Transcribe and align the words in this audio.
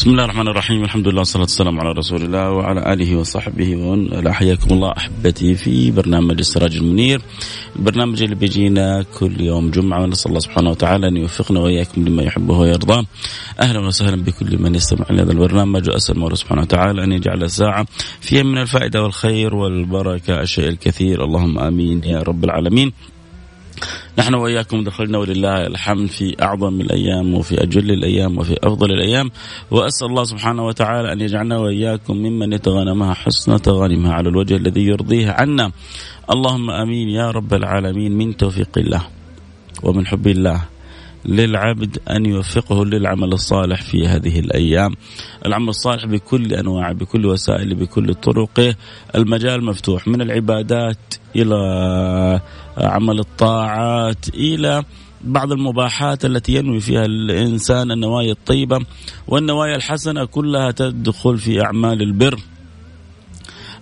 بسم 0.00 0.10
الله 0.10 0.24
الرحمن 0.24 0.48
الرحيم 0.48 0.84
الحمد 0.84 1.08
لله 1.08 1.18
والصلاة 1.18 1.42
والسلام 1.42 1.80
على 1.80 1.92
رسول 1.92 2.22
الله 2.22 2.50
وعلى 2.50 2.92
آله 2.92 3.16
وصحبه 3.16 3.76
ومن 3.76 4.32
حياكم 4.32 4.74
الله 4.74 4.92
أحبتي 4.96 5.54
في 5.54 5.90
برنامج 5.90 6.38
السراج 6.38 6.76
المنير 6.76 7.22
البرنامج 7.76 8.22
اللي 8.22 8.34
بيجينا 8.34 9.04
كل 9.18 9.40
يوم 9.40 9.70
جمعة 9.70 10.02
ونسأل 10.02 10.28
الله 10.28 10.40
سبحانه 10.40 10.70
وتعالى 10.70 11.08
أن 11.08 11.16
يوفقنا 11.16 11.60
وإياكم 11.60 12.04
لما 12.08 12.22
يحبه 12.22 12.58
ويرضاه 12.58 13.04
أهلا 13.60 13.86
وسهلا 13.86 14.22
بكل 14.22 14.58
من 14.62 14.74
يستمع 14.74 15.06
لهذا 15.10 15.32
البرنامج 15.32 15.90
وأسأل 15.90 16.16
الله 16.16 16.34
سبحانه 16.34 16.62
وتعالى 16.62 17.04
أن 17.04 17.12
يجعل 17.12 17.50
ساعة 17.50 17.86
فيها 18.20 18.42
من 18.42 18.58
الفائدة 18.58 19.02
والخير 19.02 19.54
والبركة 19.54 20.40
الشيء 20.40 20.68
الكثير 20.68 21.24
اللهم 21.24 21.58
آمين 21.58 22.04
يا 22.04 22.22
رب 22.22 22.44
العالمين 22.44 22.92
نحن 24.18 24.34
وإياكم 24.34 24.84
دخلنا 24.84 25.18
ولله 25.18 25.66
الحمد 25.66 26.08
في 26.08 26.36
أعظم 26.42 26.80
الأيام 26.80 27.34
وفي 27.34 27.62
أجل 27.62 27.90
الأيام 27.90 28.38
وفي 28.38 28.56
أفضل 28.62 28.92
الأيام. 28.92 29.30
وأسأل 29.70 30.06
الله 30.06 30.24
سبحانه 30.24 30.66
وتعالى 30.66 31.12
أن 31.12 31.20
يجعلنا 31.20 31.58
وإياكم 31.58 32.16
ممن 32.16 32.52
يتغنمها 32.52 33.14
حسن 33.14 33.62
تغانمها 33.62 34.12
على 34.12 34.28
الوجه 34.28 34.56
الذي 34.56 34.86
يرضيه 34.86 35.30
عنا. 35.30 35.72
اللهم 36.30 36.70
آمين 36.70 37.08
يا 37.08 37.30
رب 37.30 37.54
العالمين. 37.54 38.12
من 38.18 38.36
توفيق 38.36 38.68
الله 38.76 39.02
ومن 39.82 40.06
حب 40.06 40.26
الله. 40.26 40.79
للعبد 41.24 41.98
أن 42.10 42.26
يوفقه 42.26 42.84
للعمل 42.84 43.32
الصالح 43.32 43.82
في 43.82 44.06
هذه 44.06 44.40
الأيام. 44.40 44.94
العمل 45.46 45.68
الصالح 45.68 46.06
بكل 46.06 46.54
انواعه 46.54 46.92
بكل 46.92 47.26
وسائله 47.26 47.74
بكل 47.74 48.14
طرقه، 48.14 48.74
المجال 49.14 49.64
مفتوح 49.64 50.08
من 50.08 50.22
العبادات 50.22 51.14
إلى 51.36 52.40
عمل 52.78 53.18
الطاعات 53.18 54.28
إلى 54.28 54.84
بعض 55.24 55.52
المباحات 55.52 56.24
التي 56.24 56.54
ينوي 56.54 56.80
فيها 56.80 57.04
الإنسان 57.04 57.90
النوايا 57.90 58.32
الطيبة 58.32 58.78
والنوايا 59.28 59.76
الحسنة 59.76 60.24
كلها 60.24 60.70
تدخل 60.70 61.38
في 61.38 61.64
أعمال 61.64 62.02
البر. 62.02 62.40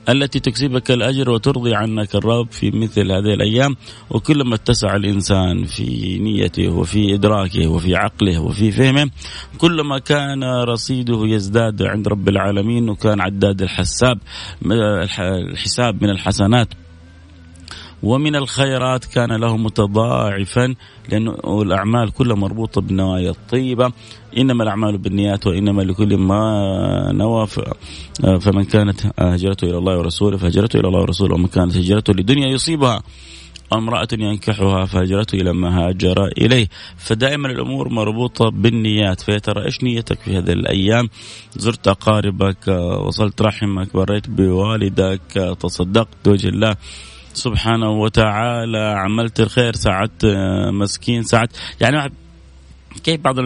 التي 0.08 0.40
تكسبك 0.40 0.90
الأجر 0.90 1.30
وترضي 1.30 1.74
عنك 1.74 2.14
الرب 2.14 2.50
في 2.50 2.70
مثل 2.70 3.12
هذه 3.12 3.34
الأيام. 3.34 3.76
وكلما 4.10 4.54
اتسع 4.54 4.96
الإنسان 4.96 5.64
في 5.64 6.18
نيته 6.18 6.68
وفي 6.68 7.14
إدراكه 7.14 7.66
وفي 7.66 7.96
عقله 7.96 8.38
وفي 8.38 8.70
فهمه 8.70 9.10
كلما 9.58 9.98
كان 9.98 10.44
رصيده 10.44 11.20
يزداد 11.26 11.82
عند 11.82 12.08
رب 12.08 12.28
العالمين 12.28 12.88
وكان 12.88 13.20
عداد 13.20 13.62
الحساب 13.62 14.18
الحساب 15.52 16.02
من 16.02 16.10
الحسنات 16.10 16.68
ومن 18.02 18.36
الخيرات 18.36 19.04
كان 19.04 19.32
له 19.32 19.56
متضاعفا 19.56 20.74
لأنه 21.08 21.62
الأعمال 21.62 22.10
كلها 22.10 22.36
مربوطة 22.36 22.80
بالنوايا 22.80 23.30
الطيبة. 23.30 23.92
إنما 24.38 24.62
الأعمال 24.64 24.98
بالنيات 24.98 25.46
وإنما 25.46 25.82
لكل 25.82 26.16
ما 26.16 27.12
نوى. 27.12 27.46
فمن 28.40 28.64
كانت 28.64 29.00
هجرته 29.18 29.64
إلى 29.64 29.78
الله 29.78 29.98
ورسوله 29.98 30.36
فهجرته 30.36 30.80
إلى 30.80 30.88
الله 30.88 31.00
ورسوله. 31.00 31.34
ومن 31.34 31.46
كانت 31.46 31.76
هجرته 31.76 32.12
لدنيا 32.12 32.48
يصيبها 32.48 33.02
امرأة 33.72 34.08
ينكحها 34.12 34.84
فهجرته 34.84 35.36
إلى 35.36 35.52
ما 35.52 35.78
هاجر 35.78 36.26
إليه. 36.26 36.68
فدائما 36.96 37.48
الأمور 37.48 37.88
مربوطة 37.88 38.48
بالنيات. 38.48 39.20
فيا 39.20 39.38
ترى 39.38 39.64
إيش 39.64 39.84
نيتك 39.84 40.18
في 40.20 40.38
هذه 40.38 40.52
الأيام؟ 40.52 41.08
زرت 41.56 41.88
أقاربك 41.88 42.68
وصلت 43.06 43.42
رحمك 43.42 43.96
بريت 43.96 44.30
بوالدك 44.30 45.56
تصدقت 45.60 46.28
وجه 46.28 46.48
الله. 46.48 46.76
سبحانه 47.32 47.90
وتعالى 47.90 48.94
عملت 48.96 49.40
الخير 49.40 49.72
ساعدت 49.72 50.24
آه، 50.24 50.70
مسكين 50.70 51.22
ساعدت. 51.22 51.56
يعني 51.80 52.12
كيف 53.04 53.20
بعض 53.20 53.38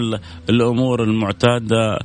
الأمور 0.50 1.02
المعتادة 1.02 1.98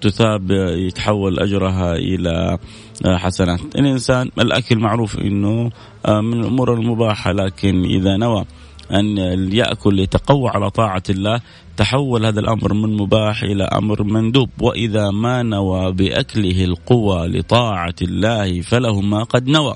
تثاب 0.00 0.50
يتحول 0.76 1.38
أجرها 1.38 1.92
إلى 1.92 2.58
آه، 3.06 3.16
حسنات. 3.16 3.60
الإنسان 3.76 4.30
الأكل 4.38 4.78
معروف 4.78 5.18
إنه 5.18 5.70
آه، 6.06 6.20
من 6.20 6.40
الأمور 6.40 6.74
المباحة 6.74 7.32
لكن 7.32 7.84
إذا 7.84 8.16
نوى 8.16 8.44
أن 8.92 9.18
يأكل 9.52 9.94
ليتقوى 9.94 10.50
على 10.50 10.70
طاعة 10.70 11.02
الله 11.10 11.40
تحول 11.76 12.26
هذا 12.26 12.40
الأمر 12.40 12.74
من 12.74 12.96
مباح 12.96 13.42
إلى 13.42 13.64
أمر 13.64 14.02
مندوب. 14.02 14.50
وإذا 14.60 15.10
ما 15.10 15.42
نوى 15.42 15.92
بأكله 15.92 16.64
القوى 16.64 17.28
لطاعة 17.28 17.94
الله 18.02 18.60
فله 18.60 19.00
ما 19.00 19.22
قد 19.22 19.48
نوى. 19.48 19.74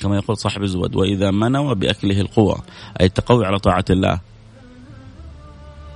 كما 0.00 0.16
يقول 0.16 0.36
صاحب 0.36 0.62
الزود 0.62 0.96
وإذا 0.96 1.30
ما 1.30 1.48
نوى 1.48 1.74
بأكله 1.74 2.20
القوة 2.20 2.62
أي 3.00 3.06
التقوي 3.06 3.46
على 3.46 3.58
طاعة 3.58 3.84
الله. 3.90 4.20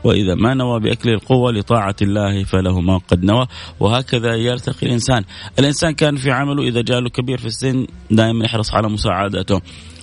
وإذا 0.05 0.35
ما 0.35 0.55
نوى 0.55 0.81
بأكله 0.81 1.13
القوة 1.13 1.53
لطاعة 1.53 1.97
الله 2.03 2.45
فله 2.45 2.81
ما 2.81 2.99
قد 2.99 3.25
نوى. 3.25 3.47
وهكذا 3.81 4.35
يرتقي 4.35 4.87
الإنسان. 4.87 5.25
الإنسان 5.59 5.95
كان 5.95 6.17
في 6.17 6.31
عمله 6.31 6.63
إذا 6.63 6.81
جاء 6.81 7.09
كبير 7.09 7.39
في 7.39 7.47
السن 7.47 7.87
دائما 8.11 8.45
يحرص 8.45 8.75
على 8.75 8.89
مساعدته. 8.89 9.61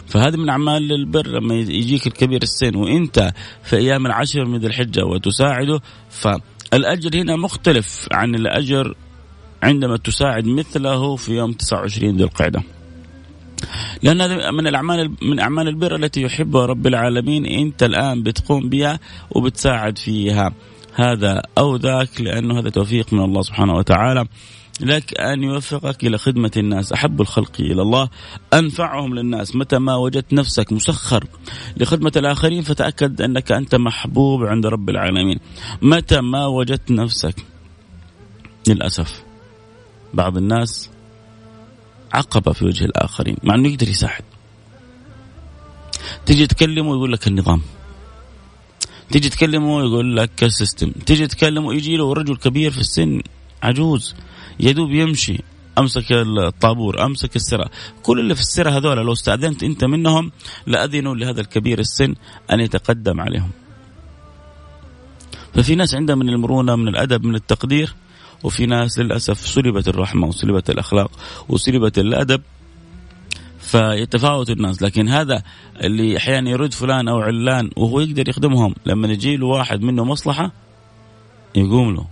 فهذا 0.08 0.38
من 0.38 0.50
أعمال 0.50 0.92
البر 0.92 1.28
لما 1.28 1.56
يجيك 1.56 2.08
الكبير 2.08 2.44
السن 2.44 2.76
وأنت 2.76 3.34
في 3.64 3.76
أيام 3.76 4.06
العشر 4.06 4.46
من 4.46 4.60
ذي 4.60 4.68
الحجة 4.68 5.06
وتساعده 5.06 5.80
فالأجر 6.10 7.22
هنا 7.22 7.36
مختلف 7.36 8.08
عن 8.12 8.36
الأجر 8.36 8.96
عندما 9.64 9.98
تساعد 9.98 10.46
مثله 10.46 11.16
في 11.16 11.32
يوم 11.32 11.52
29 11.52 12.18
ذي 12.18 12.24
القعدة. 12.24 12.64
لأن 14.04 14.22
هذا 14.22 14.52
من 14.52 14.68
الأعمال 14.68 15.12
من 15.22 15.40
أعمال 15.40 15.68
البر 15.68 15.96
التي 15.96 16.22
يحبها 16.22 16.66
رب 16.66 16.88
العالمين. 16.88 17.46
أنت 17.46 17.84
الآن 17.84 18.24
بتقوم 18.24 18.70
بها 18.70 19.00
وبتساعد 19.32 19.98
فيها. 19.98 20.54
هذا 20.94 21.42
أو 21.58 21.76
ذاك 21.76 22.22
لأنه 22.22 22.60
هذا 22.60 22.70
توفيق 22.70 23.14
من 23.14 23.24
الله 23.24 23.42
سبحانه 23.42 23.74
وتعالى. 23.74 24.26
لك 24.82 25.20
أن 25.20 25.44
يوفقك 25.44 26.04
إلى 26.04 26.18
خدمة 26.18 26.52
الناس 26.58 26.94
أحب 26.94 27.22
الخلق 27.22 27.52
إلى 27.60 27.82
الله 27.82 28.10
أنفعهم 28.54 29.16
للناس. 29.16 29.56
متى 29.56 29.80
ما 29.80 29.96
وجدت 29.96 30.34
نفسك 30.34 30.74
مسخر 30.74 31.24
لخدمة 31.78 32.12
الآخرين 32.16 32.62
فتأكد 32.62 33.22
أنك 33.22 33.52
أنت 33.52 33.76
محبوب 33.76 34.44
عند 34.44 34.66
رب 34.66 34.90
العالمين. 34.90 35.40
متى 35.82 36.22
ما 36.22 36.46
وجدت 36.46 36.92
نفسك؟ 36.92 37.36
للأسف 38.68 39.24
بعض 40.14 40.38
الناس 40.38 40.91
عقبة 42.14 42.52
في 42.52 42.66
وجه 42.66 42.86
الآخرين 42.86 43.38
مع 43.44 43.56
أنه 43.56 43.70
يقدر 43.70 43.90
يساعد. 43.90 44.24
تيجي 46.26 46.48
تكلمه 46.48 46.96
يقول 46.96 47.14
لك 47.14 47.28
النظام. 47.28 47.62
تيجي 49.12 49.30
تكلمه 49.30 49.80
يقول 49.82 50.18
لك 50.18 50.44
السيستم. 50.44 50.92
تيجي 50.92 51.28
تكلمه 51.28 51.74
يجي 51.74 51.98
له 51.98 52.14
رجل 52.14 52.36
كبير 52.36 52.72
في 52.72 52.80
السن 52.80 53.22
عجوز 53.64 54.16
يدوب 54.60 54.92
يمشي 54.92 55.38
أمسك 55.78 56.12
الطابور 56.12 57.06
أمسك 57.06 57.36
السرة. 57.36 57.70
كل 58.04 58.20
اللي 58.20 58.36
في 58.36 58.42
السرة 58.42 58.70
هذول 58.70 58.98
لو 58.98 59.14
استأذنت 59.14 59.64
أنت 59.64 59.84
منهم 59.84 60.32
لأذنوا 60.68 61.16
لهذا 61.16 61.42
الكبير 61.42 61.80
السن 61.80 62.16
أن 62.52 62.60
يتقدم 62.60 63.22
عليهم. 63.22 63.52
ففي 65.54 65.76
ناس 65.76 65.96
عندها 65.96 66.16
من 66.16 66.30
المرونة 66.30 66.76
من 66.76 66.88
الأدب 66.88 67.26
من 67.26 67.36
التقدير 67.36 67.96
وفي 68.44 68.66
ناس 68.66 69.00
للأسف 69.00 69.48
سلبت 69.48 69.88
الرحمة 69.88 70.28
وسلبت 70.28 70.70
الأخلاق 70.70 71.12
وسلبت 71.50 72.00
الأدب 72.00 72.42
فيتفاوت 73.60 74.50
الناس 74.50 74.82
لكن 74.82 75.08
هذا 75.08 75.44
اللي 75.84 76.18
أحيانا 76.18 76.50
يرد 76.50 76.74
فلان 76.74 77.08
أو 77.08 77.20
علان 77.20 77.70
وهو 77.78 78.00
يقدر 78.00 78.30
يخدمهم 78.30 78.76
لما 78.86 79.08
يجي 79.08 79.38
له 79.38 79.46
واحد 79.48 79.82
منه 79.82 80.04
مصلحة 80.04 80.52
يقوم 81.56 81.96
له 81.96 82.08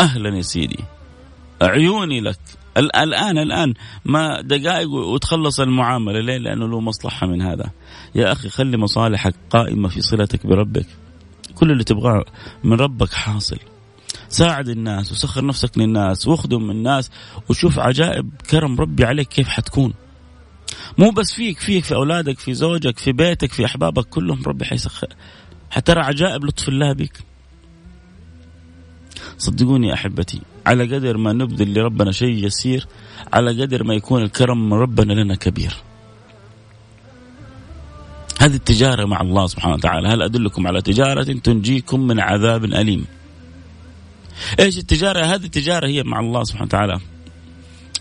أهلا 0.00 0.36
يا 0.36 0.42
سيدي 0.42 0.84
عيوني 1.62 2.20
لك 2.20 2.38
الان 2.78 3.38
الآن 3.38 3.74
ما 4.04 4.40
دقائق 4.40 4.90
وتخلص 4.90 5.60
المعاملة 5.60 6.20
ليه؟ 6.20 6.38
لأنه 6.38 6.68
له 6.68 6.80
مصلحة 6.80 7.26
من 7.26 7.42
هذا. 7.42 7.70
يا 8.14 8.32
أخي 8.32 8.48
خلي 8.48 8.76
مصالحك 8.76 9.34
قائمة 9.50 9.88
في 9.88 10.00
صلتك 10.00 10.46
بربك. 10.46 10.86
كل 11.54 11.70
اللي 11.70 11.84
تبغاه 11.84 12.24
من 12.64 12.72
ربك 12.72 13.12
حاصل. 13.12 13.58
ساعد 14.28 14.68
الناس 14.68 15.12
وسخر 15.12 15.46
نفسك 15.46 15.78
للناس 15.78 16.28
واخدم 16.28 16.70
الناس 16.70 17.10
وشوف 17.48 17.78
عجائب 17.78 18.30
كرم 18.50 18.80
ربي 18.80 19.04
عليك 19.04 19.28
كيف 19.28 19.48
حتكون. 19.48 19.94
مو 20.98 21.10
بس 21.10 21.32
فيك 21.32 21.58
فيك 21.58 21.84
في 21.84 21.94
أولادك 21.94 22.38
في 22.38 22.54
زوجك 22.54 22.98
في 22.98 23.12
بيتك 23.12 23.52
في 23.52 23.64
أحبابك 23.64 24.04
كلهم 24.04 24.42
ربي 24.42 24.64
حيسخر. 24.64 25.08
حترى 25.70 26.00
عجائب 26.00 26.44
لطف 26.44 26.68
الله 26.68 26.92
بك. 26.92 27.28
صدقوني 29.38 29.94
أحبتي 29.94 30.40
على 30.66 30.96
قدر 30.96 31.16
ما 31.16 31.32
نبذل 31.32 31.74
لربنا 31.74 32.12
شيء 32.12 32.44
يسير 32.46 32.86
على 33.32 33.62
قدر 33.62 33.84
ما 33.84 33.94
يكون 33.94 34.22
الكرم 34.22 34.70
من 34.70 34.72
ربنا 34.72 35.12
لنا 35.12 35.34
كبير 35.34 35.76
هذه 38.40 38.54
التجارة 38.54 39.04
مع 39.04 39.20
الله 39.20 39.46
سبحانه 39.46 39.74
وتعالى 39.74 40.08
هل 40.08 40.22
أدلكم 40.22 40.66
على 40.66 40.82
تجارة 40.82 41.22
تنجيكم 41.22 42.00
من 42.00 42.20
عذاب 42.20 42.64
أليم 42.64 43.06
إيش 44.60 44.78
التجارة؟ 44.78 45.24
هذه 45.24 45.44
التجارة 45.44 45.86
هي 45.86 46.02
مع 46.02 46.20
الله 46.20 46.44
سبحانه 46.44 46.64
وتعالى. 46.64 47.00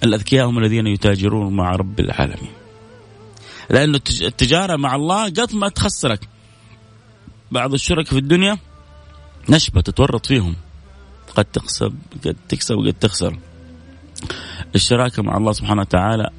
الأذكياء 0.03 0.49
هم 0.49 0.57
الذين 0.57 0.87
يتاجرون 0.87 1.55
مع 1.55 1.71
رب 1.75 1.99
العالمين. 1.99 2.51
لأن 3.69 3.95
التجارة 4.21 4.75
مع 4.75 4.95
الله 4.95 5.23
قد 5.23 5.55
ما 5.55 5.69
تخسرك. 5.69 6.29
بعض 7.51 7.73
الشركاء 7.73 8.13
في 8.13 8.19
الدنيا 8.19 8.57
نشبة 9.49 9.81
تتورط 9.81 10.25
فيهم. 10.25 10.55
قد 11.35 11.45
تكسب 11.45 11.95
قد 12.25 12.35
تكسب 12.49 12.75
وقد 12.75 12.93
تخسر. 12.93 13.39
الشراكة 14.75 15.23
مع 15.23 15.37
الله 15.37 15.51
سبحانه 15.51 15.81
وتعالى 15.81 16.29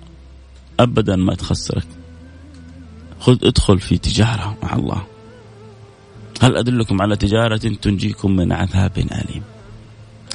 أبدا 0.80 1.16
ما 1.16 1.34
تخسرك. 1.34 1.86
خذ 3.20 3.38
ادخل 3.42 3.78
في 3.78 3.98
تجارة 3.98 4.56
مع 4.62 4.72
الله. 4.76 5.06
هل 6.42 6.56
أدلكم 6.56 7.02
على 7.02 7.16
تجارة 7.16 7.56
تنجيكم 7.56 8.36
من 8.36 8.52
عذاب 8.52 8.98
أليم؟ 8.98 9.42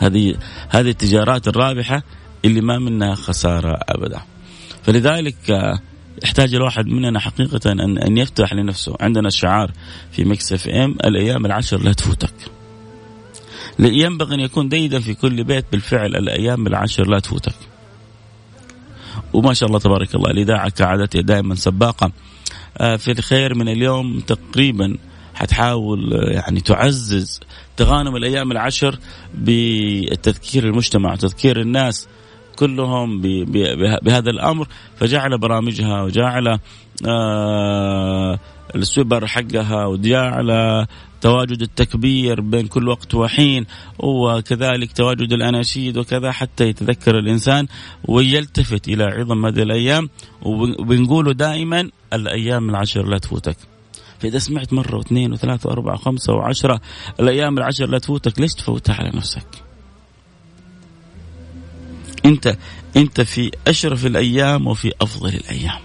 هذه 0.01 0.36
هذه 0.69 0.90
التجارات 0.90 1.48
الرابحة 1.48 2.04
اللي 2.45 2.62
ما 2.62 2.80
منها 2.80 3.16
خسارة 3.16 3.80
أبدا. 3.90 4.22
فلذلك 4.84 5.36
يحتاج 6.24 6.56
الواحد 6.56 6.88
مننا 6.88 7.19
حقيقة 7.19 7.72
أن 7.72 7.98
أن 7.98 8.18
يفتح 8.18 8.54
لنفسه. 8.54 8.95
عندنا 9.00 9.28
الشعار 9.28 9.72
في 10.12 10.24
Mix 10.24 10.54
FM 10.54 10.95
الأيام 11.06 11.45
العشر 11.45 11.81
لا 11.81 11.94
تفوتك. 11.94 12.34
ينبغي 13.80 14.36
أن 14.36 14.40
يكون 14.40 14.69
ديدنا 14.69 15.00
في 15.00 15.13
كل 15.13 15.44
بيت 15.44 15.66
بالفعل 15.72 16.16
الأيام 16.16 16.68
العشر 16.68 17.07
لا 17.07 17.19
تفوتك. 17.19 17.56
وما 19.34 19.54
شاء 19.54 19.68
الله 19.68 19.80
تبارك 19.80 20.16
الله 20.16 20.31
الإذاعة 20.31 20.69
كعادتها 20.69 21.22
دائما 21.22 21.56
سباقة 21.56 22.12
آه، 22.78 22.96
في 22.96 23.12
الخير 23.12 23.56
من 23.56 23.69
اليوم 23.69 24.19
تقريبا 24.19 24.98
حتحاول 25.44 26.13
يعني 26.13 26.62
تعزز 26.62 27.40
مغانم 27.77 28.15
الأيام 28.16 28.51
العشر 28.51 29.00
بالتذكير 29.34 30.63
المجتمع 30.63 31.13
وتذكير 31.13 31.62
الناس 31.62 32.07
كلهم 32.56 33.22
بهذا 34.01 34.30
الأمر 34.30 34.68
فجعل 34.95 35.38
برامجها 35.38 36.01
وجعل 36.01 36.60
آه 37.07 38.40
السوبر 38.75 39.28
حقها 39.28 39.86
وجعل 39.86 40.50
تواجد 41.22 41.62
التكبير 41.62 42.42
بين 42.42 42.68
كل 42.68 42.89
وقت 42.89 43.16
وحين 43.16 43.66
وكذلك 44.00 44.92
تواجد 44.92 45.34
الأناشيد 45.34 45.98
وكذا 45.98 46.31
حتى 46.31 46.68
يتذكر 46.68 47.19
الإنسان 47.19 47.68
ويلتفت 48.07 48.88
إلى 48.88 49.04
عظم 49.04 49.46
هذه 49.46 49.63
الأيام 49.63 50.10
وبنقوله 50.42 51.34
دائما 51.34 51.89
الأيام 52.13 52.69
العشر 52.69 53.07
لا 53.07 53.18
تفوتك. 53.18 53.73
فاذا 54.24 54.40
سمعت 54.40 54.74
مرة 54.74 54.98
واثنين 54.98 55.34
وثلاثة 55.34 55.70
وأربعة 55.70 55.94
وخمسة 55.94 56.34
وعشرة 56.34 56.81
الأيام 57.20 57.58
العشر 57.58 57.86
لا 57.86 58.00
تفوتك 58.00 58.40
ليش 58.40 58.54
تفوتها 58.54 58.96
على 58.96 59.12
نفسك؟ 59.14 59.48
أنت 62.25 62.58
أنت 62.98 63.22
في 63.22 63.52
أشرف 63.68 64.06
الأيام 64.06 64.68
وفي 64.68 64.92
أفضل 65.02 65.30
الأيام. 65.30 65.80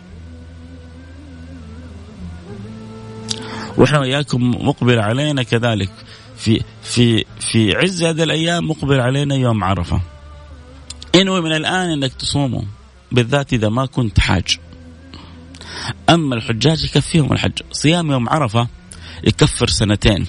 وإحنا 3.77 4.01
وياكم 4.01 4.51
مقبل 4.51 4.99
علينا 4.99 5.43
كذلك 5.43 5.91
في 6.37 6.63
في 6.83 7.25
في 7.41 7.77
عز 7.77 8.03
هذه 8.03 8.23
الأيام 8.23 8.69
مقبل 8.69 9.01
علينا 9.01 9.35
يوم 9.35 9.65
عرفة. 9.65 10.01
انوي 11.15 11.41
من 11.41 11.53
الآن 11.53 11.91
إنك 11.91 12.13
تصوموا 12.13 12.63
بالذات 13.13 13.53
إذا 13.53 13.69
ما 13.69 13.87
كنت 13.87 14.21
حاج. 14.21 14.59
أما 16.09 16.35
الحجاج 16.35 16.85
يكفيهم 16.85 17.33
الحج، 17.33 17.59
صيام 17.73 18.13
يوم 18.13 18.29
عرفة 18.29 18.69
يكفر 19.25 19.67
سنتين. 19.67 20.27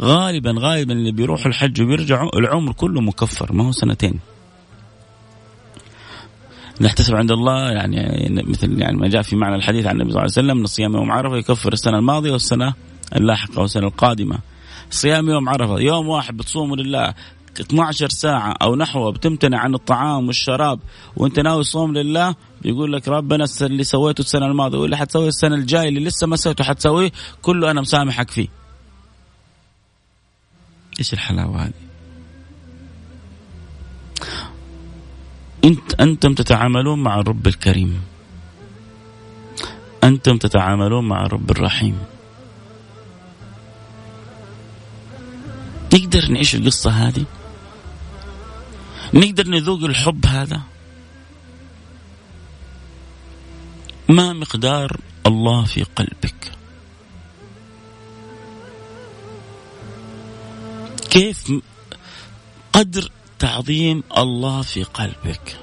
غالبا 0.00 0.54
غالبا 0.58 0.92
اللي 0.92 1.12
بيروحوا 1.12 1.46
الحج 1.46 1.82
وبيرجعوا 1.82 2.38
العمر 2.38 2.72
كله 2.72 3.00
مكفر 3.00 3.52
ما 3.52 3.66
هو 3.66 3.72
سنتين. 3.72 4.20
نحتسب 6.80 7.14
عند 7.14 7.30
الله 7.30 7.70
يعني 7.70 8.42
مثل 8.46 8.80
يعني 8.80 8.96
ما 8.96 9.08
جاء 9.08 9.22
في 9.22 9.36
معنى 9.36 9.56
الحديث 9.56 9.86
عن 9.86 9.92
النبي 9.92 10.10
صلى 10.10 10.22
الله 10.22 10.32
عليه 10.36 10.48
وسلم 10.48 10.58
إن 10.58 10.66
صيام 10.66 10.94
يوم 10.94 11.12
عرفة 11.12 11.36
يكفر 11.36 11.72
السنة 11.72 11.98
الماضية 11.98 12.32
والسنة 12.32 12.74
اللاحقة 13.16 13.60
والسنة 13.60 13.86
القادمة. 13.86 14.38
صيام 14.90 15.28
يوم 15.28 15.48
عرفة 15.48 15.80
يوم 15.80 16.08
واحد 16.08 16.36
بتصوم 16.36 16.74
لله 16.74 17.14
12 17.60 18.08
ساعة 18.08 18.54
أو 18.62 18.76
نحوه 18.76 19.12
بتمتنع 19.12 19.58
عن 19.58 19.74
الطعام 19.74 20.26
والشراب 20.26 20.80
وأنت 21.16 21.40
ناوي 21.40 21.64
صوم 21.64 21.92
لله 21.92 22.34
بيقول 22.62 22.92
لك 22.92 23.08
ربنا 23.08 23.44
اللي 23.62 23.84
سويته 23.84 24.20
السنة 24.20 24.46
الماضية 24.46 24.78
واللي 24.78 24.96
حتسويه 24.96 25.28
السنة 25.28 25.54
الجاية 25.54 25.88
اللي 25.88 26.00
لسه 26.00 26.26
ما 26.26 26.36
سويته 26.36 26.64
حتسويه 26.64 27.12
كله 27.42 27.70
أنا 27.70 27.80
مسامحك 27.80 28.30
فيه. 28.30 28.48
إيش 30.98 31.12
الحلاوة 31.12 31.64
هذه؟ 31.64 31.72
انت 35.64 35.94
أنتم 36.00 36.34
تتعاملون 36.34 37.02
مع 37.02 37.20
الرب 37.20 37.46
الكريم 37.46 38.00
أنتم 40.04 40.38
تتعاملون 40.38 41.08
مع 41.08 41.26
الرب 41.26 41.50
الرحيم 41.50 41.98
نقدر 45.94 46.28
نعيش 46.28 46.54
القصة 46.54 46.90
هذه 46.90 47.24
نقدر 49.14 49.48
نذوق 49.48 49.84
الحب 49.84 50.26
هذا؟ 50.26 50.60
ما 54.08 54.32
مقدار 54.32 54.96
الله 55.26 55.64
في 55.64 55.82
قلبك؟ 55.82 56.52
كيف 61.10 61.52
قدر 62.72 63.10
تعظيم 63.38 64.02
الله 64.18 64.62
في 64.62 64.82
قلبك؟ 64.82 65.58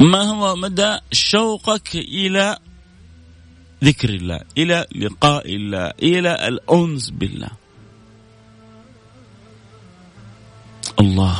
ما 0.00 0.22
هو 0.22 0.56
مدى 0.56 0.98
شوقك 1.12 1.94
إلى 1.94 2.58
ذكر 3.84 4.08
الله 4.08 4.40
إلى 4.58 4.86
لقاء 4.94 5.54
الله 5.54 5.92
إلى 6.02 6.48
الأنس 6.48 7.10
بالله؟ 7.10 7.65
الله. 11.00 11.36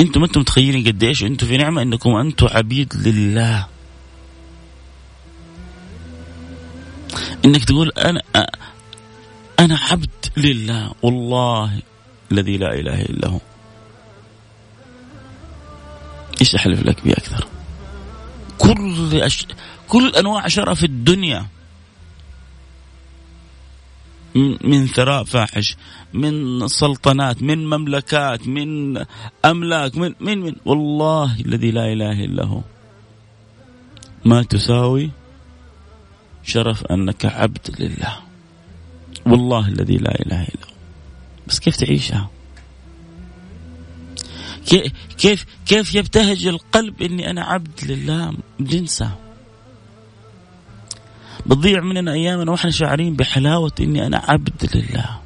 أنتم 0.00 0.20
ما 0.20 0.26
أنتم 0.26 0.40
متخيلين 0.40 0.86
قديش 0.86 1.22
أنتم 1.22 1.46
في 1.46 1.56
نعمة 1.56 1.82
انكم 1.82 2.16
أنتم 2.16 2.46
عبيد 2.46 2.94
لله. 2.96 3.66
انك 7.44 7.64
تقول 7.64 7.92
أنا 7.98 8.22
أنا 9.58 9.78
عبد 9.78 10.10
لله. 10.36 10.94
والله 11.02 11.82
الذي 12.32 12.56
لا 12.56 12.74
إله 12.74 13.02
إلا 13.02 13.28
هو. 13.28 13.40
إيش 16.40 16.54
أحلف 16.54 16.82
لك 16.82 17.04
به 17.04 17.12
أكثر؟ 17.12 17.46
كل 18.58 19.20
أش... 19.22 19.46
كل 19.88 20.12
أنواع 20.16 20.48
شرف 20.48 20.84
الدنيا. 20.84 21.46
من 24.64 24.86
ثراء 24.86 25.24
فاحش 25.24 25.76
من 26.12 26.66
سلطنات 26.68 27.42
من 27.42 27.66
مملكات 27.66 28.48
من 28.48 28.98
أملاك 29.44 29.96
من 29.96 30.14
من 30.20 30.38
من 30.38 30.54
والله 30.64 31.40
الذي 31.40 31.70
لا 31.70 31.92
إله 31.92 32.24
إلا 32.24 32.44
هو. 32.44 32.60
ما 34.24 34.42
تساوي 34.42 35.10
شرف 36.42 36.84
أنك 36.84 37.24
عبد 37.24 37.76
لله. 37.78 38.18
والله 39.26 39.68
الذي 39.68 39.96
لا 39.96 40.20
إله 40.20 40.42
إلا 40.42 40.66
هو. 40.66 40.74
بس 41.46 41.60
كيف 41.60 41.76
تعيشها؟ 41.76 42.30
كيف 45.18 45.46
كيف 45.66 45.94
يبتهج 45.94 46.46
القلب 46.46 47.02
إني 47.02 47.30
أنا 47.30 47.42
عبد 47.44 47.84
لله؟ 47.84 48.34
بننسى 48.60 49.10
بتضيع 51.46 51.80
مننا 51.80 52.12
ايامنا 52.12 52.50
وإحنا 52.50 52.70
شاعرين 52.70 53.16
بحلاوة 53.16 53.72
إني 53.80 54.06
أنا 54.06 54.22
عبد 54.28 54.70
لله 54.74 55.18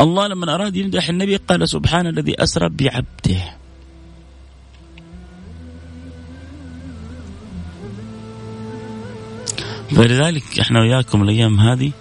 الله 0.00 0.26
لما 0.26 0.54
أراد 0.54 0.76
يمدح 0.76 1.08
النبي 1.08 1.36
قال 1.36 1.68
سبحان 1.68 2.06
الذي 2.06 2.42
أسرى 2.42 2.68
بعبده 2.68 3.42
فلذلك 9.90 10.58
إحنا 10.60 10.80
وياكم 10.80 11.22
الأيام 11.22 11.60
هذه 11.60 11.92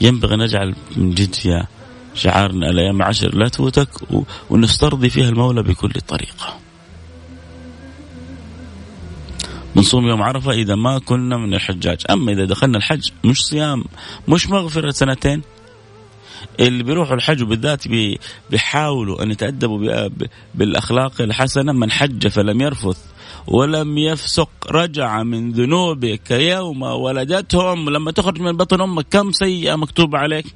ينبغي 0.00 0.36
نجعل 0.36 0.74
من 0.96 1.10
جد 1.10 1.34
فيها 1.34 1.68
شعارنا 2.14 2.70
الأيام 2.70 3.02
عشر 3.02 3.34
لا 3.34 3.48
تفوتك 3.48 3.88
ونسترضي 4.50 5.10
فيها 5.10 5.28
المولى 5.28 5.62
بكل 5.62 5.92
طريقة. 6.08 6.58
بنصوم 9.76 10.06
يوم 10.06 10.22
عرفة 10.22 10.50
إذا 10.50 10.74
ما 10.74 10.98
كنا 10.98 11.36
من 11.36 11.54
الحجاج، 11.54 12.02
أما 12.10 12.32
إذا 12.32 12.44
دخلنا 12.44 12.78
الحج 12.78 13.10
مش 13.24 13.44
صيام 13.44 13.84
مش 14.28 14.50
مغفرة 14.50 14.90
سنتين. 14.90 15.42
اللي 16.60 16.82
بيروحوا 16.82 17.14
الحج 17.14 17.42
وبالذات 17.42 17.84
بيحاولوا 18.50 19.22
أن 19.22 19.30
يتأدبوا 19.30 20.08
بالأخلاق 20.54 21.20
الحسنة 21.20 21.72
من 21.72 21.90
حج 21.90 22.26
فلم 22.28 22.60
يرفث 22.60 22.98
ولم 23.46 23.98
يفسق 23.98 24.50
رجع 24.70 25.22
من 25.22 25.52
ذنوبه 25.52 26.14
كيوم 26.14 26.82
ولدتهم. 26.82 27.90
لما 27.90 28.10
تخرج 28.10 28.40
من 28.40 28.52
بطن 28.52 28.80
أمك 28.80 29.06
كم 29.10 29.32
سيئة 29.32 29.76
مكتوبة 29.76 30.18
عليك. 30.18 30.46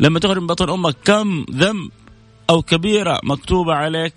لما 0.00 0.18
تخرج 0.18 0.38
من 0.38 0.46
بطن 0.46 0.70
أمك 0.70 0.96
كم 1.04 1.46
ذنب 1.50 1.90
أو 2.50 2.62
كبيرة 2.62 3.20
مكتوبة 3.22 3.74
عليك. 3.74 4.14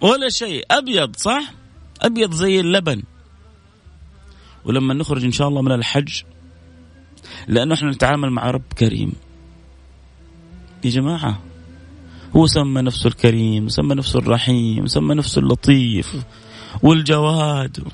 ولا 0.00 0.28
شيء. 0.28 0.64
أبيض 0.70 1.16
صح؟ 1.16 1.52
أبيض 2.02 2.32
زي 2.32 2.60
اللبن. 2.60 3.02
ولما 4.64 4.94
نخرج 4.94 5.24
إن 5.24 5.32
شاء 5.32 5.48
الله 5.48 5.62
من 5.62 5.72
الحج 5.72 6.22
لأنه 7.48 7.74
إحنا 7.74 7.90
نتعامل 7.90 8.30
مع 8.30 8.50
رب 8.50 8.72
كريم. 8.78 9.12
يا 10.84 10.90
جماعة 10.90 11.42
هو 12.36 12.46
سمى 12.46 12.82
نفسه 12.82 13.08
الكريم 13.08 13.68
سمى 13.68 13.94
نفسه 13.94 14.18
الرحيم 14.18 14.86
سمى 14.86 15.14
نفسه 15.14 15.38
اللطيف 15.38 16.16
والجواد. 16.82 17.84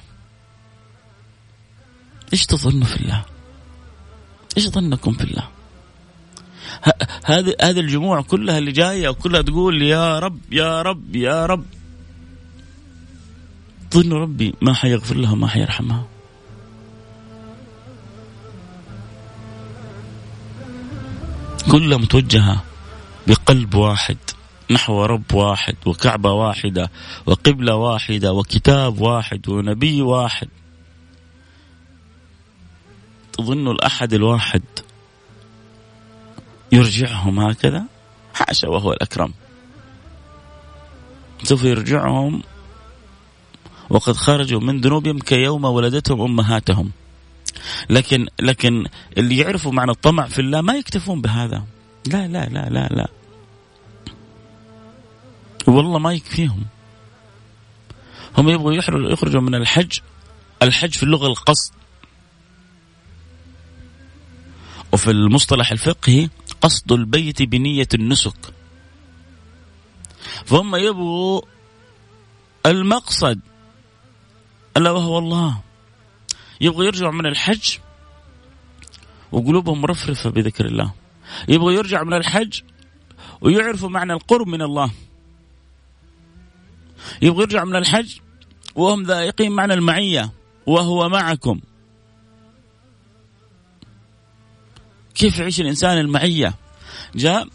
إيش 2.33 2.47
تظنوا 2.47 2.85
في 2.87 2.97
الله؟ 2.97 3.25
إيش 4.57 4.69
ظنكم 4.69 5.13
في 5.13 5.25
الله؟ 5.25 5.49
هذه 7.25 7.55
هذه 7.63 7.81
الجموع 7.81 8.23
كلها 8.23 8.59
اللي 8.59 8.73
جاية 8.73 9.09
وكلها 9.09 9.43
تقول 9.43 9.83
يا 9.83 10.19
رب 10.19 10.41
يا 10.53 10.83
رب 10.83 11.17
يا 11.17 11.47
رب. 11.47 11.65
ظنوا 13.97 14.19
ربي 14.19 14.55
ما 14.63 14.75
حيغفر 14.75 15.17
لها 15.17 15.35
ما 15.35 15.49
حيرحمها. 15.49 16.07
كلها 21.71 21.99
متوجهة 21.99 22.65
بقلب 23.27 23.75
واحد 23.75 24.17
نحو 24.71 25.05
رب 25.05 25.35
واحد 25.35 25.77
وكعبة 25.87 26.33
واحدة 26.33 26.91
وقبلة 27.27 27.75
واحدة 27.75 28.33
وكتاب 28.33 29.01
واحد 29.01 29.49
ونبي 29.49 30.03
واحد. 30.03 30.49
تظن 33.33 33.69
الأحد 33.69 34.15
الواحد 34.15 34.63
يرجعهم 36.73 37.41
هكذا؟ 37.41 37.85
حاشا 38.35 38.69
وهو 38.69 38.93
الأكرم. 38.93 39.33
سوف 41.43 41.65
يرجعهم 41.65 42.43
وقد 43.91 44.17
خرجوا 44.17 44.61
من 44.61 44.81
ذنوبهم 44.81 45.19
كيوم 45.19 45.65
ولدتهم 45.65 46.21
أمهاتهم. 46.21 46.91
لكن 47.91 48.27
لكن 48.41 48.87
اللي 49.19 49.37
يعرفوا 49.37 49.73
معنى 49.73 49.91
الطمع 49.91 50.27
في 50.27 50.39
الله 50.39 50.61
ما 50.61 50.75
يكتفون 50.75 51.21
بهذا. 51.21 51.65
لا 52.07 52.29
لا 52.29 52.47
لا 52.47 52.69
لا 52.71 52.89
لا. 52.89 53.09
والله 55.67 55.99
ما 55.99 56.13
يكفيهم. 56.13 56.65
هم 58.39 58.49
يبغوا 58.49 58.73
يخرجوا 59.13 59.41
من 59.41 59.55
الحج. 59.55 59.99
الحج 60.63 60.95
في 60.95 61.03
اللغة 61.03 61.27
القصد. 61.27 61.73
وفي 64.93 65.11
المصطلح 65.11 65.73
الفقهي 65.73 66.29
قصد 66.61 66.93
البيت 66.93 67.43
بنية 67.43 67.89
النسك. 67.95 68.55
فهم 70.45 70.77
يبغوا 70.77 71.43
المقصد 72.67 73.41
ألا 74.77 74.91
وهو 74.91 75.19
الله. 75.19 75.61
يبغوا 76.61 76.85
يرجعوا 76.85 77.13
من 77.13 77.27
الحج 77.27 77.79
وقلوبهم 79.33 79.81
مرفرفة 79.81 80.31
بذكر 80.31 80.67
الله. 80.67 80.93
يبغوا 81.49 81.73
يرجعوا 81.73 82.07
من 82.07 82.15
الحج 82.15 82.61
ويعرفوا 83.41 83.89
معنى 83.89 84.13
القرب 84.13 84.47
من 84.47 84.63
الله. 84.63 84.91
يبغوا 87.23 87.43
يرجعوا 87.43 87.67
من 87.67 87.77
الحج 87.77 88.19
وهم 88.75 89.03
ذائقين 89.03 89.53
معنى 89.53 89.75
المعية 89.75 90.31
وهو 90.67 91.09
معكم. 91.09 91.61
كيف 95.15 95.39
يعيش 95.39 95.61
الإنسان 95.61 95.99
المعية؟ 95.99 96.55
جاء 97.15 97.49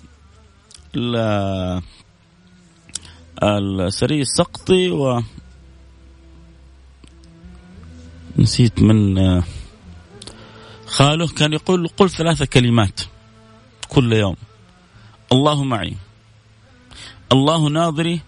السري 3.44 4.22
السقطي 4.22 4.92
و 4.92 5.22
نسيت 8.40 8.82
من 8.82 9.16
خاله 10.86 11.28
كان 11.28 11.54
يقول 11.54 11.88
قل 11.88 12.10
ثلاثة 12.10 12.46
كلمات 12.46 13.02
كل 13.90 14.14
يوم. 14.14 14.36
الله 15.32 15.64
معي. 15.64 15.96
الله 17.32 17.70
ناظري. 17.70 18.22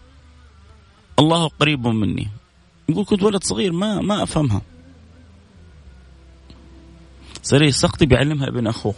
الله 1.19 1.47
قريب 1.47 1.87
مني. 1.87 2.27
يقول 2.89 3.05
كنت 3.05 3.23
ولد 3.23 3.43
صغير 3.43 3.71
ما 3.71 4.01
ما 4.01 4.23
أفهمها. 4.23 4.61
سري 7.41 7.67
السقطي 7.67 8.05
بيعلمها 8.05 8.47
ابن 8.47 8.67
أخوه. 8.67 8.95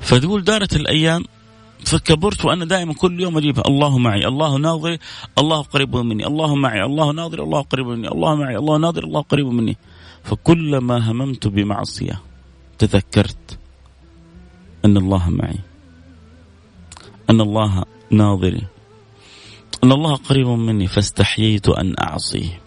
فتقول 0.00 0.44
دارت 0.44 0.76
الأيام 0.76 1.24
فكبرت 1.86 2.44
وأنا 2.44 2.64
دائما 2.64 2.94
كل 2.94 3.20
يوم 3.20 3.38
اجيبها 3.38 3.64
الله 3.66 3.98
معي 3.98 4.26
الله 4.26 4.58
ناظري 4.58 4.98
الله 5.38 5.62
قريب 5.62 5.96
مني 5.96 6.26
الله 6.26 6.54
معي 6.54 6.82
الله 6.84 7.12
ناظري 7.12 7.42
الله 7.42 7.60
قريب 7.60 7.86
مني 7.86 8.08
الله 8.08 8.34
معي 8.34 8.56
الله 8.56 8.78
ناظري 8.78 9.06
الله 9.06 9.20
قريب 9.20 9.46
مني. 9.46 9.76
فكلما 10.24 11.10
هممت 11.10 11.46
بمعصية 11.46 12.20
تذكرت 12.78 13.58
أن 14.84 14.96
الله 14.96 15.30
معي 15.30 15.58
أن 17.30 17.40
الله 17.40 17.84
ناظري 18.10 18.62
أن 19.84 19.92
الله 19.92 20.14
قريب 20.14 20.46
مني 20.46 20.86
فاستحييت 20.86 21.68
أن 21.68 21.94
أعصيه. 22.00 22.62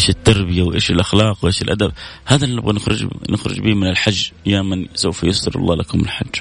إيش 0.00 0.10
التربية 0.10 0.62
وإيش 0.62 0.90
الأخلاق 0.90 1.44
وإيش 1.44 1.62
الأدب. 1.62 1.92
هذا 2.24 2.44
اللي 2.44 2.56
نبغى 2.56 2.72
نخرج 2.72 3.08
نخرج 3.30 3.60
به 3.60 3.74
من 3.74 3.86
الحج. 3.86 4.30
يا 4.46 4.62
من 4.62 4.86
سوف 4.94 5.24
ييسر 5.24 5.56
الله 5.56 5.76
لكم 5.76 6.00
الحج. 6.00 6.40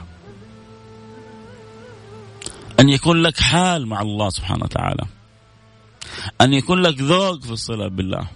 أن 2.80 2.90
يكون 2.90 3.22
لك 3.22 3.40
حال 3.40 3.88
مع 3.88 4.02
الله 4.02 4.30
سبحانه 4.30 4.64
وتعالى. 4.64 5.06
أن 6.42 6.54
يكون 6.54 6.82
لك 6.82 7.02
ذوق 7.02 7.42
في 7.42 7.52
الصلة 7.52 7.88
بالله. 7.88 8.28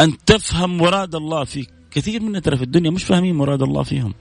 أن 0.00 0.24
تفهم 0.26 0.76
مراد 0.76 1.14
الله 1.14 1.44
فيك 1.44 1.70
كثير 1.90 2.22
منا 2.22 2.40
ترى 2.40 2.56
في 2.56 2.62
الدنيا 2.62 2.90
مش 2.90 3.04
فاهمين 3.04 3.34
مراد 3.34 3.62
الله 3.62 3.82
فيهم. 3.82 4.14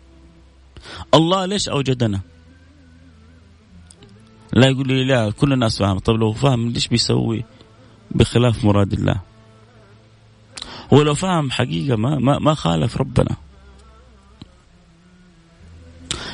الله 1.13 1.45
ليش 1.45 1.69
أوجدنا؟ 1.69 2.21
لا 4.53 4.67
يقول 4.67 4.87
لي 4.87 5.05
لا 5.05 5.31
كل 5.31 5.53
الناس 5.53 5.79
فاهم 5.79 5.99
طيب 5.99 6.15
لو 6.15 6.33
فاهم 6.33 6.69
ليش 6.69 6.87
بيسوي؟ 6.87 7.45
بخلاف 8.15 8.65
مراد 8.65 8.93
الله. 8.93 9.21
هو 10.93 11.01
لو 11.01 11.15
فاهم 11.15 11.51
حقيقة 11.51 11.95
ما 11.95 12.19
ما 12.19 12.39
ما 12.39 12.53
خالف 12.53 12.97
ربنا. 12.97 13.35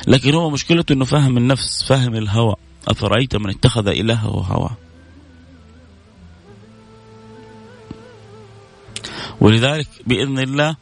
لكن 0.06 0.34
هو 0.34 0.50
مشكلته 0.50 0.92
إنه 0.92 1.04
فاهم 1.04 1.36
النفس 1.36 1.84
فاهم 1.84 2.14
الهوى. 2.14 2.54
أفرأيت 2.88 3.36
من 3.36 3.50
اتخذ 3.50 3.88
إلهه 3.88 4.28
هواه 4.28 4.76
ولذلك 9.40 9.88
بإذن 10.06 10.38
الله 10.38 10.76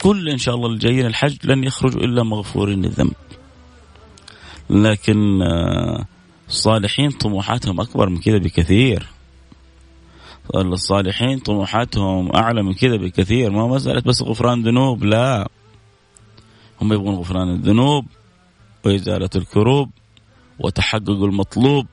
كل 0.00 0.28
إن 0.28 0.38
شاء 0.38 0.54
الله 0.54 0.68
الجايين 0.68 1.06
الحج 1.06 1.36
لن 1.44 1.64
يخرجوا 1.64 2.00
إلا 2.00 2.22
مغفورين 2.22 2.84
الذنب 2.84 3.12
لكن 4.70 5.42
آه، 5.42 6.04
الصالحين 6.48 7.10
طموحاتهم 7.10 7.80
أكبر 7.80 8.08
من 8.08 8.20
كذا 8.20 8.38
بكثير. 8.38 9.06
الصالحين 10.54 11.38
طموحاتهم 11.38 12.36
أعلى 12.36 12.62
من 12.62 12.74
كذا 12.74 12.96
بكثير. 12.96 13.50
ما 13.50 13.66
مساله 13.66 14.00
بس 14.00 14.22
غفران 14.22 14.62
ذنوب 14.62 15.04
لا. 15.04 15.48
هم 16.82 16.92
يبغون 16.92 17.14
غفران 17.14 17.50
الذنوب 17.54 18.06
وإزالة 18.84 19.30
الكروب 19.36 19.90
وتحقق 20.58 21.08
المطلوب 21.08 21.86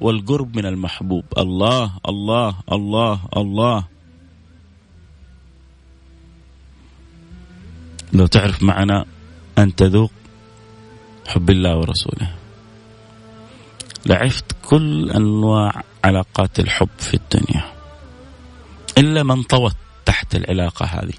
والقرب 0.00 0.56
من 0.56 0.66
المحبوب. 0.66 1.24
الله 1.38 1.92
الله 2.08 2.54
الله 2.72 3.20
الله. 3.36 3.84
لو 8.12 8.26
تعرف 8.26 8.62
معنا 8.62 9.04
أن 9.58 9.74
تذوق 9.74 10.10
حب 11.28 11.50
الله 11.50 11.76
ورسوله. 11.78 12.34
لعفت 14.06 14.44
كل 14.68 15.10
أنواع 15.10 15.82
علاقات 16.04 16.60
الحب 16.60 16.88
في 16.98 17.14
الدنيا. 17.14 17.79
إلا 19.00 19.22
من 19.22 19.42
طوت 19.42 19.76
تحت 20.06 20.34
العلاقة 20.34 20.86
هذه. 20.86 21.12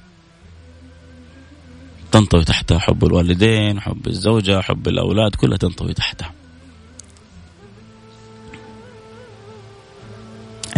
تنطوي 2.11 2.43
تحتها 2.43 2.79
حب 2.79 3.05
الوالدين 3.05 3.81
حب 3.81 4.07
الزوجة 4.07 4.61
حب 4.61 4.88
الأولاد 4.88 5.35
كلها 5.35 5.57
تنطوي 5.57 5.93
تحتها. 5.93 6.33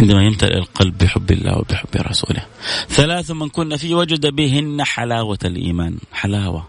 عندما 0.00 0.22
يمتلئ 0.22 0.58
القلب 0.58 0.98
بحب 0.98 1.30
الله 1.30 1.58
وبحب 1.58 1.88
رسوله. 1.96 2.46
ثلاث 2.88 3.30
من 3.30 3.48
كنا 3.48 3.76
فيه 3.76 3.94
وجد 3.94 4.26
بهن 4.26 4.84
حلاوة 4.84 5.38
الإيمان. 5.44 5.98
حلاوة. 6.12 6.66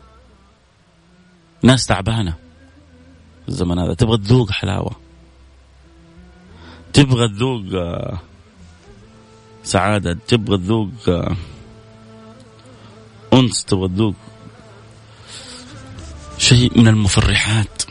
ناس 1.63 1.85
تعبانة. 1.85 2.35
الزمن 3.49 3.79
هذا 3.79 3.93
تبغى 3.93 4.17
تذوق 4.17 4.51
حلاوة. 4.51 4.95
تبغى 6.93 7.27
تذوق 7.27 7.63
سعادة 9.65 10.17
تبغى 10.27 10.57
تذوق 10.57 10.89
آه، 11.09 11.35
أنس 13.33 13.65
تبغى 13.65 13.87
تذوق. 13.87 14.15
شيء 16.37 16.79
من 16.79 16.87
المفرحات. 16.87 17.83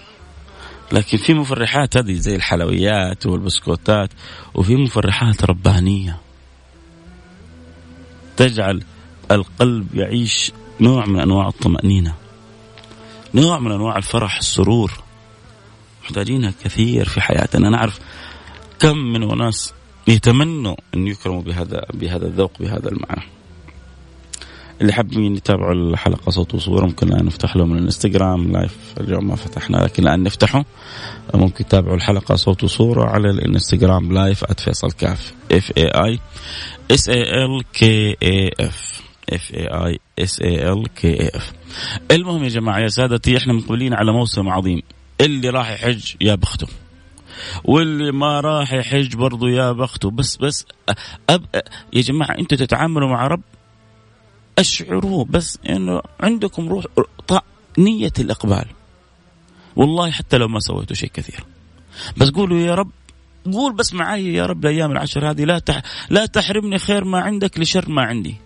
لكن 0.92 1.18
في 1.18 1.34
مفرحات 1.34 1.96
هذه 1.96 2.12
زي 2.12 2.36
الحلويات 2.36 3.26
والبسكوتات 3.26 4.10
وفي 4.54 4.76
مفرحات 4.76 5.44
ربانية. 5.44 6.20
تجعل 8.36 8.82
القلب 9.30 9.94
يعيش 9.94 10.52
نوع 10.80 11.06
من 11.06 11.20
أنواع 11.20 11.48
الطمأنينة 11.48 12.14
نوع 13.34 13.58
من 13.58 13.72
أنواع 13.72 13.96
الفرح 13.96 14.36
السرور. 14.36 14.92
محتاجينها 16.02 16.52
كثير 16.64 17.08
في 17.08 17.20
حياتنا. 17.20 17.70
نعرف 17.70 17.98
كم 18.78 18.96
من 18.96 19.30
أناس 19.30 19.74
يتمنوا 20.08 20.76
أن 20.94 21.06
يكرموا 21.06 21.42
بهذا 21.42 21.86
بهذا 21.94 22.26
الذوق 22.26 22.52
بهذا 22.60 22.88
المعنى. 22.88 23.22
اللي 24.80 24.92
حابين 24.92 25.36
يتابعوا 25.36 25.72
الحلقة 25.72 26.30
صوت 26.30 26.54
وصوره 26.54 26.86
ممكن 26.86 27.08
الان 27.08 27.26
نفتح 27.26 27.56
لهم 27.56 27.72
الإنستغرام 27.72 28.52
live 28.52 28.76
اليوم 29.00 29.26
ما 29.26 29.36
فتحنا 29.36 29.76
لكن 29.76 30.02
الان 30.02 30.22
نفتحه. 30.22 30.64
ممكن 31.34 31.64
يتابعوا 31.64 31.96
الحلقة 31.96 32.34
صوت 32.34 32.64
وصوره 32.64 33.04
على 33.04 33.30
الإنستغرام 33.30 34.12
live 34.12 34.44
@فيصل 34.44 34.92
كاف. 34.92 35.34
F 35.52 35.72
A 35.76 35.86
I 35.86 36.18
S 36.90 37.08
A 37.08 37.44
L 37.44 37.62
K 37.72 38.16
A 38.22 38.50
F 38.60 39.02
F 39.32 39.54
A 39.54 39.66
I 39.66 39.98
S 40.18 40.40
A 40.40 40.72
L 40.72 40.88
K 40.94 41.20
A 41.20 41.28
F 41.28 41.52
المهم 42.10 42.44
يا 42.44 42.48
جماعة 42.48 42.78
يا 42.78 42.88
سادتي 42.88 43.36
إحنا 43.36 43.52
مقبلين 43.52 43.94
على 43.94 44.12
موسم 44.12 44.48
عظيم. 44.48 44.82
اللي 45.20 45.50
راح 45.50 45.70
يحج 45.70 46.14
يا 46.20 46.34
بخته 46.34 46.66
واللي 47.64 48.12
ما 48.12 48.40
راح 48.40 48.72
يحج 48.72 49.16
برضه 49.16 49.48
يا 49.48 49.72
بخته 49.72 50.10
بس 50.10 50.36
بس 50.36 50.66
أب 51.30 51.46
يا 51.92 52.02
جماعة 52.02 52.38
أنتم 52.38 52.56
تتعاملوا 52.56 53.08
مع 53.08 53.26
رب؟ 53.26 53.42
أشعروا 54.58 55.24
بس 55.24 55.58
إنه 55.68 56.00
عندكم 56.20 56.68
روح 56.68 56.84
نية 57.78 58.12
الإقبال. 58.18 58.66
والله 59.76 60.10
حتى 60.10 60.36
لو 60.38 60.48
ما 60.48 60.60
سويتوا 60.60 60.96
شيء 60.96 61.10
كثير. 61.10 61.44
بس 62.16 62.30
قولوا 62.30 62.58
يا 62.58 62.74
رب 62.74 62.90
قول 63.52 63.72
بس 63.72 63.94
معي 63.94 64.34
يا 64.34 64.46
رب 64.46 64.64
الأيام 64.64 64.92
العشر 64.92 65.30
هذه. 65.30 65.44
لا 65.44 65.58
تح... 65.58 65.82
لا 66.10 66.26
تحرمني 66.26 66.78
خير 66.78 67.04
ما 67.04 67.20
عندك 67.20 67.60
لشر 67.60 67.88
ما 67.88 68.02
عندي. 68.02 68.36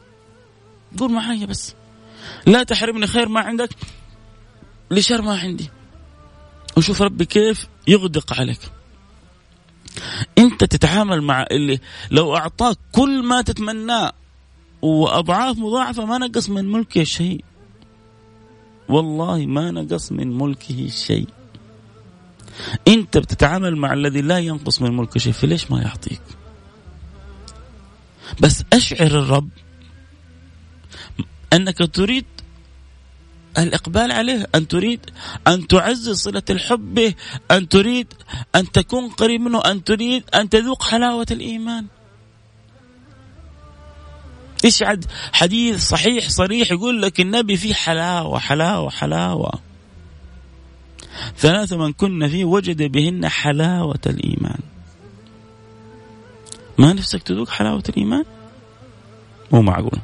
قول 0.98 1.12
معي 1.12 1.46
بس. 1.46 1.74
لا 2.46 2.62
تحرمني 2.62 3.07
خير 3.07 3.29
ما 3.29 3.40
عندك 3.40 3.70
لشر 4.90 5.22
ما 5.22 5.38
عندي. 5.38 5.70
وشوف 6.77 7.03
ربي 7.03 7.24
كيف 7.24 7.66
يغدق 7.88 8.33
عليك. 8.33 8.61
انت 10.38 10.64
تتعامل 10.64 11.22
مع 11.22 11.46
اللي 11.50 11.80
لو 12.11 12.37
اعطاك 12.37 12.76
كل 12.92 13.22
ما 13.22 13.42
تتمناه 13.42 14.12
واضعاف 14.82 15.58
مضاعفة 15.58 16.04
ما 16.04 16.18
نقص 16.18 16.48
من 16.48 16.72
ملكه 16.72 17.04
شيء. 17.04 17.44
والله 18.88 19.46
ما 19.46 19.70
نقص 19.70 20.12
من 20.12 20.38
ملكه 20.38 20.88
شيء. 20.88 21.28
انت 22.88 23.18
بتتعامل 23.18 23.76
مع 23.76 23.92
الذي 23.92 24.20
لا 24.20 24.38
ينقص 24.38 24.82
من 24.82 24.96
ملكه 24.96 25.20
شيء 25.20 25.32
فليش 25.32 25.70
ما 25.70 25.82
يعطيك؟ 25.82 26.22
بس 28.40 28.64
أشعر 28.72 29.06
الرب 29.06 29.48
أنك 31.52 31.94
تريد 31.94 32.24
الإقبال 33.59 34.12
عليه 34.12 34.47
أن 34.55 34.68
تريد 34.68 35.01
أن 35.47 35.66
تعزز 35.66 36.16
صلة 36.16 36.42
الحب 36.51 36.94
به 36.94 37.14
أن 37.51 37.68
تريد 37.68 38.14
أن 38.55 38.73
تكون 38.73 39.09
قريب 39.09 39.40
منه 39.40 39.61
أن 39.61 39.85
تريد 39.85 40.25
أن 40.35 40.49
تذوق 40.49 40.83
حلاوة 40.83 41.27
الإيمان. 41.31 41.87
إيش 44.64 44.83
عد 44.83 45.05
حديث 45.33 45.88
صحيح 45.88 46.29
صريح 46.29 46.73
يقول 46.73 47.03
لك 47.03 47.21
النبي 47.21 47.57
فيه 47.57 47.75
حلاوة 47.75 48.38
حلاوة 48.38 48.90
حلاوة. 48.90 49.53
ثلاث 51.37 51.73
من 51.73 51.92
كن 51.92 52.29
فيه 52.29 52.44
وجد 52.44 52.83
بهن 52.83 53.29
حلاوة 53.29 54.01
الإيمان. 54.07 54.59
ما 56.79 56.92
نفسك 56.92 57.23
تذوق 57.23 57.49
حلاوة 57.49 57.83
الإيمان؟ 57.88 58.25
مو 59.53 59.62
معقول. 59.62 59.99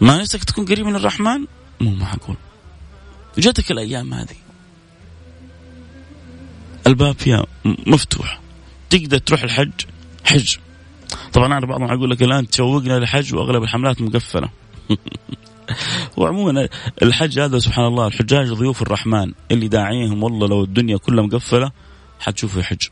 ما 0.00 0.18
نفسك 0.18 0.44
تكون 0.44 0.64
قريب 0.64 0.86
من 0.86 0.96
الرحمن؟ 0.96 1.46
مو 1.80 1.90
معقول. 1.90 2.36
جاتك 3.38 3.70
الأيام 3.70 4.14
هذه. 4.14 4.36
الباب 6.86 7.18
فيها 7.18 7.46
مفتوح. 7.64 8.40
تقدر 8.90 9.18
تروح 9.18 9.42
الحج؟ 9.42 9.72
حج. 10.24 10.56
طبعا 11.32 11.46
أنا 11.46 11.66
بعضهم 11.66 11.92
يقول 11.92 12.10
لك 12.10 12.22
الآن 12.22 12.48
تشوقنا 12.48 12.98
للحج 12.98 13.34
وأغلب 13.34 13.62
الحملات 13.62 14.02
مقفلة. 14.02 14.48
وعموما 16.16 16.68
الحج 17.02 17.38
هذا 17.38 17.58
سبحان 17.58 17.86
الله 17.86 18.06
الحجاج 18.06 18.52
ضيوف 18.52 18.82
الرحمن 18.82 19.32
اللي 19.50 19.68
داعيهم 19.68 20.22
والله 20.22 20.48
لو 20.48 20.64
الدنيا 20.64 20.96
كلها 20.96 21.24
مقفلة 21.24 21.72
حتشوفه 22.20 22.60
يحج. 22.60 22.88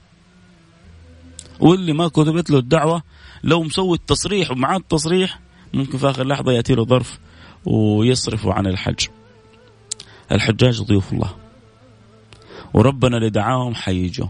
واللي 1.61 1.93
ما 1.93 2.09
كتبت 2.09 2.51
له 2.51 2.59
الدعوة 2.59 3.03
لو 3.45 3.63
مسوي 3.63 3.97
التصريح 3.97 4.51
ومعاه 4.51 4.77
التصريح 4.77 5.41
ممكن 5.75 5.99
في 5.99 6.11
آخر 6.11 6.27
لحظة 6.27 6.53
يأتي 6.53 6.75
له 6.75 6.85
ظرف 6.85 7.19
ويصرفوا 7.67 8.53
عن 8.53 8.67
الحج. 8.67 9.07
الحجاج 10.33 10.83
ضيوف 10.83 11.13
الله. 11.13 11.37
وربنا 12.75 13.17
اللي 13.17 13.31
دعاهم 13.31 13.75
حيجوا. 13.75 14.27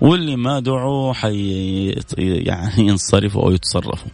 واللي 0.00 0.36
ما 0.36 0.60
دعوا 0.60 1.12
حي 1.12 1.90
يعني 2.18 2.88
ينصرفوا 2.88 3.42
أو 3.42 3.50
يتصرفوا. 3.50 4.10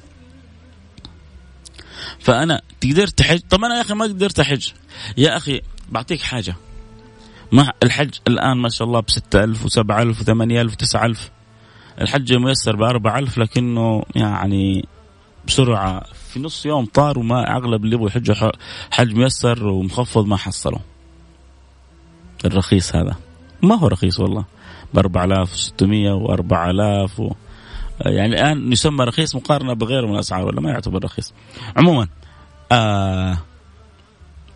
فأنا 2.19 2.61
تقدر 2.81 3.07
تحج؟ 3.07 3.41
طب 3.51 3.65
أنا 3.65 3.77
يا 3.77 3.81
أخي 3.81 3.95
ما 3.95 4.05
قدرت 4.05 4.41
أحج. 4.41 4.69
يا 5.17 5.37
أخي 5.37 5.61
بعطيك 5.89 6.21
حاجة. 6.21 6.55
ما 7.53 7.73
الحج 7.83 8.11
الآن 8.29 8.57
ما 8.57 8.69
شاء 8.69 8.89
الله 8.89 9.01
ب 9.01 9.11
6000 9.11 9.65
و7000 9.65 10.17
و8000 10.17 10.75
و9000 10.75 11.19
الحج 12.01 12.33
ميسر 12.33 12.77
ب 12.77 12.83
4000 12.83 13.39
لكنه 13.39 14.03
يعني 14.15 14.89
بسرعة. 15.47 16.05
في 16.29 16.41
نص 16.41 16.67
يوم 16.67 16.85
طار 16.85 17.19
وما 17.19 17.57
أغلب 17.57 17.85
اللي 17.85 17.95
يبغوا 17.95 18.09
يحجوا 18.09 18.51
حج 18.91 19.15
ميسر 19.15 19.67
ومخفض 19.67 20.27
ما 20.27 20.37
حصلوا. 20.37 20.79
الرخيص 22.45 22.97
هذا. 22.97 23.17
ما 23.63 23.75
هو 23.75 23.87
رخيص 23.87 24.21
والله. 24.21 24.45
ب 24.95 24.99
4600 24.99 26.13
و 26.13 26.33
4000 26.33 27.21
و... 27.21 27.33
يعني 28.01 28.35
الآن 28.35 28.73
يسمى 28.73 29.05
رخيص 29.05 29.35
مقارنة 29.35 29.73
بغيره 29.73 30.07
من 30.07 30.15
الأسعار 30.15 30.47
ولا 30.47 30.61
ما 30.61 30.71
يعتبر 30.71 31.05
رخيص. 31.05 31.35
عموما 31.77 32.09
آه 32.73 33.39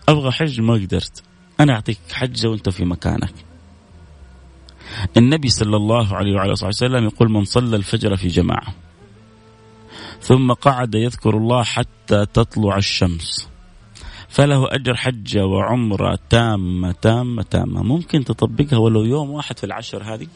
أبغى 0.08 0.30
حج 0.30 0.60
ما 0.60 0.74
قدرت. 0.74 1.22
أنا 1.60 1.72
أعطيك 1.72 1.98
حجه 2.12 2.48
وأنت 2.48 2.68
في 2.68 2.84
مكانك. 2.84 3.34
النبي 5.16 5.48
صلى 5.48 5.76
الله 5.76 6.16
عليه 6.16 6.34
وعلى 6.34 6.52
آله 6.52 6.66
وسلم 6.66 7.04
يقول 7.04 7.30
من 7.30 7.44
صلى 7.44 7.76
الفجر 7.76 8.16
في 8.16 8.28
جماعة. 8.28 8.74
ثم 10.20 10.52
قعد 10.52 10.94
يذكر 10.94 11.36
الله 11.36 11.62
حتى 11.62 12.26
تطلع 12.26 12.76
الشمس. 12.76 13.48
فله 14.28 14.66
أجر 14.74 14.94
حجة 14.94 15.46
وعمرة 15.46 16.18
تامة 16.30 16.92
تامة 16.92 17.42
تامة. 17.42 17.82
ممكن 17.82 18.24
تطبقها 18.24 18.78
ولو 18.78 19.04
يوم 19.04 19.30
واحد 19.30 19.58
في 19.58 19.64
العشر 19.64 20.02
هذه؟ 20.14 20.26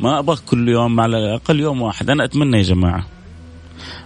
ما 0.00 0.18
أبغى 0.18 0.36
كل 0.46 0.68
يوم 0.68 1.00
على 1.00 1.18
الأقل 1.18 1.60
يوم 1.60 1.82
واحد. 1.82 2.10
أنا 2.10 2.24
أتمنى 2.24 2.56
يا 2.56 2.62
جماعة. 2.62 3.06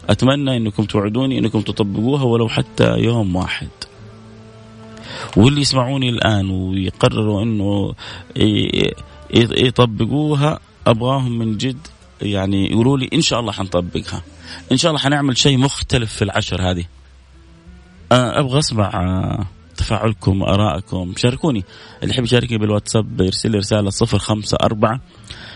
أتمنى 0.08 0.56
أنكم 0.56 0.84
توعدوني 0.84 1.38
أنكم 1.38 1.60
تطبقوها 1.60 2.22
ولو 2.22 2.48
حتى 2.48 2.98
يوم 2.98 3.36
واحد. 3.36 3.68
واللي 5.36 5.60
يسمعوني 5.60 6.08
الآن 6.08 6.50
ويقرروا 6.50 7.42
أنه 7.42 7.94
يطبقوها 9.34 10.60
أبغاهم 10.86 11.38
من 11.38 11.56
جد 11.56 11.86
يعني 12.22 12.70
يقولوا 12.70 12.98
لي 12.98 13.08
إن 13.12 13.20
شاء 13.20 13.40
الله 13.40 13.52
حنطبقها. 13.52 14.22
إن 14.72 14.76
شاء 14.76 14.90
الله 14.90 15.00
حنعمل 15.02 15.38
شيء 15.38 15.58
مختلف 15.58 16.14
في 16.14 16.22
العشر 16.22 16.70
هذه. 16.70 16.84
آه، 18.12 18.40
أبغى 18.40 18.58
أسمع 18.58 18.90
آه، 18.94 19.46
تفاعلكم 19.76 20.42
آرائكم. 20.42 21.14
شاركوني. 21.16 21.64
اللي 22.02 22.14
يحب 22.14 22.24
يشاركني 22.24 22.58
بالواتساب 22.58 23.20
يرسل 23.20 23.50
لي 23.50 23.58
رسالة 23.58 23.90
صفر 23.90 24.18
خمسة 24.18 24.58
أربعة 24.62 25.00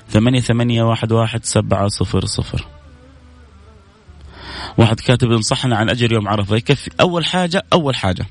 ثمانية 0.08 0.40
ثمانية 0.40 0.82
واحد 0.82 1.12
واحد 1.12 1.44
سبعة 1.44 1.88
صفر 1.88 2.24
صفر. 2.24 2.66
واحد 4.78 5.00
كاتب 5.00 5.30
ينصحنا 5.30 5.76
عن 5.76 5.90
أجر 5.90 6.12
يوم 6.12 6.28
عرفة. 6.28 6.56
يكفي 6.56 6.90
أول 7.00 7.24
حاجة 7.24 7.64
أول 7.72 7.96
حاجة. 7.96 8.26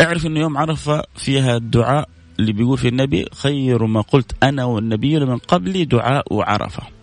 اعرف 0.00 0.26
أنه 0.26 0.40
يوم 0.40 0.56
عرفة 0.58 1.02
فيها 1.16 1.56
الدعاء 1.56 2.08
اللي 2.40 2.52
بيقول 2.52 2.78
في 2.78 2.88
النبي 2.88 3.26
خير 3.34 3.86
ما 3.86 4.00
قلت 4.00 4.32
أنا 4.42 4.64
والنبيون 4.64 5.28
من 5.28 5.38
قبلي 5.38 5.84
دعاء 5.84 6.42
عرفة. 6.42 6.95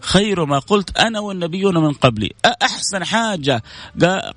خير 0.00 0.44
ما 0.44 0.58
قلت 0.58 0.98
أنا 0.98 1.20
والنبيون 1.20 1.78
من 1.78 1.92
قبلي. 1.92 2.32
أحسن 2.62 3.04
حاجة؟ 3.04 3.62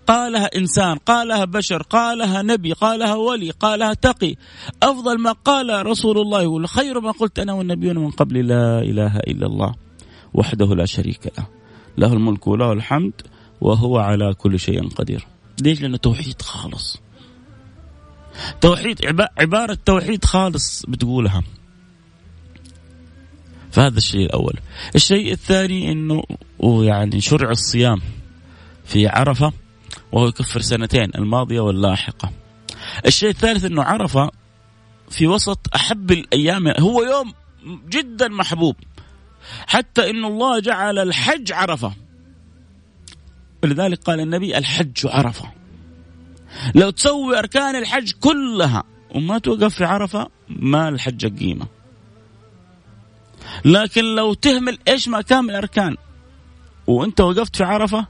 قالها 0.07 0.57
إنسان 0.57 0.97
قالها 0.97 1.45
بشر 1.45 1.81
قالها 1.81 2.41
نبي 2.41 2.73
قالها 2.73 3.15
ولي 3.15 3.49
قالها 3.49 3.93
تقي. 3.93 4.35
أفضل 4.83 5.19
ما 5.19 5.31
قال 5.31 5.85
رسول 5.85 6.17
الله 6.17 6.67
خير 6.67 6.99
ما 6.99 7.11
قلت 7.11 7.39
أنا 7.39 7.53
والنبيون 7.53 7.97
من 7.97 8.11
قبلي. 8.11 8.41
لا 8.41 8.79
إله 8.79 9.17
إلا 9.17 9.47
الله 9.47 9.75
وحده 10.33 10.65
لا 10.75 10.85
شريك 10.85 11.31
له. 11.37 11.47
له 11.97 12.13
الملك 12.13 12.47
وله 12.47 12.73
الحمد 12.73 13.13
وهو 13.61 13.97
على 13.97 14.33
كل 14.33 14.59
شيء 14.59 14.89
قدير. 14.89 15.27
ليش؟ 15.61 15.81
لأنه 15.81 15.97
توحيد 15.97 16.41
خالص. 16.41 16.97
توحيد 18.61 19.05
عبارة 19.39 19.77
توحيد 19.85 20.25
خالص 20.25 20.85
بتقولها. 20.87 21.43
فهذا 23.73 23.97
الشيء 23.97 24.25
الأول. 24.25 24.53
الشيء 24.95 25.31
الثاني 25.31 25.91
إنه 25.91 26.23
يعني 26.63 27.21
شرع 27.21 27.49
الصيام 27.49 28.01
في 28.85 29.07
عرفة 29.07 29.53
وهو 30.11 30.27
يكفر 30.27 30.61
سنتين 30.61 31.11
الماضية 31.15 31.59
واللاحقة. 31.59 32.31
الشيء 33.05 33.29
الثالث 33.29 33.65
إنه 33.65 33.83
عرفة 33.83 34.31
في 35.09 35.27
وسط 35.27 35.59
أحب 35.75 36.11
الأيام 36.11 36.67
هو 36.67 37.03
يوم 37.03 37.33
جدا 37.89 38.27
محبوب 38.27 38.75
حتى 39.67 40.09
إن 40.09 40.25
الله 40.25 40.59
جعل 40.59 40.99
الحج 40.99 41.51
عرفة 41.51 41.93
ولذلك 43.63 44.03
قال 44.03 44.19
النبي 44.19 44.57
الحج 44.57 45.07
عرفة 45.07 45.51
لو 46.75 46.89
تسوي 46.89 47.39
أركان 47.39 47.75
الحج 47.75 48.11
كلها 48.11 48.83
وما 49.15 49.37
توقف 49.37 49.75
في 49.75 49.85
عرفة 49.85 50.29
ما 50.49 50.89
الحج 50.89 51.39
قيمة 51.39 51.67
لكن 53.65 54.15
لو 54.15 54.33
تهمل 54.33 54.77
إيش 54.87 55.07
ما 55.07 55.21
كان 55.21 55.43
من 55.43 55.49
الأركان 55.49 55.95
وأنت 56.87 57.21
وقفت 57.21 57.55
في 57.55 57.63
عرفة 57.63 58.05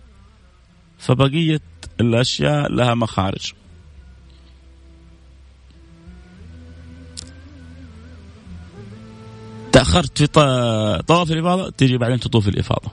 فبقيه 0.97 1.59
الأشياء 2.01 2.71
لها 2.71 2.95
مخارج. 2.95 3.53
تأخرت 9.71 10.17
في 10.17 10.27
طواف 11.07 11.31
الإفاضة 11.31 11.69
تجي 11.69 11.97
بعدين 11.97 12.19
تطوف 12.19 12.47
الإفاضة. 12.47 12.91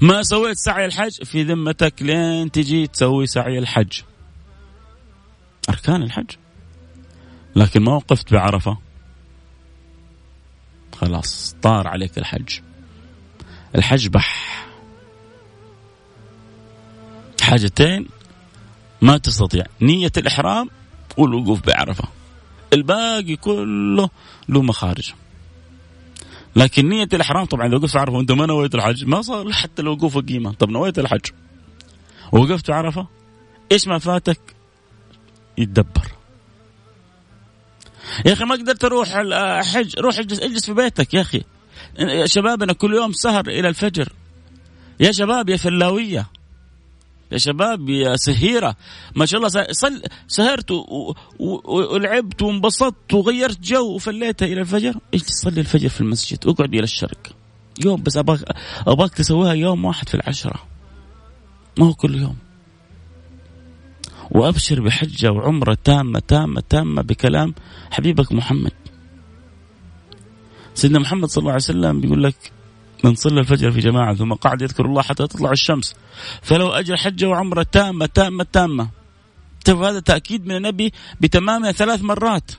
ما 0.00 0.22
سويت 0.22 0.56
سعي 0.56 0.84
الحج 0.84 1.22
في 1.24 1.42
ذمتك 1.42 1.94
لين 2.02 2.50
تجي 2.50 2.86
تسوي 2.86 3.26
سعي 3.26 3.58
الحج. 3.58 4.00
أركان 5.68 6.02
الحج. 6.02 6.30
لكن 7.56 7.82
ما 7.82 7.92
وقفت 7.94 8.32
بعرفة. 8.32 8.78
خلاص 11.02 11.56
طار 11.62 11.88
عليك 11.88 12.18
الحج. 12.18 12.58
الحج 13.74 14.08
بح. 14.08 14.66
حاجتين 17.40 18.08
ما 19.00 19.16
تستطيع. 19.16 19.64
نية 19.80 20.12
الإحرام 20.16 20.70
والوقوف 21.16 21.66
بعرفة. 21.66 22.04
الباقي 22.72 23.36
كله 23.36 24.10
له 24.48 24.62
مخارج. 24.62 25.12
لكن 26.56 26.88
نية 26.88 27.08
الإحرام 27.12 27.44
طبعا 27.44 27.66
إذا 27.66 27.76
وقفت 27.76 27.96
عرفة 27.96 28.16
وأنت 28.16 28.32
ما 28.32 28.46
نويت 28.46 28.74
الحج 28.74 29.04
ما 29.04 29.22
صار 29.22 29.52
حتى 29.52 29.82
الوقوف 29.82 30.18
قيمة 30.18 30.52
طب 30.52 30.70
نويت 30.70 30.98
الحج. 30.98 31.26
ووقفت 32.32 32.70
عرفة 32.70 33.06
إيش 33.72 33.88
ما 33.88 33.98
فاتك؟ 33.98 34.40
يتدبر. 35.58 36.21
يا 38.26 38.32
أخي 38.32 38.44
ما 38.44 38.54
قدرت 38.54 38.84
أروح 38.84 39.08
حج. 39.64 39.94
روح 39.98 40.18
اجلس 40.18 40.40
اجلس 40.40 40.66
في 40.66 40.74
بيتك 40.74 41.14
يا 41.14 41.20
أخي. 41.20 41.42
شبابنا 42.24 42.72
كل 42.72 42.94
يوم 42.94 43.12
سهر 43.12 43.48
إلى 43.48 43.68
الفجر. 43.68 44.12
يا 45.00 45.12
شباب 45.12 45.48
يا 45.48 45.56
فلاوية. 45.56 46.30
يا 47.32 47.38
شباب 47.38 47.88
يا 47.88 48.16
سهيرة. 48.16 48.76
ما 49.16 49.26
شاء 49.26 49.38
الله 49.38 49.66
صل 49.72 50.02
سهرت 50.28 50.70
ولعبت 51.38 52.42
وانبسطت 52.42 53.14
وغيرت 53.14 53.60
جو 53.60 53.94
وفليتها 53.94 54.46
إلى 54.46 54.60
الفجر. 54.60 54.94
اجلس 55.14 55.42
صلي 55.42 55.60
الفجر 55.60 55.88
في 55.88 56.00
المسجد. 56.00 56.46
اقعد 56.46 56.74
إلى 56.74 56.84
الشرق. 56.84 57.36
يوم 57.84 58.02
بس 58.02 58.16
ابغاك 58.16 58.40
أبغاك 58.86 59.14
تسويها 59.14 59.52
يوم 59.52 59.84
واحد 59.84 60.08
في 60.08 60.14
العشرة. 60.14 60.62
ما 61.78 61.86
هو 61.86 61.94
كل 61.94 62.14
يوم. 62.14 62.36
وأبشر 64.34 64.80
بحجة 64.80 65.32
وعمرة 65.32 65.78
تامة 65.84 66.22
تامة 66.28 66.62
تامة 66.68 67.02
بكلام 67.02 67.54
حبيبك 67.90 68.32
محمد. 68.32 68.72
سيدنا 70.74 70.98
محمد 70.98 71.28
صلى 71.28 71.42
الله 71.42 71.52
عليه 71.52 71.62
وسلم 71.62 72.00
بيقول 72.00 72.22
لك 72.22 72.52
من 73.04 73.14
صلى 73.14 73.40
الفجر 73.40 73.72
في 73.72 73.80
جماعة 73.80 74.14
ثم 74.14 74.32
قعد 74.32 74.62
يذكر 74.62 74.86
الله 74.86 75.02
حتى 75.02 75.26
تطلع 75.26 75.50
الشمس 75.50 75.94
فلو 76.42 76.68
اجر 76.68 76.96
حجة 76.96 77.28
وعمرة 77.28 77.66
تامة 77.72 78.06
تامة 78.06 78.46
تامة. 78.52 78.88
طيب 79.64 79.82
هذا 79.82 80.00
تأكيد 80.00 80.46
من 80.46 80.56
النبي 80.56 80.92
بتمامها 81.20 81.72
ثلاث 81.72 82.02
مرات. 82.02 82.50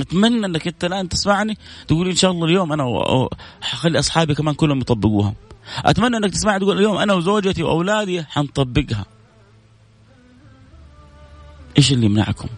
أتمنى 0.00 0.46
إنك 0.46 0.66
أنت 0.66 0.84
الآن 0.84 1.08
تسمعني 1.08 1.58
تقول 1.88 2.08
إن 2.08 2.16
شاء 2.16 2.30
الله 2.30 2.46
اليوم 2.46 2.72
أنا 2.72 2.84
حخلي 3.60 3.98
أصحابي 3.98 4.34
كمان 4.34 4.54
كلهم 4.54 4.80
يطبقوها. 4.80 5.34
أتمنى 5.84 6.16
أنك 6.16 6.32
تسمع 6.32 6.58
تقول 6.58 6.76
اليوم 6.78 6.96
أنا 6.96 7.14
وزوجتي 7.14 7.62
وأولادي 7.62 8.24
حنطبقها. 8.24 9.06
إيش 11.78 11.92
اللي 11.92 12.06
يمنعكم؟ 12.06 12.48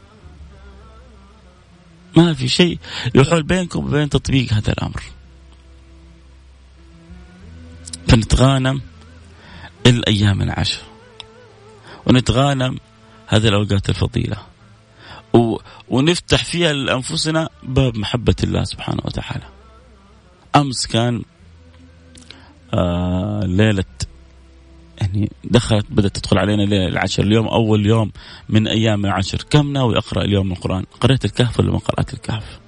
ما 2.16 2.34
في 2.34 2.48
شيء 2.48 2.78
يحول 3.14 3.42
بينكم 3.42 3.84
وبين 3.84 4.08
تطبيق 4.08 4.52
هذا 4.52 4.72
الأمر. 4.72 5.02
فنتغانم 8.08 8.80
الأيام 9.86 10.42
العشر. 10.42 10.82
ونتغانم 12.06 12.78
هذه 13.26 13.48
الأوقات 13.48 13.88
الفضيلة. 13.88 14.36
و... 15.34 15.56
ونفتح 15.88 16.44
فيها 16.44 16.72
لأنفسنا 16.72 17.48
باب 17.62 17.96
محبة 17.96 18.36
الله 18.44 18.64
سبحانه 18.64 19.02
وتعالى. 19.04 19.48
أمس 20.56 20.86
كان 20.86 21.22
آه 22.74 23.40
ليلة. 23.44 23.84
يعني 25.00 25.30
دخلت 25.44 25.86
بدأت 25.90 26.16
تدخل 26.16 26.38
علينا 26.38 26.62
ليلة 26.62 26.88
العشر. 26.88 27.22
اليوم 27.22 27.48
أول 27.48 27.86
يوم 27.86 28.12
من 28.48 28.68
أيام 28.68 29.06
العشر. 29.06 29.38
كم 29.50 29.72
ناوي 29.72 29.98
أقرأ 29.98 30.22
اليوم 30.22 30.52
القرآن؟ 30.52 30.84
قرأت 31.00 31.24
الكهف 31.24 31.60
ولا 31.60 31.72
ما 31.72 31.78
قرأت 31.78 32.14
الكهف؟ 32.14 32.58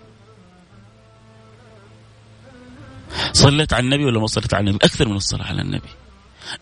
صليت 3.32 3.72
على 3.72 3.84
النبي 3.84 4.04
ولا 4.04 4.20
ما 4.20 4.26
صليت 4.26 4.54
على 4.54 4.60
النبي؟ 4.60 4.84
أكثر 4.84 5.08
من 5.08 5.16
الصلاة 5.16 5.46
على 5.46 5.62
النبي. 5.62 5.88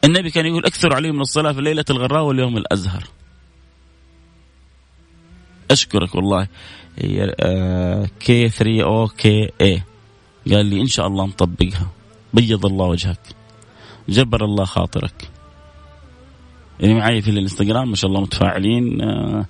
النبي 0.04 0.30
كان 0.30 0.46
يقول 0.46 0.64
أكثر 0.64 0.94
عليه 0.94 1.10
من 1.10 1.20
الصلاة 1.20 1.52
في 1.52 1.60
ليلة 1.60 1.84
الغراء 1.90 2.22
واليوم 2.22 2.56
الأزهر. 2.56 3.04
أشكرك 5.70 6.14
والله. 6.14 6.48
هي 6.98 7.34
كي 8.20 8.48
3 8.48 8.82
أو 8.82 9.08
كي 9.08 9.50
اي 9.60 9.82
قال 10.50 10.66
لي 10.66 10.80
إن 10.80 10.86
شاء 10.86 11.06
الله 11.06 11.26
نطبقها 11.26 11.88
بيض 12.34 12.66
الله 12.66 12.86
وجهك 12.86 13.20
جبر 14.08 14.44
الله 14.44 14.64
خاطرك. 14.64 15.30
اللي 16.80 16.90
يعني 16.90 17.00
معي 17.00 17.22
في 17.22 17.30
الإنستغرام 17.30 17.90
ما 17.90 17.96
شاء 17.96 18.10
الله 18.10 18.20
متفاعلين 18.20 19.02
آه، 19.02 19.46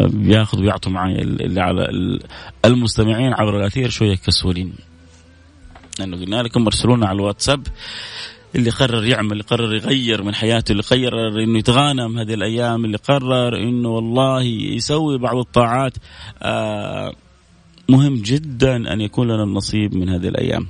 بياخذوا 0.00 0.62
ويعطوا 0.64 0.92
معي 0.92 1.22
اللي 1.22 1.60
على 1.60 1.88
المستمعين 2.64 3.32
عبر 3.32 3.60
الأثير 3.60 3.88
شوية 3.90 4.16
كسولين. 4.16 4.72
لأنه 5.98 6.16
قلنا 6.16 6.42
لكم 6.42 6.66
أرسلونا 6.66 7.06
على 7.06 7.16
الواتساب 7.16 7.66
اللي 8.56 8.70
قرر 8.70 9.04
يعمل 9.04 9.32
اللي 9.32 9.42
قرر 9.42 9.74
يغير 9.74 10.22
من 10.22 10.34
حياته 10.34 10.72
اللي 10.72 10.82
قرر 10.82 11.42
إنه 11.42 11.58
يتغانم 11.58 12.18
هذه 12.18 12.34
الأيام 12.34 12.84
اللي 12.84 12.96
قرر 12.96 13.56
إنه 13.56 13.88
والله 13.88 14.42
يسوي 14.42 15.18
بعض 15.18 15.36
الطاعات. 15.36 15.92
آه 16.42 17.12
مهم 17.88 18.14
جدا 18.14 18.92
أن 18.92 19.00
يكون 19.00 19.28
لنا 19.28 19.42
النصيب 19.42 19.94
من 19.94 20.08
هذه 20.08 20.28
الأيام. 20.28 20.66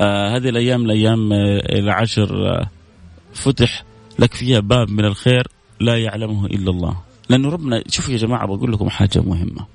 آه 0.00 0.36
هذه 0.36 0.48
الأيام 0.48 0.84
الأيام 0.84 1.32
آه 1.32 1.78
العشر 1.78 2.48
آه 2.48 2.70
فتح 3.34 3.84
لك 4.18 4.34
فيها 4.34 4.60
باب 4.60 4.90
من 4.90 5.04
الخير 5.04 5.48
لا 5.80 5.98
يعلمه 5.98 6.46
إلا 6.46 6.70
الله. 6.70 6.96
لأنه 7.28 7.48
ربنا 7.48 7.82
شوفوا 7.88 8.12
يا 8.12 8.18
جماعة 8.18 8.46
بقول 8.46 8.72
لكم 8.72 8.88
حاجة 8.88 9.20
مهمة. 9.20 9.66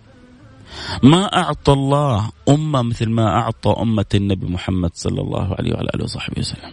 ما 1.04 1.38
أعطى 1.38 1.74
الله 1.74 2.32
أمة 2.50 2.82
مثل 2.82 3.10
ما 3.10 3.28
أعطى 3.28 3.76
أمة 3.80 4.06
النبي 4.16 4.46
محمد 4.46 4.92
صلى 4.94 5.22
الله 5.22 5.56
عليه 5.60 5.74
وعلى 5.74 5.90
آله 5.96 6.04
وصحبه 6.04 6.40
وسلم. 6.40 6.72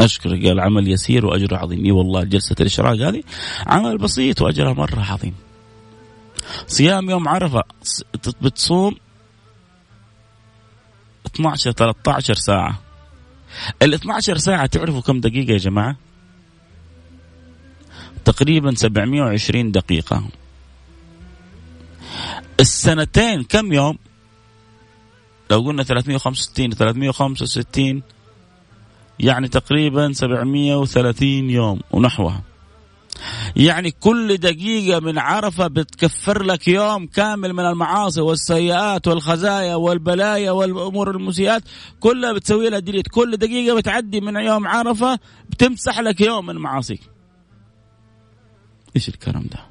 أشكر 0.00 0.30
قال 0.30 0.60
عمل 0.60 0.88
يسير 0.88 1.26
وأجره 1.26 1.56
عظيم. 1.56 1.84
إي 1.84 1.90
والله 1.90 2.24
جلسة 2.24 2.56
الإشراق 2.60 2.96
هذه 2.96 3.22
عمل 3.66 3.98
بسيط 3.98 4.42
وأجرها 4.42 4.72
مرة 4.72 5.00
عظيم. 5.00 5.34
صيام 6.66 7.10
يوم 7.10 7.28
عرفة 7.28 7.62
بتصوم 8.42 8.94
12 11.38 11.72
13 11.72 12.34
ساعة 12.34 12.80
ال 13.82 13.94
12 13.94 14.38
ساعة 14.38 14.66
تعرفوا 14.66 15.00
كم 15.00 15.20
دقيقة 15.20 15.52
يا 15.52 15.58
جماعة؟ 15.58 15.96
تقريبا 18.24 18.74
720 18.74 19.70
دقيقة 19.70 20.22
السنتين 22.60 23.42
كم 23.42 23.72
يوم؟ 23.72 23.98
لو 25.50 25.60
قلنا 25.60 25.82
365 25.82 26.70
365 26.70 28.02
يعني 29.20 29.48
تقريبا 29.48 30.12
730 30.12 31.28
يوم 31.50 31.80
ونحوها 31.90 32.42
يعني 33.56 33.90
كل 33.90 34.36
دقيقة 34.36 35.00
من 35.00 35.18
عرفة 35.18 35.66
بتكفر 35.66 36.42
لك 36.42 36.68
يوم 36.68 37.06
كامل 37.06 37.52
من 37.52 37.64
المعاصي 37.64 38.20
والسيئات 38.20 39.08
والخزايا 39.08 39.74
والبلايا 39.74 40.50
والأمور 40.50 41.10
المسيئات. 41.10 41.62
كلها 42.00 42.32
بتسوي 42.32 42.70
لها 42.70 42.78
ديليت 42.78 43.08
كل 43.08 43.36
دقيقة 43.36 43.76
بتعدي 43.76 44.20
من 44.20 44.36
يوم 44.36 44.66
عرفة 44.66 45.18
بتمسح 45.50 46.00
لك 46.00 46.20
يوم 46.20 46.46
من 46.46 46.56
معاصيك. 46.56 47.00
إيش 48.96 49.08
الكلام 49.08 49.42
ده؟ 49.42 49.68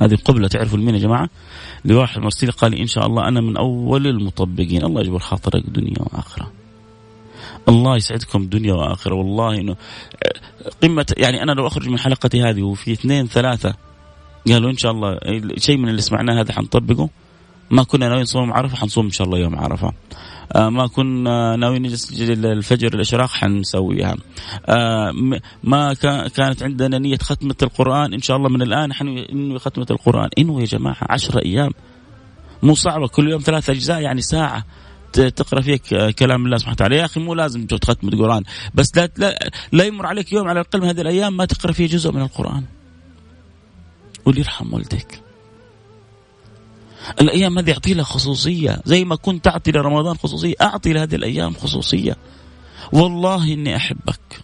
هذه 0.00 0.16
قبلة 0.24 0.48
تعرفوا 0.48 0.78
مين 0.78 0.94
يا 0.94 1.00
جماعة؟ 1.00 1.28
لواحد 1.84 2.20
مرسل 2.20 2.50
قال 2.50 2.74
إن 2.74 2.86
شاء 2.86 3.06
الله 3.06 3.28
أنا 3.28 3.40
من 3.40 3.56
أول 3.56 4.06
المطبقين. 4.06 4.84
الله 4.84 5.00
يجبر 5.00 5.18
خاطرك 5.18 5.66
دنيا 5.66 5.98
وآخرة. 6.00 6.52
الله 7.68 7.96
يسعدكم 7.96 8.46
دنيا 8.46 8.74
وآخرة. 8.74 9.14
والله 9.14 9.60
إنه 9.60 9.76
قمة 10.82 11.06
يعني 11.16 11.42
أنا 11.42 11.52
لو 11.52 11.66
أخرج 11.66 11.88
من 11.88 11.98
حلقتي 11.98 12.42
هذه 12.42 12.62
وفي 12.62 12.92
اثنين 12.92 13.26
ثلاثة 13.26 13.74
قالوا 14.48 14.70
إن 14.70 14.76
شاء 14.76 14.92
الله 14.92 15.18
شيء 15.56 15.76
من 15.76 15.88
اللي 15.88 16.00
سمعناه 16.00 16.40
هذا 16.40 16.52
حنطبقه. 16.52 17.08
ما 17.70 17.82
كنا 17.82 18.06
ناويين 18.06 18.22
نصوم 18.22 18.52
عرفة 18.52 18.76
حنصوم 18.76 19.04
إن 19.04 19.10
شاء 19.10 19.26
الله 19.26 19.38
يوم 19.38 19.56
عرفة. 19.56 19.92
آه 20.56 20.68
ما 20.68 20.86
كنا 20.86 21.56
ناويين 21.56 21.82
نسجل 21.82 22.46
الفجر 22.46 22.94
الأشراق 22.94 23.30
حنسويها. 23.30 24.16
آه 24.66 25.12
ما 25.64 25.94
كانت 26.36 26.62
عندنا 26.62 26.98
نية 26.98 27.16
ختمة 27.16 27.56
القرآن 27.62 28.14
إن 28.14 28.20
شاء 28.20 28.36
الله 28.36 28.48
من 28.48 28.62
الآن 28.62 28.92
حنوي 28.92 29.58
ختمة 29.58 29.86
القرآن. 29.90 30.28
إنوي 30.38 30.60
يا 30.60 30.66
جماعة 30.66 30.96
عشرة 31.00 31.44
أيام. 31.44 31.70
مو 32.62 32.74
صعبة 32.74 33.08
كل 33.08 33.30
يوم 33.30 33.40
ثلاث 33.40 33.70
أجزاء 33.70 34.00
يعني 34.00 34.22
ساعة. 34.22 34.64
تقرأ 35.12 35.60
فيك 35.60 35.94
كلام 36.18 36.44
الله 36.46 36.56
سبحانه 36.56 36.74
وتعالى. 36.74 36.96
يا 36.96 37.04
أخي 37.04 37.20
مو 37.20 37.34
لازم 37.34 37.66
تختم 37.66 38.08
القرآن 38.08 38.42
بس 38.74 38.96
لا, 38.96 39.10
لا 39.16 39.50
لا 39.72 39.84
يمر 39.84 40.06
عليك 40.06 40.32
يوم 40.32 40.48
على 40.48 40.60
الأقل 40.60 40.80
من 40.80 40.88
هذه 40.88 41.00
الأيام 41.00 41.36
ما 41.36 41.44
تقرأ 41.44 41.72
فيه 41.72 41.86
جزء 41.86 42.12
من 42.12 42.22
القرآن. 42.22 42.64
قول 44.24 44.38
يرحم 44.38 44.74
والديك. 44.74 45.20
الأيام 47.20 47.58
هذه 47.58 47.72
أعطي 47.72 47.94
لها 47.94 48.04
خصوصية 48.04 48.80
زي 48.84 49.04
ما 49.04 49.16
كنت 49.16 49.44
تعطي 49.44 49.70
لرمضان 49.72 50.16
خصوصية 50.16 50.54
أعطي 50.60 50.92
لهذه 50.92 51.14
الأيام 51.14 51.54
خصوصية. 51.54 52.16
والله 52.92 53.52
إني 53.52 53.76
أحبك. 53.76 54.40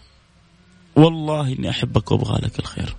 والله 0.95 1.47
إني 1.47 1.69
أحبك 1.69 2.11
وأبغى 2.11 2.41
لك 2.45 2.59
الخير. 2.59 2.95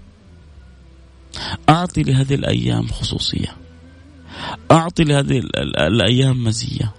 أعطي 1.69 2.03
لهذه 2.03 2.35
الأيام 2.35 2.87
خصوصية. 2.87 3.57
أعطي 4.71 5.05
لهذه 5.05 5.43
الأيام 5.79 6.45
مزية. 6.45 6.95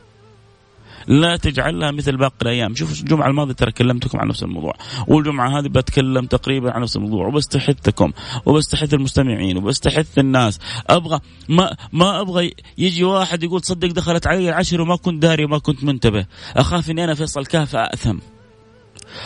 لا 1.07 1.37
تجعلها 1.37 1.91
مثل 1.91 2.17
باقي 2.17 2.35
الأيام. 2.41 2.75
شوف 2.75 3.01
الجمعة 3.01 3.27
الماضية 3.27 3.53
ترى 3.53 3.71
كلمتكم 3.71 4.19
عن 4.19 4.27
نفس 4.27 4.43
الموضوع. 4.43 4.73
والجمعة 5.07 5.59
هذه 5.59 5.67
بتكلم 5.67 6.25
تقريبا 6.25 6.71
عن 6.71 6.81
نفس 6.81 6.95
الموضوع. 6.95 7.27
وبستحثكم 7.27 8.11
وبستحث 8.45 8.93
المستمعين 8.93 9.57
وبستحث 9.57 10.19
الناس. 10.19 10.59
أبغى 10.89 11.19
ما 11.49 11.75
ما 11.93 12.21
أبغى 12.21 12.51
يجي 12.77 13.03
واحد 13.03 13.43
يقول 13.43 13.61
تصدق 13.61 13.91
دخلت 13.91 14.27
علي 14.27 14.49
العشر 14.49 14.81
وما 14.81 14.95
كنت 14.95 15.21
داري 15.21 15.45
وما 15.45 15.57
كنت 15.57 15.83
منتبه. 15.83 16.25
أخاف 16.55 16.89
إني 16.89 17.03
أنا 17.03 17.13
فيصل 17.13 17.45
كهف 17.45 17.75
اثم 17.75 18.17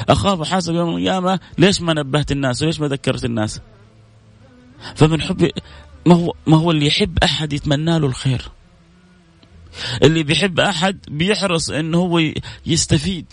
أخاف 0.09 0.41
أحاسب 0.41 0.75
يوم 0.75 0.89
القيامة 0.89 1.39
ليش 1.57 1.81
ما 1.81 1.93
نبهت 1.93 2.31
الناس 2.31 2.63
وليش 2.63 2.79
ما 2.79 2.87
ذكرت 2.87 3.25
الناس؟ 3.25 3.61
فمن 4.95 5.21
حبي 5.21 5.51
ما 6.05 6.15
هو 6.15 6.33
ما 6.47 6.57
هو 6.57 6.71
اللي 6.71 6.87
يحب 6.87 7.17
أحد 7.23 7.53
يتمنى 7.53 7.99
له 7.99 8.07
الخير. 8.07 8.51
اللي 10.03 10.23
بيحب 10.23 10.59
أحد 10.59 10.99
بيحرص 11.07 11.69
إنه 11.69 11.97
هو 11.97 12.21
يستفيد 12.65 13.25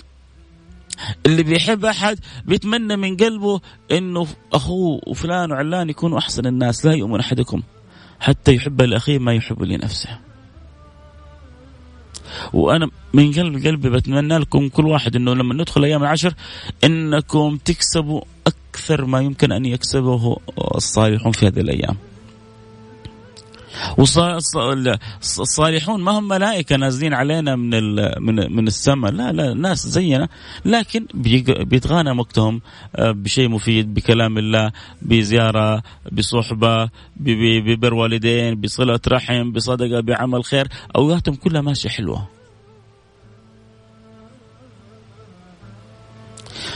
اللي 1.26 1.42
بيحب 1.42 1.84
أحد 1.84 2.18
بيتمنى 2.44 2.96
من 2.96 3.16
قلبه 3.16 3.60
إنه 3.92 4.26
أخوه 4.52 5.00
وفلان 5.06 5.52
وعلان 5.52 5.90
يكونوا 5.90 6.18
أحسن 6.18 6.46
الناس 6.46 6.86
لا 6.86 6.92
يؤمن 6.92 7.20
أحدكم 7.20 7.62
حتى 8.20 8.54
يحب 8.54 8.82
لاخيه 8.82 9.18
ما 9.18 9.34
يحب 9.34 9.62
لنفسه 9.62 10.18
وأنا 12.52 12.90
من 13.12 13.32
قلب 13.32 13.66
قلبي 13.66 13.90
بتمنى 13.90 14.38
لكم 14.38 14.68
كل 14.68 14.86
واحد 14.86 15.16
إنه 15.16 15.34
لما 15.34 15.54
ندخل 15.54 15.84
أيام 15.84 16.02
العشر 16.02 16.34
إنكم 16.84 17.56
تكسبوا 17.64 18.20
أكثر 18.46 19.04
ما 19.04 19.20
يمكن 19.20 19.52
أن 19.52 19.64
يكسبه 19.64 20.36
الصالحون 20.74 21.32
في 21.32 21.46
هذه 21.46 21.60
الأيام. 21.60 21.96
والصالحون 23.98 26.02
ما 26.02 26.18
هم 26.18 26.28
ملائكة 26.28 26.76
نازلين 26.76 27.14
علينا 27.14 27.56
من 27.56 27.94
من 28.22 28.56
من 28.56 28.66
السماء. 28.66 29.12
لا 29.12 29.32
لا 29.32 29.54
ناس 29.54 29.86
زينا. 29.86 30.28
لكن 30.64 31.06
بيتغانم 31.14 32.20
وقتهم 32.20 32.60
آه، 32.96 33.10
بشيء 33.10 33.48
مفيد 33.48 33.94
بكلام 33.94 34.38
الله 34.38 34.72
بزيارة 35.02 35.82
بصحبة 36.12 36.88
ببر 37.16 37.94
والدين 37.94 38.60
بصلة 38.60 39.00
رحم 39.08 39.52
بصدقة 39.52 40.00
بعمل 40.00 40.44
خير. 40.44 40.68
أوقاتهم 40.96 41.34
كلها 41.34 41.60
ماشية 41.60 41.88
حلوة. 41.88 42.28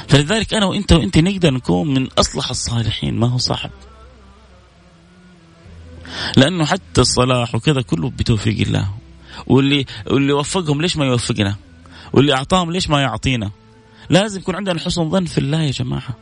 فلذلك 0.08 0.54
أنا 0.54 0.66
وإنت 0.66 0.92
وإنت 0.92 1.18
نقدر 1.18 1.50
نكون 1.50 1.94
من 1.94 2.08
أصلح 2.18 2.50
الصالحين. 2.50 3.18
ما 3.18 3.26
هو 3.26 3.38
صعب 3.38 3.70
لأنه 6.36 6.64
حتى 6.64 7.00
الصلاح 7.00 7.54
وكذا 7.54 7.82
كله 7.82 8.10
بتوفيق 8.10 8.60
الله. 8.60 8.88
واللي 9.46 9.86
واللي 10.06 10.32
وفقهم 10.32 10.82
ليش 10.82 10.96
ما 10.96 11.06
يوفقنا؟ 11.06 11.56
واللي 12.12 12.34
أعطاهم 12.34 12.70
ليش 12.72 12.90
ما 12.90 13.00
يعطينا؟ 13.00 13.50
لازم 14.10 14.40
يكون 14.40 14.56
عندنا 14.56 14.80
حسن 14.80 15.10
ظن 15.10 15.24
في 15.24 15.38
الله 15.38 15.62
يا 15.62 15.70
جماعة. 15.70 16.16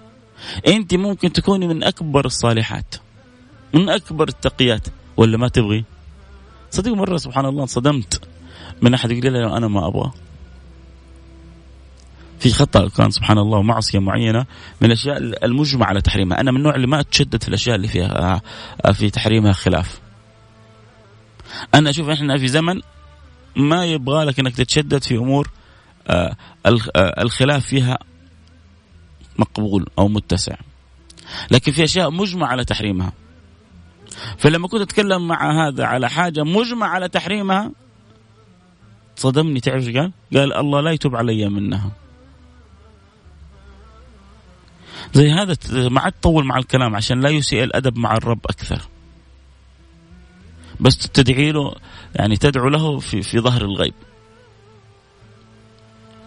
أنت 0.67 0.95
ممكن 0.95 1.33
تكوني 1.33 1.69
من 1.69 1.85
أكبر 1.85 2.27
الصالحات. 2.27 2.95
من 3.75 3.89
أكبر 3.89 4.29
التقيات. 4.29 4.89
ولا 5.17 5.37
ما 5.37 5.49
تبغي؟ 5.49 5.85
صدق 6.71 6.93
مرة 6.93 7.17
سبحان 7.17 7.47
الله 7.47 7.63
انصدمت. 7.63 8.21
من 8.83 8.95
أحد 8.95 9.11
يقول 9.11 9.33
لي 9.33 9.57
أنا 9.57 9.69
ما 9.69 9.87
أبغى. 9.87 10.13
في 12.41 12.53
خطأ 12.53 12.89
كان 12.89 13.11
سبحان 13.11 13.39
الله 13.39 13.59
ومعصيه 13.59 13.99
معينة 13.99 14.47
من 14.81 14.87
الأشياء 14.87 15.17
المجمع 15.45 15.87
على 15.87 16.01
تحريمها، 16.01 16.41
أنا 16.41 16.51
من 16.51 16.57
النوع 16.57 16.75
اللي 16.75 16.87
ما 16.87 17.01
أتشدد 17.01 17.43
في 17.43 17.49
الأشياء 17.49 17.77
اللي 17.77 17.89
فيها 17.89 18.43
في 18.93 19.11
تحريمها 19.11 19.53
خلاف. 19.53 20.01
أنا 21.75 21.91
أشوف 21.91 22.09
إحنا 22.09 22.39
في 22.39 22.49
زمن 22.49 22.81
ما 23.57 23.87
يبغى 23.87 24.25
لك 24.25 24.41
إنك 24.41 24.57
تتشدد 24.57 25.03
في 25.03 25.17
أمور 25.17 25.51
آه، 26.09 26.37
آه، 26.67 27.23
الخلاف 27.23 27.67
فيها 27.67 27.99
مقبول 29.39 29.87
أو 29.99 30.09
متسع. 30.09 30.55
لكن 31.51 31.73
في 31.73 31.85
أشياء 31.85 32.11
مجمع 32.11 32.47
على 32.47 32.65
تحريمها. 32.65 33.13
فلما 34.39 34.69
كنت 34.69 34.81
أتكلم 34.81 35.29
مع 35.29 35.67
هذا 35.67 35.85
على 35.85 36.11
حاجة 36.11 36.45
مجمع 36.45 36.87
على 36.87 37.09
تحريمها 37.09 37.71
صدمني 39.17 39.61
تعرف 39.61 39.85
قال؟ 39.85 40.13
قال 40.35 40.53
الله 40.53 40.81
لا 40.81 40.91
يتوب 40.91 41.17
علي 41.17 41.49
منها. 41.49 41.91
زي 45.15 45.31
هذا 45.31 45.57
ما 45.89 46.01
عاد 46.01 46.13
تطول 46.13 46.45
مع 46.45 46.59
الكلام 46.59 46.97
عشان 46.97 47.21
لا 47.21 47.31
يسيء 47.31 47.65
الأدب 47.65 47.99
مع 47.99 48.17
الرب 48.17 48.41
أكثر. 48.47 48.81
بس 50.81 50.99
تدعي 50.99 51.53
له 51.53 51.75
يعني 52.15 52.37
تدعو 52.37 52.69
له 52.69 52.99
في 52.99 53.23
في 53.23 53.39
ظهر 53.39 53.63
الغيب. 53.63 53.95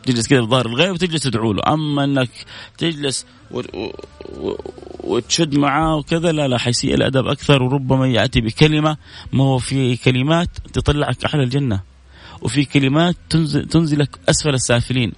تجلس 0.03 0.27
كذا 0.27 0.41
في 0.41 0.47
ظهر 0.47 0.65
الغيب 0.65 0.91
وتجلس 0.91 1.23
تدعو 1.23 1.53
له، 1.53 1.61
أما 1.73 2.03
إنك 2.03 2.29
تجلس 2.77 3.25
و... 3.51 3.59
و... 3.59 4.55
وتشد 5.03 5.57
معاه 5.57 5.95
وكذا 5.95 6.31
لا 6.31 6.47
لا 6.47 6.57
حيسيء 6.57 6.93
الأدب 6.93 7.27
أكثر 7.27 7.63
وربما 7.63 8.07
يأتي 8.07 8.41
بكلمة 8.41 8.97
ما 9.33 9.43
هو 9.43 9.57
في 9.57 9.97
كلمات 9.97 10.49
تطلعك 10.73 11.25
اعلى 11.25 11.43
الجنة. 11.43 11.92
وفي 12.41 12.65
كلمات 12.65 13.15
تنزل 13.29 13.65
تنزلك 13.65 14.19
أسفل 14.29 14.53
السافلين. 14.53 15.11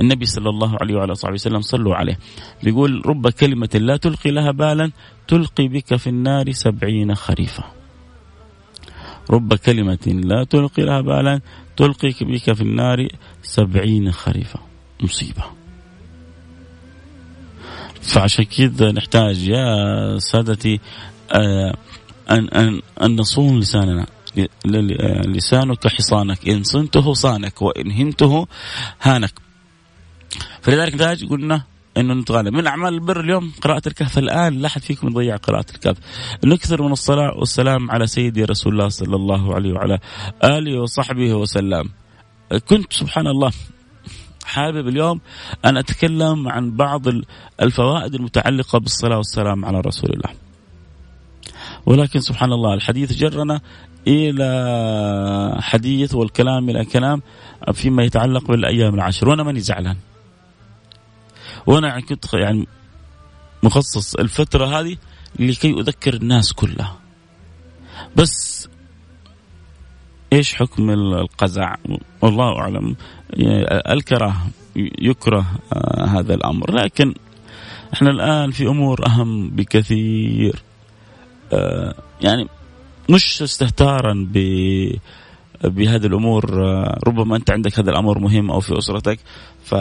النبي 0.00 0.26
صلى 0.26 0.48
الله 0.48 0.76
عليه 0.80 0.94
وعلى 0.94 1.14
صحبه 1.14 1.34
وسلم 1.34 1.60
صلوا 1.60 1.94
عليه. 1.94 2.18
بيقول 2.62 3.02
رب 3.06 3.28
كلمة 3.28 3.70
لا 3.74 3.96
تلقي 3.96 4.30
لها 4.30 4.50
بالا 4.50 4.90
تلقي 5.28 5.68
بك 5.68 5.96
في 5.96 6.06
النار 6.06 6.52
سبعين 6.52 7.14
خريفا 7.14 7.64
رب 9.30 9.54
كلمة 9.54 9.98
لا 10.06 10.44
تلقي 10.44 10.82
لها 10.82 11.00
بالا 11.00 11.40
تلقي 11.76 12.12
بك 12.20 12.52
في 12.52 12.60
النار 12.60 13.08
سبعين 13.42 14.12
خريفا 14.12 14.60
مصيبة. 15.02 15.44
فعشان 18.02 18.44
كذا 18.44 18.92
نحتاج 18.92 19.48
يا 19.48 20.18
سادتي 20.18 20.80
آه، 21.32 21.74
أن 22.30 22.48
أن 22.48 22.80
أن 23.02 23.16
نصون 23.16 23.60
لساننا. 23.60 24.06
لسانك 25.26 25.88
حصانك. 25.88 26.48
إن 26.48 26.62
صنته 26.62 27.14
صانك 27.14 27.62
وإن 27.62 27.90
هنته 27.90 28.46
هانك. 29.02 29.32
فلذلك 30.62 30.94
نحتاج 30.94 31.24
قلنا 31.24 31.62
إنه 31.96 32.14
نتغالب. 32.14 32.54
من 32.54 32.66
أعمال 32.66 32.94
البر 32.94 33.20
اليوم 33.20 33.52
قراءة 33.60 33.82
الكهف. 33.86 34.18
الآن 34.18 34.58
لا 34.58 34.66
أحد 34.66 34.82
فيكم 34.82 35.08
يضيع 35.08 35.36
قراءة 35.36 35.66
الكهف. 35.74 35.96
نكثر 36.44 36.82
من 36.82 36.92
الصلاة 36.92 37.38
والسلام 37.38 37.90
على 37.90 38.06
سيدي 38.06 38.44
رسول 38.44 38.72
الله 38.72 38.88
صلى 38.88 39.16
الله 39.16 39.54
عليه 39.54 39.72
وعلى 39.72 39.98
آله 40.44 40.80
وصحبه 40.80 41.34
وسلم. 41.34 41.88
كنت 42.68 42.92
سبحان 42.92 43.26
الله 43.26 43.52
حابب 44.44 44.88
اليوم 44.88 45.20
أن 45.64 45.76
أتكلم 45.76 46.48
عن 46.48 46.76
بعض 46.76 47.02
الفوائد 47.62 48.14
المتعلقة 48.14 48.78
بالصلاة 48.78 49.16
والسلام 49.16 49.64
على 49.64 49.80
رسول 49.80 50.10
الله. 50.12 50.30
ولكن 51.86 52.20
سبحان 52.20 52.52
الله 52.52 52.74
الحديث 52.74 53.12
جرنا 53.12 53.60
إلى 54.06 55.58
حديث 55.60 56.14
والكلام 56.14 56.70
إلى 56.70 56.84
كلام 56.84 57.22
فيما 57.72 58.02
يتعلق 58.02 58.44
بالأيام 58.44 58.94
العشر. 58.94 59.28
وأنا 59.28 59.42
ماني 59.42 59.60
زعلان. 59.60 59.96
وأنا 61.66 62.00
كنت 62.00 62.34
يعني 62.34 62.68
مخصص 63.62 64.14
الفترة 64.14 64.80
هذه 64.80 64.96
لكي 65.38 65.70
أذكر 65.70 66.14
الناس 66.14 66.52
كلها. 66.52 66.96
بس 68.16 68.68
إيش 70.32 70.54
حكم 70.54 70.90
القزع؟ 70.90 71.74
والله 72.22 72.58
أعلم. 72.58 72.96
الكره 73.90 74.36
يكره 74.76 75.46
آه، 75.72 76.04
هذا 76.06 76.34
الأمر. 76.34 76.74
لكن 76.74 77.14
إحنا 77.94 78.10
الآن 78.10 78.50
في 78.50 78.66
أمور 78.66 79.06
أهم 79.06 79.50
بكثير. 79.50 80.62
آه، 81.52 81.94
يعني 82.20 82.48
مش 83.12 83.42
استهتارا 83.42 84.28
ب 84.32 84.38
بهذه 85.64 86.06
الأمور 86.06 86.44
ربما 87.06 87.36
أنت 87.36 87.50
عندك 87.50 87.78
هذا 87.78 87.90
الأمر 87.90 88.18
مهم 88.18 88.50
أو 88.50 88.60
في 88.60 88.78
أسرتك 88.78 89.18
ف 89.64 89.72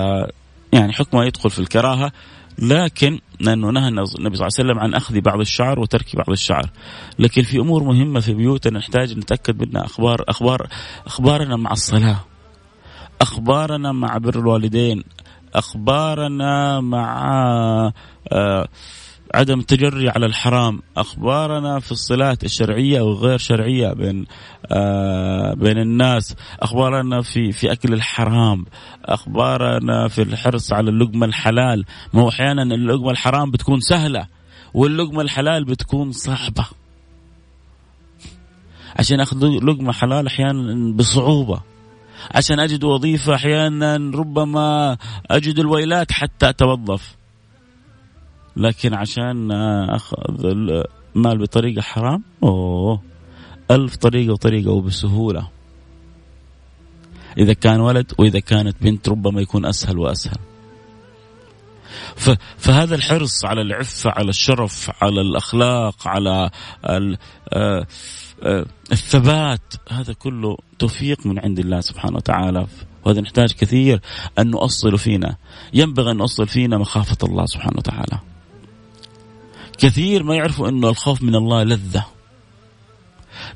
يعني 0.74 0.94
حكمه 0.94 1.26
يدخل 1.26 1.50
في 1.50 1.60
الكراهة. 1.60 2.12
لكن 2.60 3.20
لأنه 3.40 3.70
نهى 3.72 3.88
النبي 3.88 4.06
صلى 4.06 4.26
الله 4.26 4.36
عليه 4.36 4.46
وسلم 4.46 4.80
عن 4.80 4.94
أخذ 4.94 5.22
بعض 5.22 5.40
الشعر 5.40 5.80
وترك 5.80 6.16
بعض 6.16 6.30
الشعر. 6.30 6.70
لكن 7.20 7.42
في 7.42 7.58
أمور 7.58 7.84
مهمة 7.84 8.20
في 8.20 8.34
بيوتنا 8.34 8.80
نحتاج 8.80 9.18
نتأكد 9.18 9.68
منها. 9.68 9.86
أخبار 9.86 10.24
أخبار 10.28 10.68
أخبارنا 11.06 11.56
مع 11.56 11.72
الصلاة. 11.72 12.20
أخبارنا 13.22 13.92
مع 13.92 14.18
بر 14.18 14.40
الوالدين. 14.40 15.04
أخبارنا 15.56 16.80
مع 16.80 17.32
آه 18.32 18.68
عدم 19.34 19.60
التجري 19.60 20.10
على 20.10 20.26
الحرام. 20.26 20.82
أخبارنا 20.98 21.80
في 21.80 21.92
الصلات 21.92 22.44
الشرعية 22.44 23.02
والغير 23.02 23.38
شرعية 23.38 23.94
بين 23.94 24.26
آه 24.72 25.54
بين 25.54 25.78
الناس. 25.78 26.36
أخبارنا 26.60 27.22
في 27.22 27.52
في 27.52 27.72
أكل 27.72 27.94
الحرام. 27.94 28.66
أخبارنا 29.06 30.08
في 30.08 30.22
الحرص 30.22 30.74
على 30.74 30.90
اللقمة 30.90 31.26
الحلال. 31.26 31.86
ما 32.14 32.22
هو 32.22 32.30
أحيانا 32.30 32.64
اللقمة 32.64 33.12
الحرام 33.12 33.52
بتكون 33.52 33.80
سهلة 33.80 34.28
واللقمة 34.74 35.22
الحلال 35.22 35.66
بتكون 35.66 36.12
صعبة. 36.12 36.66
عشان 39.00 39.20
آخذ 39.20 39.48
لقمة 39.48 39.94
حلال 39.94 40.28
أحيانا 40.28 40.94
بصعوبة. 40.96 41.62
عشان 42.36 42.60
أجد 42.60 42.84
وظيفة 42.84 43.36
أحيانا 43.36 43.96
ربما 43.96 44.98
أجد 45.32 45.60
الويلات 45.60 46.12
حتى 46.12 46.50
أتوظف. 46.50 47.21
لكن 48.62 48.94
عشان 48.94 49.52
أخذ 49.90 50.46
المال 50.46 51.38
بطريقة 51.38 51.82
حرام 51.82 52.24
أوه 52.44 53.02
ألف 53.72 53.96
طريقة 53.96 54.34
وطريقة 54.34 54.72
وبسهولة. 54.72 55.48
إذا 57.38 57.54
كان 57.54 57.80
ولد 57.80 58.12
وإذا 58.18 58.40
كانت 58.40 58.76
بنت 58.82 59.10
ربما 59.10 59.42
يكون 59.42 59.66
أسهل 59.66 60.00
وأسهل. 60.00 60.38
فهذا 62.58 62.96
الحرص 62.96 63.46
على 63.46 63.62
العفة 63.62 64.10
على 64.10 64.30
الشرف 64.30 64.92
على 65.02 65.22
الأخلاق 65.22 66.08
على 66.08 66.50
آه، 66.86 67.16
آه، 68.44 68.66
الثبات 68.92 69.74
هذا 69.90 70.14
كله 70.14 70.58
توفيق 70.80 71.26
من 71.26 71.40
عند 71.40 71.60
الله 71.60 71.82
سبحانه 71.82 72.16
وتعالى. 72.16 72.68
وهذا 73.06 73.22
نحتاج 73.22 73.54
كثير 73.54 74.02
أن 74.40 74.52
نؤصل 74.52 74.98
فينا. 74.98 75.36
ينبغي 75.74 76.12
أن 76.12 76.18
نؤصل 76.18 76.48
فينا 76.48 76.78
مخافة 76.78 77.18
الله 77.24 77.46
سبحانه 77.46 77.78
وتعالى. 77.78 78.31
كثير 79.82 80.24
ما 80.24 80.36
يعرفوا 80.36 80.70
إنه 80.70 80.90
الخوف 80.90 81.22
من 81.22 81.36
الله 81.36 81.64
لذة. 81.64 82.06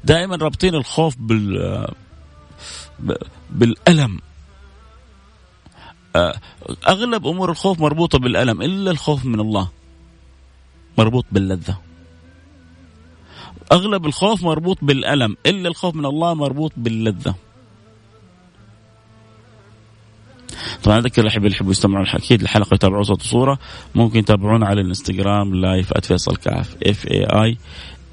دائما 0.03 0.35
رابطين 0.35 0.75
الخوف 0.75 1.15
بال 1.17 1.87
بالألم. 3.49 4.19
أغلب 6.87 7.27
أمور 7.27 7.51
الخوف 7.51 7.79
مربوطة 7.79 8.19
بالألم 8.19 8.61
إلا 8.61 8.91
الخوف 8.91 9.25
من 9.25 9.39
الله. 9.39 9.69
مربوط 10.97 11.25
باللذة. 11.31 11.77
أغلب 13.71 14.05
الخوف 14.05 14.43
مربوط 14.43 14.77
بالألم 14.81 15.37
إلا 15.45 15.69
الخوف 15.69 15.95
من 15.95 16.05
الله 16.05 16.33
مربوط 16.33 16.71
باللذة. 16.77 17.35
طبعا 20.83 20.99
اذكر 20.99 21.27
اللي 21.37 21.51
يحبوا 21.51 21.71
يستمعوا 21.71 22.05
أكيد 22.15 22.41
الحلقة 22.41 22.73
يتابعوا 22.73 23.03
صوت 23.03 23.21
وصورة. 23.21 23.59
ممكن 23.95 24.19
يتابعونا 24.19 24.67
على 24.67 24.81
الإنستغرام 24.81 25.55
live 25.55 25.93
@فيصل 25.97 26.35
كاف 26.35 26.75
F 26.83 27.07
A 27.07 27.25
I 27.25 27.57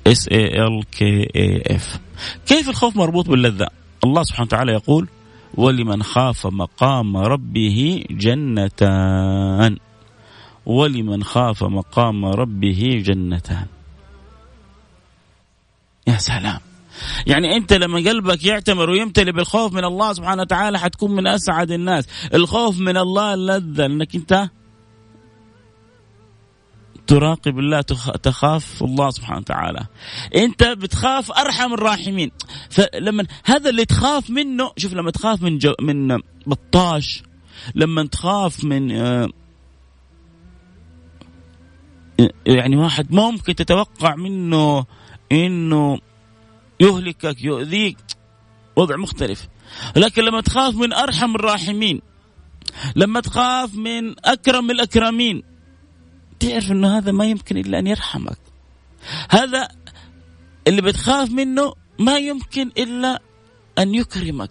S 0.07 0.29
A 0.29 0.67
L 0.67 0.85
K 0.91 1.29
A 1.37 1.63
F 1.77 2.01
كيف 2.47 2.69
الخوف 2.69 2.97
مربوط 2.97 3.29
باللذة؟ 3.29 3.67
الله 4.05 4.23
سبحانه 4.23 4.47
وتعالى 4.47 4.73
يقول 4.73 5.09
ولمن 5.55 6.03
خاف 6.03 6.47
مقام 6.47 7.17
ربه 7.17 8.05
جنتان. 8.11 9.77
ولمن 10.67 11.25
خاف 11.25 11.65
مقام 11.65 12.25
ربه 12.25 13.03
جنتان. 13.07 13.67
يا 16.07 16.17
سلام. 16.17 16.61
يعني 17.27 17.57
انت 17.57 17.73
لما 17.73 17.99
قلبك 17.99 18.45
يعتمر 18.45 18.91
ويمتلئ 18.91 19.33
بالخوف 19.33 19.73
من 19.73 19.85
الله 19.85 20.13
سبحانه 20.13 20.43
وتعالى 20.43 20.79
حتكون 20.79 21.11
من 21.11 21.27
أسعد 21.27 21.71
الناس. 21.71 22.09
الخوف 22.35 22.79
من 22.79 22.97
الله 22.97 23.35
لذة 23.35 23.87
انك 23.87 24.15
انت 24.15 24.49
تراقب 27.07 27.59
الله 27.59 27.81
تخاف 28.23 28.83
الله 28.83 29.11
سبحانه 29.11 29.39
وتعالى. 29.39 29.87
انت 30.37 30.65
بتخاف 30.65 31.33
أرحم 31.33 31.75
الراحمين. 31.75 32.31
فلما 32.71 33.27
هذا 33.45 33.71
اللي 33.71 33.85
تخاف 33.85 34.31
منه 34.31 34.71
شوف 34.77 34.93
لما 34.93 35.11
تخاف 35.11 35.43
من 35.43 35.59
جو 35.59 35.75
من 35.81 36.19
بطاش 36.47 37.23
لما 37.75 38.07
تخاف 38.07 38.65
من 38.65 38.91
آه، 38.93 39.29
يعني 42.47 42.77
واحد 42.77 43.13
ممكن 43.13 43.55
تتوقع 43.55 44.15
منه 44.17 44.85
إنه 45.33 45.99
يهلكك 46.83 47.45
يؤذيك. 47.45 47.97
وضع 48.77 48.97
مختلف. 48.97 49.49
لكن 49.97 50.23
لما 50.23 50.41
تخاف 50.41 50.75
من 50.75 50.93
أرحم 50.93 51.35
الراحمين 51.35 52.01
لما 52.97 53.21
تخاف 53.21 53.75
من 53.75 54.15
أكرم 54.25 54.71
الأكرمين 54.71 55.43
تعرف 56.41 56.71
إنه 56.71 56.99
هذا 56.99 57.13
ما 57.13 57.25
يمكن 57.25 57.57
إلا 57.57 57.79
أن 57.79 57.87
يرحمك. 57.87 58.39
هذا 59.31 59.69
اللي 60.67 60.83
بتخاف 60.83 61.31
منه 61.31 61.75
ما 61.99 62.17
يمكن 62.17 62.71
إلا 62.79 63.23
أن 63.79 63.95
يكرمك. 63.95 64.51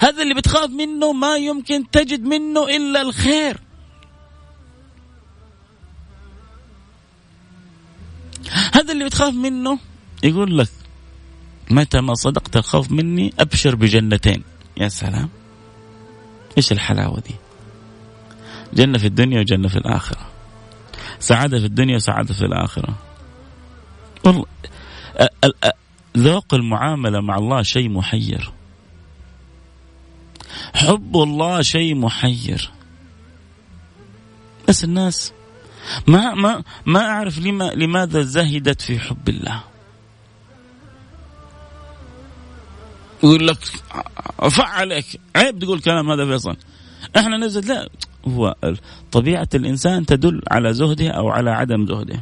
هذا 0.00 0.22
اللي 0.22 0.34
بتخاف 0.34 0.70
منه 0.70 1.12
ما 1.12 1.36
يمكن 1.36 1.90
تجد 1.90 2.22
منه 2.22 2.64
إلا 2.68 3.02
الخير. 3.02 3.60
هذا 8.74 8.92
اللي 8.92 9.04
بتخاف 9.04 9.34
منه 9.34 9.78
يقول 10.22 10.58
لك 10.58 10.83
متى 11.70 12.00
ما 12.00 12.14
صدقت 12.14 12.56
الخوف 12.56 12.90
مني 12.90 13.32
أبشر 13.38 13.74
بجنتين. 13.74 14.42
يا 14.76 14.88
سلام. 14.88 15.28
إيش 16.56 16.72
الحلاوة 16.72 17.20
دي؟ 17.20 17.34
جنة 18.72 18.98
في 18.98 19.06
الدنيا 19.06 19.40
وجنة 19.40 19.68
في 19.68 19.76
الآخرة. 19.76 20.26
سعادة 21.20 21.58
في 21.58 21.66
الدنيا 21.66 21.96
وسعادة 21.96 22.34
في 22.34 22.42
الآخرة. 22.42 22.94
والله 24.24 24.46
ذوق 26.16 26.54
المعاملة 26.54 27.20
مع 27.20 27.36
الله 27.36 27.62
شيء 27.62 27.88
محير. 27.88 28.52
حب 30.74 31.16
الله 31.16 31.62
شيء 31.62 31.94
محير. 31.94 32.70
بس 34.68 34.84
الناس 34.84 35.32
ما 36.06 36.34
ما 36.34 36.62
ما 36.86 37.00
أعرف 37.00 37.38
لما 37.38 37.64
لماذا 37.64 38.22
زهدت 38.22 38.80
في 38.82 38.98
حب 38.98 39.28
الله. 39.28 39.62
يقول 43.24 43.46
لك 43.46 43.58
فعلك 44.50 45.04
عيب 45.36 45.58
تقول 45.58 45.80
كلام 45.80 46.10
هذا 46.10 46.26
فيصل. 46.26 46.56
إحنا 47.16 47.36
نزل 47.36 47.68
لا. 47.68 47.88
هو 48.28 48.54
طبيعة 49.12 49.48
الإنسان 49.54 50.06
تدل 50.06 50.42
على 50.50 50.74
زهده 50.74 51.10
أو 51.10 51.28
على 51.28 51.50
عدم 51.50 51.86
زهده. 51.86 52.20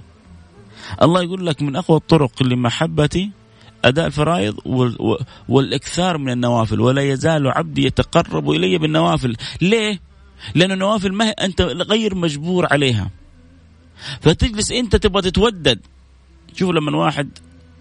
الله 1.02 1.22
يقول 1.22 1.46
لك 1.46 1.62
من 1.62 1.76
أقوى 1.76 1.96
الطرق 1.96 2.42
لمحبتي 2.42 3.30
أداء 3.84 4.06
الفرائض 4.06 4.56
والإكثار 5.48 6.18
من 6.18 6.32
النوافل 6.32 6.80
ولا 6.80 7.02
يزال 7.02 7.48
عبدي 7.48 7.86
يتقرب 7.86 8.50
إلي 8.50 8.78
بالنوافل. 8.78 9.36
ليه؟ 9.60 10.00
لأن 10.54 10.72
النوافل 10.72 11.12
ما 11.12 11.24
أنت 11.24 11.60
غير 11.62 12.14
مجبور 12.14 12.66
عليها. 12.72 13.10
فتجلس 14.20 14.72
أنت 14.72 14.96
تبغى 14.96 15.22
تتودد. 15.22 15.80
شوف 16.54 16.70
لما 16.70 16.98
واحد 16.98 17.38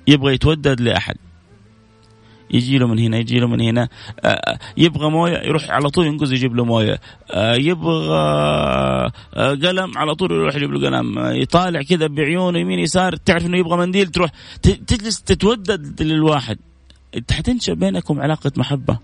يبغى 0.08 0.34
يتودد 0.34 0.82
لأحد. 0.82 1.16
يجي 2.54 2.78
له 2.78 2.88
من 2.88 3.00
هنا 3.00 3.18
يجي 3.18 3.40
له 3.40 3.48
من 3.48 3.62
هنا. 3.62 3.90
آه، 4.20 4.28
آه، 4.28 4.60
يبغى 4.78 5.10
موية 5.10 5.38
يروح 5.38 5.70
على 5.70 5.90
طول 5.90 6.06
ينقز 6.06 6.32
يجيب 6.32 6.56
له 6.56 6.66
موية. 6.66 7.02
آه، 7.32 7.56
يبغى 7.56 9.12
قلم 9.36 9.98
على 9.98 10.16
طول 10.16 10.32
يروح 10.32 10.56
يجيب 10.56 10.72
له 10.72 10.90
قلم. 10.90 11.20
يطالع 11.20 11.82
كذا 11.82 12.08
بعيونه 12.08 12.60
يمين 12.60 12.80
يسار 12.80 13.16
تعرف 13.16 13.46
إنه 13.46 13.58
يبغى 13.58 13.78
منديل 13.78 14.08
تروح 14.08 14.32
تجلس 14.62 15.22
تتودد 15.22 16.02
للواحد. 16.02 16.58
حتنشا 17.32 17.74
بينكم 17.74 18.22
علاقة 18.22 18.52
محبة. 18.58 18.98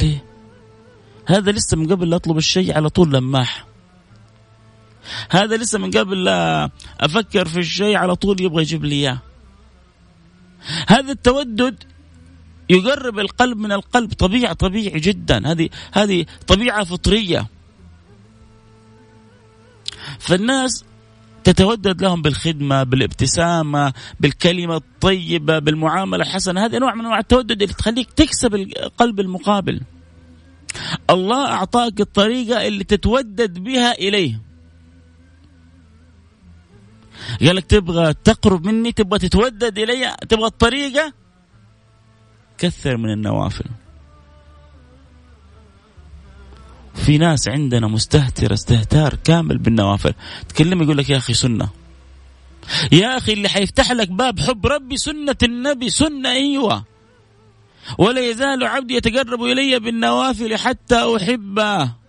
ليه؟ 0.00 0.24
هذا 1.26 1.52
لسه 1.52 1.76
من 1.76 1.86
قبل 1.92 2.10
لا 2.10 2.16
أطلب 2.16 2.36
الشيء 2.36 2.76
على 2.76 2.88
طول 2.88 3.12
لماح. 3.12 3.64
هذا 5.30 5.56
لسه 5.56 5.78
من 5.78 5.90
قبل 5.90 6.24
لا 6.24 6.70
أفكر 7.00 7.48
في 7.48 7.58
الشيء 7.58 7.96
على 7.96 8.14
طول 8.14 8.40
يبغى 8.40 8.62
يجيب 8.62 8.84
لي 8.84 8.94
إياه. 8.94 9.29
هذا 10.86 11.12
التودد 11.12 11.84
يقرب 12.70 13.18
القلب 13.18 13.58
من 13.58 13.72
القلب 13.72 14.12
طبيعة 14.12 14.52
طبيعي 14.52 15.00
جدا. 15.00 15.52
هذه 15.52 15.68
هذه 15.92 16.26
طبيعة 16.46 16.84
فطرية. 16.84 17.46
فالناس 20.18 20.84
تتودد 21.44 22.02
لهم 22.02 22.22
بالخدمة 22.22 22.82
بالابتسامة 22.82 23.92
بالكلمة 24.20 24.76
الطيبة 24.76 25.58
بالمعاملة 25.58 26.22
الحسنة. 26.22 26.64
هذه 26.64 26.78
نوع 26.78 26.94
من 26.94 27.00
أنواع 27.00 27.18
التودد 27.18 27.62
اللي 27.62 27.74
تخليك 27.74 28.10
تكسب 28.10 28.54
القلب 28.54 29.20
المقابل. 29.20 29.80
الله 31.10 31.46
أعطاك 31.46 32.00
الطريقة 32.00 32.66
اللي 32.66 32.84
تتودد 32.84 33.58
بها 33.58 33.92
إليه. 33.92 34.49
قال 37.40 37.56
لك 37.56 37.64
تبغى 37.64 38.14
تقرب 38.24 38.66
مني 38.66 38.92
تبغى 38.92 39.18
تتودد 39.18 39.78
إلي 39.78 40.16
تبغى 40.28 40.46
الطريقة؟ 40.46 41.12
كثر 42.58 42.96
من 42.96 43.12
النوافل. 43.12 43.64
في 46.94 47.18
ناس 47.18 47.48
عندنا 47.48 47.86
مستهترة 47.86 48.54
استهتار 48.54 49.14
كامل 49.14 49.58
بالنوافل. 49.58 50.14
تكلم 50.48 50.82
يقول 50.82 50.98
لك 50.98 51.10
يا 51.10 51.16
أخي 51.16 51.34
سنة. 51.34 51.68
يا 52.92 53.16
أخي 53.16 53.32
اللي 53.32 53.48
حيفتح 53.48 53.92
لك 53.92 54.08
باب 54.08 54.40
حب 54.40 54.66
ربي 54.66 54.96
سنة 54.96 55.36
النبي 55.42 55.90
سنة 55.90 56.30
أيوة. 56.30 56.84
ولا 57.98 58.20
يزال 58.20 58.64
عبدي 58.64 58.94
يتقرب 58.94 59.42
إلي 59.42 59.78
بالنوافل 59.78 60.56
حتى 60.56 61.16
أحبه. 61.16 61.99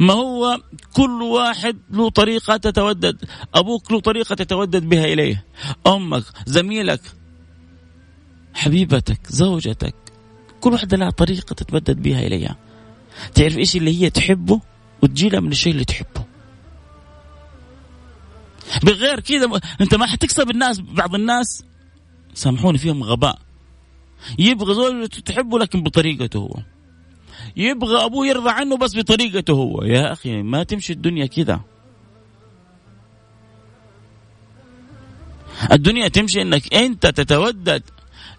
ما 0.00 0.12
هو 0.12 0.60
كل 0.92 1.22
واحد 1.22 1.78
له 1.90 2.10
طريقة 2.10 2.56
تتودد؟ 2.56 3.24
أبوك 3.54 3.92
له 3.92 4.00
طريقة 4.00 4.34
تتودد 4.34 4.88
بها 4.88 5.04
إليه. 5.04 5.44
أمك 5.86 6.24
زميلك 6.46 7.00
حبيبتك 8.54 9.20
زوجتك 9.28 9.94
كل 10.60 10.72
واحدة 10.72 10.96
لها 10.96 11.10
طريقة 11.10 11.54
تتودد 11.54 12.02
بها 12.02 12.26
إليها. 12.26 12.56
تعرف 13.34 13.58
إيش 13.58 13.76
اللي 13.76 14.02
هي 14.02 14.10
تحبه؟ 14.10 14.60
وتجيلها 15.02 15.40
من 15.40 15.52
الشيء 15.52 15.72
اللي 15.72 15.84
تحبه. 15.84 16.24
بغير 18.82 19.20
كذا 19.20 19.60
أنت 19.80 19.94
ما 19.94 20.06
حتكسب 20.06 20.50
الناس 20.50 20.80
بعض 20.80 21.14
الناس 21.14 21.64
سامحوني 22.34 22.78
فيهم 22.78 23.02
غباء. 23.04 23.38
يبغى 24.38 24.74
زوجته 24.74 25.20
تحبه 25.20 25.58
لكن 25.58 25.82
بطريقته 25.82 26.38
هو. 26.38 26.56
يبغى 27.56 28.04
أبوه 28.04 28.26
يرضى 28.26 28.50
عنه 28.50 28.76
بس 28.76 28.96
بطريقته 28.96 29.52
هو. 29.52 29.82
يا 29.82 30.12
أخي 30.12 30.42
ما 30.42 30.62
تمشي 30.62 30.92
الدنيا 30.92 31.26
كذا. 31.26 31.60
الدنيا 35.72 36.08
تمشي 36.08 36.42
إنك 36.42 36.74
أنت 36.74 37.06
تتودد 37.06 37.82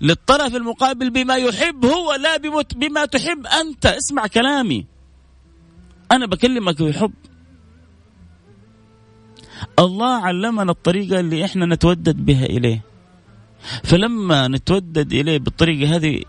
للطرف 0.02 0.56
المقابل 0.56 1.10
بما 1.10 1.36
يحب 1.36 1.86
هو 1.86 2.14
لا 2.14 2.38
بما 2.76 3.06
تحب 3.06 3.48
أنت. 3.48 3.86
اسمع 3.86 4.28
كلامي. 4.28 4.86
أنا 6.12 6.26
بكلمك 6.26 6.82
بحب. 6.82 7.14
الله 9.80 10.16
علمنا 10.26 10.72
الطريقة 10.72 11.20
اللي 11.20 11.46
إحنا 11.46 11.66
نتودد 11.66 12.26
بها 12.26 12.46
إليه. 12.46 12.82
فلما 13.84 14.48
نتودد 14.48 15.14
إليه 15.14 15.38
بالطريقة 15.38 15.96
هذه 15.96 16.24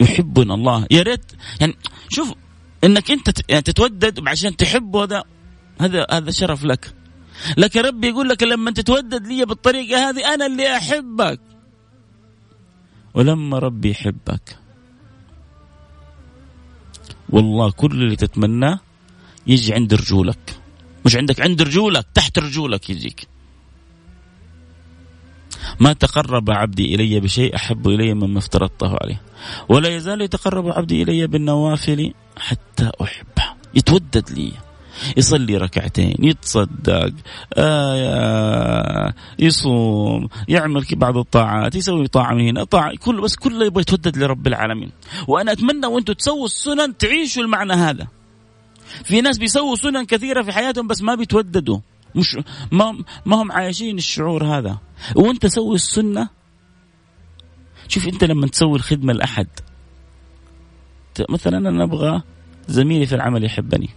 يحبنا 0.00 0.54
الله. 0.54 0.86
يا 0.90 1.02
ريت 1.02 1.32
يعني 1.60 1.76
شوف 2.08 2.34
إنك 2.84 3.10
أنت 3.10 3.40
يعني 3.48 3.62
تتودد 3.62 4.28
عشان 4.28 4.56
تحبه 4.56 5.04
هذا 5.04 5.24
هذا 5.80 6.06
هذا 6.10 6.30
شرف 6.30 6.64
لك. 6.64 6.94
لكن 7.56 7.80
ربي 7.80 8.08
يقول 8.08 8.28
لك 8.28 8.42
لما 8.42 8.70
تتودد 8.70 9.26
لي 9.26 9.44
بالطريقة 9.44 10.10
هذه 10.10 10.34
أنا 10.34 10.46
اللي 10.46 10.76
أحبك. 10.76 11.40
ولما 13.14 13.58
ربي 13.58 13.90
يحبك. 13.90 14.58
والله 17.28 17.70
كل 17.70 18.02
اللي 18.02 18.16
تتمناه 18.16 18.80
يجي 19.46 19.74
عند 19.74 19.94
رجولك. 19.94 20.58
مش 21.06 21.16
عندك 21.16 21.40
عند 21.40 21.62
رجولك 21.62 22.06
تحت 22.14 22.38
رجولك 22.38 22.90
يجيك. 22.90 23.33
ما 25.80 25.92
تقرب 25.92 26.50
عبدي 26.50 26.94
إلي 26.94 27.20
بشيء 27.20 27.56
أحب 27.56 27.88
إلي 27.88 28.14
مما 28.14 28.38
افترضته 28.38 28.96
عليه. 29.02 29.20
ولا 29.68 29.88
يزال 29.88 30.20
يتقرب 30.20 30.68
عبدي 30.68 31.02
إلي 31.02 31.26
بالنوافل 31.26 32.12
حتى 32.38 32.90
أحبه. 33.02 33.44
يتودد 33.74 34.30
لي. 34.30 34.52
يصلي 35.16 35.56
ركعتين 35.56 36.16
يتصدق 36.18 37.12
آه 37.54 39.14
يصوم 39.38 40.28
يعمل 40.48 40.84
بعض 40.92 41.16
الطاعات 41.16 41.74
يسوي 41.74 42.08
طاعة 42.08 42.34
من 42.34 42.48
هنا 42.48 42.64
طاعة 42.64 42.96
كله 42.96 43.22
بس 43.22 43.36
كله 43.36 43.66
يبغى 43.66 43.80
يتودد 43.80 44.16
لرب 44.16 44.46
العالمين. 44.46 44.90
وأنا 45.28 45.52
أتمنى 45.52 45.86
وأنتم 45.86 46.12
تسووا 46.12 46.44
السنن 46.44 46.96
تعيشوا 46.96 47.42
المعنى 47.42 47.72
هذا. 47.72 48.06
في 49.04 49.20
ناس 49.20 49.38
بيسووا 49.38 49.76
سنن 49.76 50.04
كثيرة 50.04 50.42
في 50.42 50.52
حياتهم 50.52 50.86
بس 50.86 51.02
ما 51.02 51.14
بيتوددوا. 51.14 51.78
مش 52.14 52.38
ما 52.72 53.04
ما 53.26 53.42
هم 53.42 53.52
عايشين 53.52 53.98
الشعور 53.98 54.44
هذا. 54.44 54.78
وانت 55.16 55.46
سوي 55.46 55.74
السنة 55.74 56.28
شوف 57.88 58.08
انت 58.08 58.24
لما 58.24 58.46
تسوي 58.46 58.76
الخدمة 58.76 59.12
لأحد 59.12 59.46
مثلا 61.30 61.58
أنا 61.58 61.84
أبغى 61.84 62.22
زميلي 62.68 63.06
في 63.06 63.14
العمل 63.14 63.44
يحبني. 63.44 63.90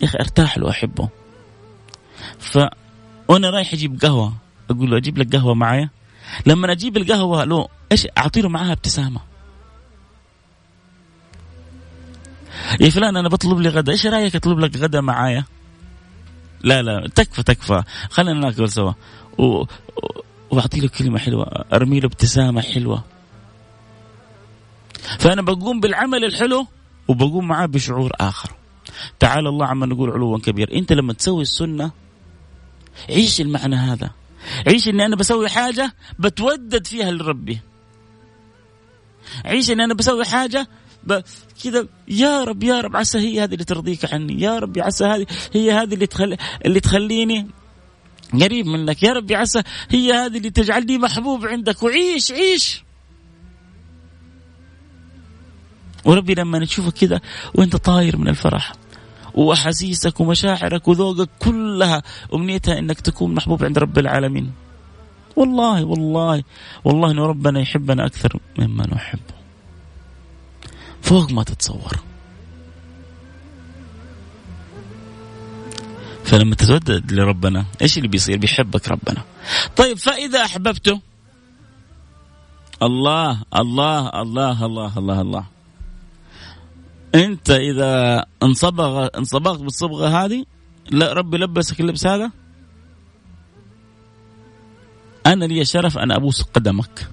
يا 0.00 0.06
أخي 0.06 0.18
أرتاح 0.18 0.58
له 0.58 0.70
أحبه. 0.70 1.08
ف 2.38 2.58
وأنا 3.28 3.50
رايح 3.50 3.72
أجيب 3.72 4.00
قهوة 4.00 4.32
أقول 4.70 4.90
له 4.90 4.96
أجيب 4.96 5.18
لك 5.18 5.36
قهوة 5.36 5.54
معايا؟ 5.54 5.90
لما 6.46 6.72
أجيب 6.72 6.96
القهوة 6.96 7.44
له 7.44 7.68
إيش 7.92 8.06
اعطي 8.18 8.40
له 8.40 8.48
معاها 8.48 8.72
ابتسامة. 8.72 9.20
يا 12.80 12.90
فلان 12.90 13.16
أنا 13.16 13.28
بطلب 13.28 13.60
لي 13.60 13.68
غدا 13.68 13.92
إيش 13.92 14.06
رأيك 14.06 14.36
أطلب 14.36 14.58
لك 14.58 14.76
غدا 14.76 15.00
معايا؟ 15.00 15.44
لا 16.64 16.82
لا 16.82 17.08
تكفى 17.14 17.42
تكفى. 17.42 17.82
خلينا 18.10 18.40
ناكل 18.40 18.70
سوا. 18.70 18.92
و... 19.38 19.64
وأعطي 20.50 20.80
له 20.80 20.88
كلمة 20.88 21.18
حلوة. 21.18 21.64
أرمي 21.72 22.00
له 22.00 22.06
ابتسامة 22.06 22.60
حلوة. 22.60 23.04
فأنا 25.18 25.42
بقوم 25.42 25.80
بالعمل 25.80 26.24
الحلو 26.24 26.66
وبقوم 27.08 27.48
معاه 27.48 27.66
بشعور 27.66 28.12
آخر. 28.20 28.50
تعالى 29.20 29.48
الله 29.48 29.66
عما 29.66 29.86
نقول 29.86 30.10
علوا 30.10 30.38
كبير. 30.38 30.72
أنت 30.72 30.92
لما 30.92 31.12
تسوي 31.12 31.42
السنة 31.42 31.90
عيش 33.10 33.40
المعنى 33.40 33.76
هذا. 33.76 34.10
عيش 34.66 34.88
إني 34.88 35.06
أنا 35.06 35.16
بسوي 35.16 35.48
حاجة 35.48 35.94
بتودد 36.18 36.86
فيها 36.86 37.10
لربي. 37.10 37.60
عيش 39.44 39.70
إني 39.70 39.84
أنا 39.84 39.94
بسوي 39.94 40.24
حاجة 40.24 40.68
كذا 41.64 41.86
يا 42.08 42.44
رب 42.44 42.62
يا 42.62 42.80
رب 42.80 42.96
عسى 42.96 43.18
هي 43.18 43.44
هذه 43.44 43.52
اللي 43.52 43.64
ترضيك 43.64 44.14
عني 44.14 44.40
يا 44.40 44.58
رب 44.58 44.78
عسى 44.78 45.04
هذه 45.04 45.26
هي 45.52 45.72
هذه 45.72 45.94
اللي 45.94 46.06
تخلي 46.06 46.36
اللي 46.64 46.80
تخليني 46.80 47.46
قريب 48.40 48.66
منك 48.66 49.02
يا 49.02 49.12
رب 49.12 49.32
عسى 49.32 49.62
هي 49.90 50.12
هذه 50.12 50.36
اللي 50.36 50.50
تجعلني 50.50 50.98
محبوب 50.98 51.46
عندك 51.46 51.82
وعيش 51.82 52.32
عيش. 52.32 52.84
وربي 56.04 56.34
لما 56.34 56.58
نشوفك 56.58 56.92
كذا 56.92 57.20
وانت 57.54 57.76
طاير 57.76 58.16
من 58.16 58.28
الفرح 58.28 58.72
وأحاسيسك 59.34 60.20
ومشاعرك 60.20 60.88
وذوقك 60.88 61.28
كلها 61.38 62.02
أمنيتها 62.34 62.78
إنك 62.78 63.00
تكون 63.00 63.34
محبوب 63.34 63.64
عند 63.64 63.78
رب 63.78 63.98
العالمين. 63.98 64.52
والله 65.36 65.84
والله 65.84 66.42
والله 66.84 67.10
ان 67.10 67.18
ربنا 67.18 67.60
يحبنا 67.60 68.06
أكثر 68.06 68.40
مما 68.58 68.86
نحبه 68.86 69.33
فوق 71.04 71.32
ما 71.32 71.42
تتصور. 71.42 72.00
فلما 76.24 76.54
تتودد 76.54 77.12
لربنا 77.12 77.64
إيش 77.82 77.98
اللي 77.98 78.08
بيصير؟ 78.08 78.38
بيحبك 78.38 78.88
ربنا. 78.88 79.24
طيب 79.76 79.96
فإذا 79.96 80.44
أحببته 80.44 81.00
الله 82.82 83.42
الله 83.56 84.22
الله 84.22 84.66
الله 84.66 84.98
الله 84.98 85.20
الله. 85.20 85.44
أنت 87.14 87.50
إذا 87.50 88.24
انصبغ 88.42 89.08
انصبغت 89.18 89.60
بالصبغة 89.60 90.24
هذه 90.24 90.44
لا 90.90 91.12
ربي 91.12 91.36
لبسك 91.36 91.80
اللبس 91.80 92.06
هذا. 92.06 92.30
أنا 95.26 95.44
لي 95.44 95.64
شرف 95.64 95.98
أن 95.98 96.12
أبوس 96.12 96.42
قدمك. 96.42 97.08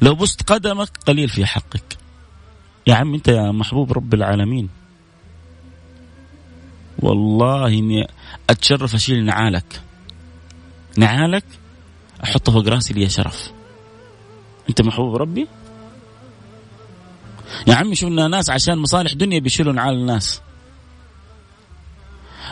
لو 0.00 0.14
بست 0.14 0.42
قدمك 0.42 0.88
قليل 1.06 1.28
في 1.28 1.46
حقك. 1.46 1.98
يا 2.86 2.94
عم 2.94 3.14
انت 3.14 3.28
يا 3.28 3.50
محبوب 3.50 3.92
رب 3.92 4.14
العالمين. 4.14 4.68
والله 6.98 7.66
اني 7.66 8.08
أتشرف 8.50 8.94
أشيل 8.94 9.24
نعالك. 9.24 9.82
نعالك؟ 10.98 11.44
أحطه 12.24 12.52
فوق 12.52 12.68
رأسي 12.68 12.94
لي 12.94 13.08
شرف. 13.08 13.50
انت 14.68 14.82
محبوب 14.82 15.16
ربي؟ 15.16 15.48
يا 17.66 17.74
عمي 17.74 17.94
شفنا 17.94 18.28
ناس 18.28 18.50
عشان 18.50 18.78
مصالح 18.78 19.12
دنيا 19.12 19.40
بيشيلوا 19.40 19.72
نعال 19.72 19.94
الناس. 19.94 20.40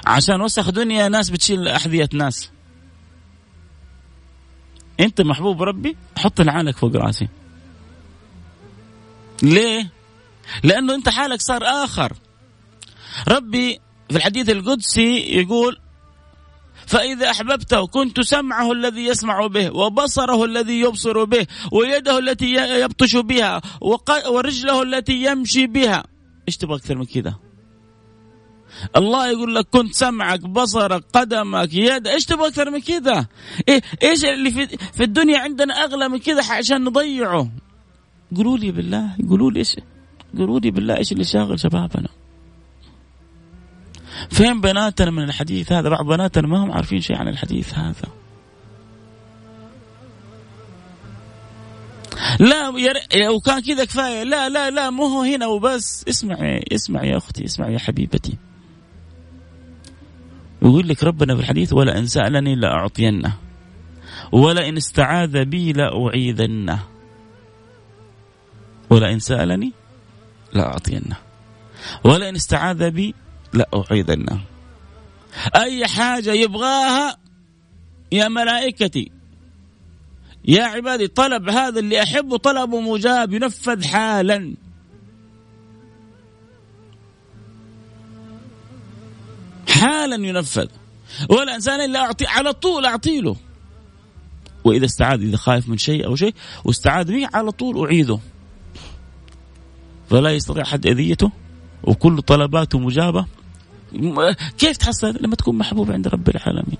عشان 0.06 0.40
وسخ 0.40 0.70
دنيا 0.70 1.08
ناس 1.08 1.30
بتشيل 1.30 1.68
أحذية 1.68 2.08
ناس. 2.12 2.50
انت 5.00 5.20
محبوب 5.20 5.62
ربي 5.62 5.96
حط 6.16 6.40
نعالك 6.40 6.76
فوق 6.76 6.96
راسي. 6.96 7.28
ليه؟ 9.42 9.90
لأنه 10.62 10.94
انت 10.94 11.08
حالك 11.08 11.40
صار 11.40 11.64
آخر. 11.64 12.12
ربي 13.28 13.80
في 14.10 14.16
الحديث 14.16 14.50
القدسي 14.50 15.16
يقول 15.16 15.80
فإذا 16.86 17.30
أحببته 17.30 17.86
كنت 17.86 18.20
سمعه 18.20 18.72
الذي 18.72 19.04
يسمع 19.04 19.46
به 19.46 19.70
وبصره 19.76 20.44
الذي 20.44 20.80
يبصر 20.80 21.24
به 21.24 21.46
ويده 21.72 22.18
التي 22.18 22.54
يبطش 22.80 23.16
بها 23.16 23.60
ورجله 24.28 24.82
التي 24.82 25.24
يمشي 25.24 25.66
بها. 25.66 26.04
إيش 26.48 26.56
تبغى 26.56 26.76
أكثر 26.76 26.98
من 26.98 27.04
كذا 27.04 27.34
الله 28.96 29.28
يقول 29.28 29.54
لك 29.54 29.66
كنت 29.70 29.94
سمعك 29.94 30.40
بصرك 30.40 31.04
قدمك 31.12 31.74
يد 31.74 32.06
إيش 32.06 32.24
تبغى 32.24 32.48
أكثر 32.48 32.70
من 32.70 32.80
كذا؟ 32.80 33.26
إيه 33.68 33.82
إيش 34.02 34.24
اللي 34.24 34.50
في, 34.50 34.66
في 34.92 35.04
الدنيا 35.04 35.38
عندنا 35.38 35.74
أغلى 35.74 36.08
من 36.08 36.18
كذا 36.18 36.52
عشان 36.52 36.84
نضيعه؟ 36.84 37.50
قولوا 38.36 38.58
لي 38.58 38.70
بالله 38.70 39.16
قولوا 39.28 39.50
لي 39.50 39.58
إيش 39.58 39.76
قولوا 40.38 40.60
لي 40.60 40.70
بالله 40.70 40.96
إيش 40.96 41.12
اللي 41.12 41.24
شاغل 41.24 41.60
شبابنا. 41.60 42.08
فين 44.30 44.60
بناتنا 44.60 45.10
من 45.10 45.22
الحديث 45.22 45.72
هذا؟ 45.72 45.88
بعض 45.88 46.06
بناتنا 46.06 46.48
ما 46.48 46.64
هم 46.64 46.72
عارفين 46.72 47.00
شيء 47.00 47.16
عن 47.16 47.28
الحديث 47.28 47.74
هذا. 47.74 48.08
لا 52.40 52.70
لو 53.14 53.40
كان 53.40 53.60
كذا 53.60 53.84
كفاية. 53.84 54.22
لا 54.22 54.48
لا 54.48 54.70
لا 54.70 54.90
مو 54.90 55.06
هو 55.06 55.22
هنا 55.22 55.46
وبس. 55.46 56.04
اسمعي 56.08 56.64
اسمعي 56.72 57.08
يا 57.08 57.16
أختي 57.16 57.44
اسمعي 57.44 57.72
يا 57.72 57.78
حبيبتي. 57.78 58.38
يقول 60.62 60.88
لك 60.88 61.04
ربنا 61.04 61.34
في 61.34 61.40
الحديث 61.40 61.72
ولا 61.72 61.98
إن 61.98 62.06
سألني 62.06 62.54
لاعطينه 62.54 63.32
ولا 64.32 64.68
إن 64.68 64.76
استعاذ 64.76 65.44
بي 65.44 65.72
لاعيذنه 65.72 66.78
ولا 68.90 69.12
إن 69.12 69.18
سألني 69.18 69.72
لاعطينه 70.52 71.16
ولا 72.04 72.28
إن 72.28 72.34
استعاذ 72.34 72.90
بي 72.90 73.14
لا 73.52 73.68
أعيذنه 73.74 74.40
أي 75.56 75.86
حاجة 75.86 76.32
يبغاها 76.32 77.16
يا 78.12 78.28
ملائكتي 78.28 79.10
يا 80.44 80.62
عبادي 80.64 81.06
طلب 81.06 81.48
هذا 81.48 81.80
اللي 81.80 82.02
أحبه 82.02 82.36
طلبه 82.36 82.80
مجاب 82.80 83.32
ينفذ 83.32 83.84
حالا. 83.84 84.54
حالا 89.80 90.28
ينفذ. 90.28 90.66
ولا 91.28 91.54
إنسان 91.54 91.80
إلا 91.80 92.00
أعطي 92.00 92.26
على 92.26 92.52
طول 92.52 92.86
أعطي 92.86 93.20
له 93.20 93.36
وإذا 94.64 94.84
استعاذ 94.84 95.22
إذا 95.22 95.36
خايف 95.36 95.68
من 95.68 95.78
شيء 95.78 96.06
أو 96.06 96.16
شيء 96.16 96.34
واستعاذ 96.64 97.12
به 97.12 97.28
على 97.34 97.50
طول 97.50 97.84
أعيذه 97.84 98.20
فلا 100.10 100.30
يستطيع 100.30 100.62
أحد 100.62 100.86
أذيته 100.86 101.30
وكل 101.84 102.22
طلباته 102.22 102.78
مجابة. 102.78 103.26
كيف 104.58 104.76
تحصل 104.76 105.16
لما 105.20 105.36
تكون 105.36 105.58
محبوب 105.58 105.90
عند 105.90 106.08
رب 106.08 106.28
العالمين. 106.28 106.78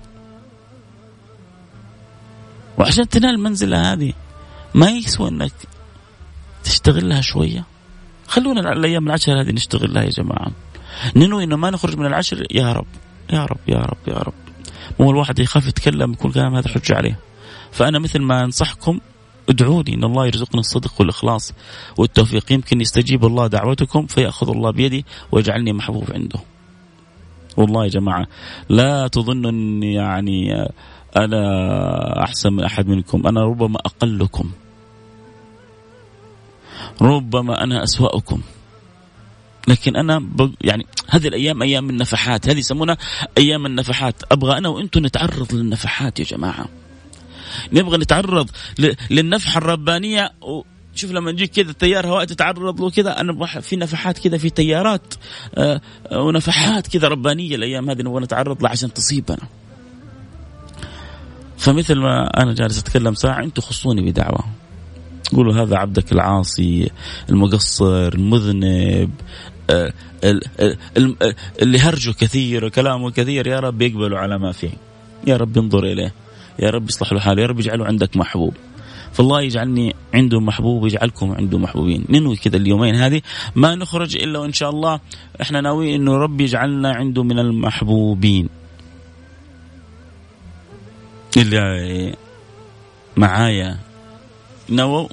وعشان 2.77 3.09
تنال 3.09 3.35
المنزلة 3.35 3.93
هذه 3.93 4.13
ما 4.75 4.89
يسوى 4.89 5.29
إنك 5.29 5.53
تشتغلها 6.63 7.21
شوية. 7.21 7.65
خلونا 8.27 8.73
الأيام 8.73 9.07
العشر 9.07 9.41
هذه 9.41 9.51
نشتغلها 9.51 10.03
يا 10.03 10.09
جماعة. 10.09 10.51
ننوي 11.15 11.43
إنه 11.43 11.55
ما 11.55 11.69
نخرج 11.69 11.97
من 11.97 12.05
العشر 12.05 12.45
يا 12.51 12.73
رب 12.73 12.87
يا 13.33 13.45
رب 13.45 13.59
يا 13.67 13.79
رب 13.79 14.07
يا 14.07 14.17
رب 14.17 14.33
مو 14.99 15.11
الواحد 15.11 15.39
يخاف 15.39 15.67
يتكلم 15.67 16.11
يكون 16.11 16.31
كلام 16.31 16.55
هذا 16.55 16.67
حجة 16.67 16.95
عليه 16.95 17.19
فأنا 17.71 17.99
مثل 17.99 18.21
ما 18.21 18.43
أنصحكم 18.43 18.99
ادعوا 19.49 19.83
لي 19.83 19.93
إن 19.93 20.03
الله 20.03 20.25
يرزقنا 20.27 20.59
الصدق 20.59 20.93
والإخلاص 20.99 21.53
والتوفيق 21.97 22.51
يمكن 22.51 22.81
يستجيب 22.81 23.25
الله 23.25 23.47
دعوتكم 23.47 24.05
فيأخذ 24.07 24.49
الله 24.49 24.71
بيدي 24.71 25.05
ويجعلني 25.31 25.73
محبوب 25.73 26.11
عنده. 26.13 26.39
والله 27.57 27.83
يا 27.83 27.89
جماعة 27.89 28.27
لا 28.69 29.07
تظنوا 29.07 29.51
اني 29.51 29.93
يعني 29.93 30.67
أنا 31.17 32.23
أحسن 32.23 32.53
من 32.53 32.63
أحد 32.63 32.87
منكم، 32.87 33.27
أنا 33.27 33.41
ربما 33.41 33.79
أقلكم. 33.85 34.51
ربما 37.01 37.63
أنا 37.63 37.83
أسوأكم. 37.83 38.41
لكن 39.67 39.95
أنا 39.95 40.27
يعني 40.61 40.85
هذه 41.09 41.27
الأيام 41.27 41.61
أيام 41.61 41.89
النفحات، 41.89 42.49
هذه 42.49 42.57
يسمونها 42.57 42.97
أيام 43.37 43.65
النفحات، 43.65 44.15
أبغى 44.31 44.57
أنا 44.57 44.69
وأنتم 44.69 45.05
نتعرض 45.05 45.53
للنفحات 45.53 46.19
يا 46.19 46.25
جماعة. 46.25 46.65
نبغى 47.73 47.97
نتعرض 47.97 48.49
للنفحة 49.09 49.57
الربانية 49.57 50.31
شوف 50.95 51.11
لما 51.11 51.31
نجيك 51.31 51.51
كذا 51.51 51.71
التيار 51.71 52.07
هواء 52.07 52.25
تتعرض 52.25 52.81
له 52.81 52.89
كذا 52.89 53.21
أنا 53.21 53.45
في 53.45 53.75
نفحات 53.75 54.19
كذا 54.19 54.37
في 54.37 54.49
تيارات 54.49 55.13
آه، 55.55 55.81
ونفحات 56.11 56.87
كذا 56.87 57.07
ربانية 57.07 57.55
الأيام 57.55 57.89
هذه 57.89 58.01
نبغى 58.01 58.23
نتعرض 58.23 58.63
لها 58.63 58.71
عشان 58.71 58.93
تصيبنا. 58.93 59.47
فمثل 61.57 61.95
ما 61.95 62.41
أنا 62.41 62.53
جالس 62.53 62.79
أتكلم 62.79 63.13
ساعة 63.13 63.43
أنتم 63.43 63.61
خصوني 63.61 64.11
بدعوة 64.11 64.45
قولوا 65.35 65.53
هذا 65.53 65.77
عبدك 65.77 66.11
العاصي 66.11 66.91
المقصر 67.29 68.07
المذنب 68.13 69.09
آه، 69.69 69.93
اللي 71.61 71.79
هرجه 71.79 72.11
كثير 72.11 72.65
وكلامه 72.65 73.11
كثير 73.11 73.47
يا 73.47 73.59
رب 73.59 73.81
يقبلوا 73.81 74.19
على 74.19 74.39
ما 74.39 74.51
فيه. 74.51 74.71
يا 75.27 75.37
رب 75.37 75.57
ينظر 75.57 75.83
إليه. 75.83 76.13
يا 76.59 76.69
رب 76.69 76.89
يصلح 76.89 77.13
له 77.13 77.19
حاله. 77.19 77.41
يا 77.41 77.47
رب 77.47 77.59
يجعله 77.59 77.85
عندك 77.85 78.17
محبوب. 78.17 78.53
فالله 79.13 79.41
يجعلني 79.41 79.95
عنده 80.13 80.39
محبوب 80.39 80.83
ويجعلكم 80.83 81.31
عنده 81.31 81.57
محبوبين. 81.57 82.05
ننوي 82.09 82.35
كذا 82.35 82.57
اليومين 82.57 82.95
هذه. 82.95 83.21
ما 83.55 83.75
نخرج 83.75 84.15
إلا 84.15 84.39
وإن 84.39 84.53
شاء 84.53 84.69
الله 84.69 84.99
إحنا 85.41 85.61
ناويين 85.61 86.01
إنه 86.01 86.17
ربي 86.17 86.43
يجعلنا 86.43 86.91
عنده 86.95 87.23
من 87.23 87.39
المحبوبين. 87.39 88.49
اللي 91.37 92.15
معايا. 93.17 93.77
نووا 94.69 95.07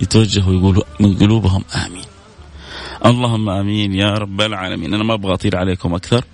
يتوجهوا 0.00 0.52
ويقولوا 0.52 0.82
من 1.00 1.16
قلوبهم 1.16 1.64
آمين. 1.86 2.04
اللهم 3.06 3.48
آمين 3.48 3.94
يا 3.94 4.10
رب 4.14 4.40
العالمين. 4.40 4.94
أنا 4.94 5.04
ما 5.04 5.14
أبغى 5.14 5.34
أطيل 5.34 5.56
عليكم 5.56 5.94
أكثر. 5.94 6.24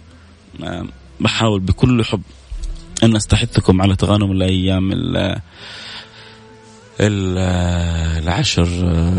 بحاول 1.21 1.61
بكل 1.61 2.05
حب 2.05 2.23
أن 3.03 3.17
أستحثكم 3.17 3.83
على 3.83 3.97
تغانم 3.97 4.33
الأيام 4.33 4.91
العشر 7.01 8.69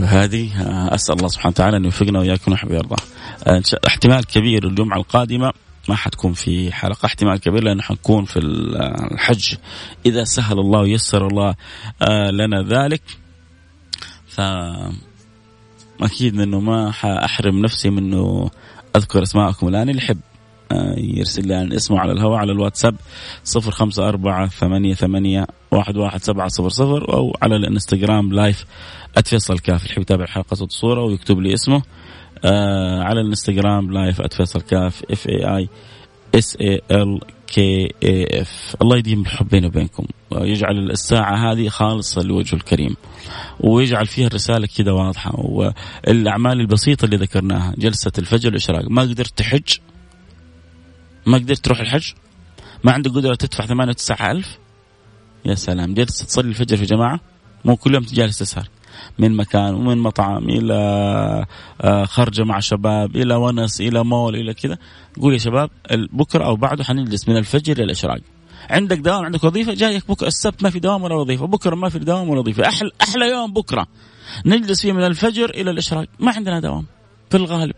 هذه. 0.06 0.50
أسأل 0.96 1.16
الله 1.16 1.28
سبحانه 1.28 1.52
وتعالى 1.52 1.78
أن 1.78 1.86
يوفقنا 1.86 2.20
وإياكم 2.20 2.52
ونحب 2.52 2.72
يرضى 2.72 2.96
احتمال 3.88 4.26
كبير 4.26 4.68
الجمعه 4.68 4.98
القادمة 4.98 5.54
ما 5.90 5.96
حتكون 5.96 6.34
في 6.34 6.72
حلقة. 6.72 7.06
احتمال 7.06 7.40
كبير 7.40 7.64
لأنه 7.64 7.82
حنكون 7.82 8.26
في 8.26 8.40
الحج. 8.40 9.56
إذا 10.06 10.24
سهل 10.24 10.60
الله 10.60 10.80
ويسر 10.80 11.28
الله 11.28 11.56
آه، 12.02 12.32
لنا 12.32 12.64
ذلك 12.64 13.02
ف 14.42 16.04
أكيد 16.04 16.40
إنه 16.40 16.60
ما 16.60 16.92
حأحرم 16.92 17.62
نفسي 17.62 17.90
من 17.90 17.98
إنه 17.98 18.50
أذكر 18.96 19.24
أسماءكم 19.24 19.68
الآن. 19.68 19.90
اللي 19.90 20.02
يحب 20.02 20.20
آه، 20.72 20.96
يرسل 20.98 21.48
لي 21.48 21.54
عن 21.56 21.74
اسمه 21.74 22.00
على 22.00 22.12
الهواء 22.12 22.40
على 22.40 22.52
الواتساب 22.52 22.96
صفر 23.44 23.72
خمسة 23.72 24.10
أربعة 24.10 24.48
ثمانية 24.48 24.94
ثمانية 24.94 25.48
واحد 25.72 25.98
واحد 25.98 26.24
سبعة 26.24 26.48
صفر 26.48 26.70
صفر 26.70 27.14
أو 27.14 27.38
على 27.42 27.56
الإنستغرام 27.56 28.34
لايف 28.34 28.66
أتفصل 29.18 29.60
كاف 29.60 29.84
اللي 29.86 30.02
يتابع 30.02 30.24
الحلقة 30.24 30.56
صوت 30.56 30.72
صورة 30.72 31.04
ويكتب 31.04 31.40
لي 31.40 31.54
اسمه 31.54 31.82
آه 32.46 33.04
على 33.04 33.22
الإنستغرام 33.22 33.92
live 33.92 34.22
@فيصل 34.22 34.62
كاف 34.62 35.04
F 35.12 35.28
A 35.28 35.58
I 35.58 35.70
S 36.36 36.58
A 36.62 36.82
L 36.92 37.20
K 37.52 37.94
F 38.42 38.76
الله 38.82 38.98
يديم 38.98 39.22
الحب 39.22 39.48
بيني 39.50 39.68
وبينكم. 39.68 40.06
ويجعل 40.32 40.92
الساعة 40.92 41.52
هذه 41.52 41.70
خالصة 41.70 42.22
لوجهه 42.22 42.56
الكريم. 42.56 42.96
ويجعل 43.60 44.06
فيها 44.06 44.28
الرسالة 44.28 44.68
كذا 44.78 44.92
واضحة. 44.92 45.32
والأعمال 45.36 46.60
البسيطة 46.60 47.06
اللي 47.06 47.18
ذكرناها 47.18 47.74
جلسة 47.78 48.12
الفجر 48.18 48.50
والإشراق. 48.50 48.86
ما 48.90 49.02
قدرت 49.02 49.38
تحج؟ 49.38 49.78
ما 51.26 51.38
قدرت 51.38 51.60
تروح 51.66 51.80
الحج؟ 51.80 52.12
ما 52.84 52.92
عندك 52.92 53.12
قدرة 53.12 53.36
تدفع 53.36 53.66
ثمانية 53.66 53.92
وتسعة 53.92 54.32
ألف؟ 54.32 54.58
يا 55.46 55.56
سلام. 55.56 55.94
جلسة 55.94 56.26
تصلي 56.26 56.50
الفجر 56.50 56.78
في 56.78 56.86
جماعة؟ 56.86 57.20
مو 57.66 57.76
كل 57.76 57.94
يوم 57.94 58.04
جالس 58.04 58.40
تسهر 58.40 58.68
من 59.20 59.36
مكان 59.36 59.74
ومن 59.74 59.98
مطعم 59.98 60.50
إلى 60.50 60.74
آه، 61.82 62.06
خرجة 62.06 62.44
مع 62.44 62.60
شباب 62.60 63.16
إلى 63.16 63.36
ونس 63.36 63.82
إلى 63.82 64.04
مول 64.04 64.36
إلى 64.36 64.54
كذا. 64.54 64.78
قول 65.22 65.34
يا 65.34 65.38
شباب 65.38 65.70
بكرة 65.92 66.46
أو 66.46 66.56
بعده 66.56 66.84
حنجلس 66.84 67.30
من 67.30 67.38
الفجر 67.38 67.74
إلى 67.74 67.84
الاشراق 67.84 68.20
عندك 68.70 68.98
دوام 68.98 69.26
عندك 69.26 69.44
وظيفة 69.44 69.74
جايك 69.74 70.08
بكرة 70.08 70.28
السبت 70.28 70.64
ما 70.64 70.70
في 70.70 70.80
دوام 70.80 71.04
ولا 71.04 71.16
وظيفة 71.16 71.48
بكرة 71.48 71.76
ما 71.76 71.90
في 71.90 72.00
دوام 72.00 72.30
ولا 72.30 72.40
وظيفة. 72.40 72.68
أحلى 72.68 72.92
أحلى 73.02 73.30
يوم 73.30 73.54
بكرة. 73.54 73.88
نجلس 74.46 74.82
فيه 74.82 74.92
من 74.92 75.04
الفجر 75.04 75.50
إلى 75.50 75.72
الاشراق 75.72 76.08
ما 76.20 76.32
عندنا 76.32 76.60
دوام. 76.60 76.86
في 77.30 77.38
الغالب. 77.38 77.76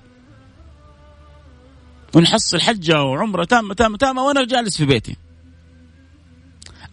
ونحصل 2.16 2.62
حجة 2.62 3.04
وعمرة 3.04 3.44
تامة 3.44 3.74
تامة 3.74 3.98
تامة 3.98 4.24
وأنا 4.24 4.46
جالس 4.46 4.78
في 4.78 4.86
بيتي. 4.86 5.16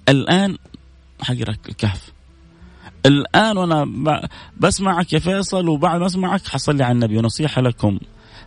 الآن 0.09 0.59
حقرا 1.21 1.57
الكهف. 1.69 2.13
الآن 3.07 3.57
وأنا 3.57 4.29
بسمعك 4.57 5.13
يا 5.13 5.19
فيصل 5.19 5.69
وبعد 5.69 6.01
ما 6.01 6.07
أسمعك 6.07 6.49
حصل 6.49 6.77
لي 6.77 6.85
على 6.85 6.93
النبي 6.93 7.19
ونصيحة 7.19 7.63
لكم. 7.63 7.99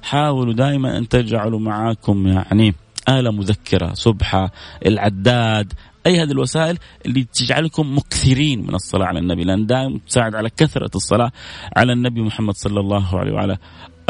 حاولوا 0.04 0.54
دائما 0.54 0.98
أن 0.98 1.08
تجعلوا 1.08 1.60
معاكم 1.60 2.28
يعني 2.28 2.76
آلة 3.10 3.32
مذكرة 3.32 3.94
سبحة 3.94 4.52
العداد 4.86 5.74
أي 6.06 6.22
هذه 6.22 6.32
الوسائل 6.32 6.78
اللي 7.06 7.24
تجعلكم 7.24 7.98
مكثرين 7.98 8.62
من 8.68 8.76
الصلاة 8.76 9.06
على 9.06 9.20
النبي 9.20 9.44
لأن 9.44 9.66
دائما 9.66 10.00
تساعد 10.08 10.36
على 10.36 10.50
كثرة 10.50 10.92
الصلاة 10.96 11.32
على 11.76 11.94
النبي 11.94 12.22
محمد 12.22 12.56
صلى 12.56 12.80
الله 12.80 13.20
عليه 13.20 13.34
وعلى 13.34 13.58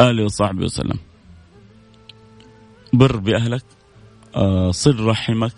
آله 0.00 0.24
وصحبه 0.24 0.64
وسلم. 0.64 0.98
بر 2.92 3.16
بأهلك 3.16 3.64
آه، 4.36 4.70
صل 4.70 5.04
رحمك 5.04 5.52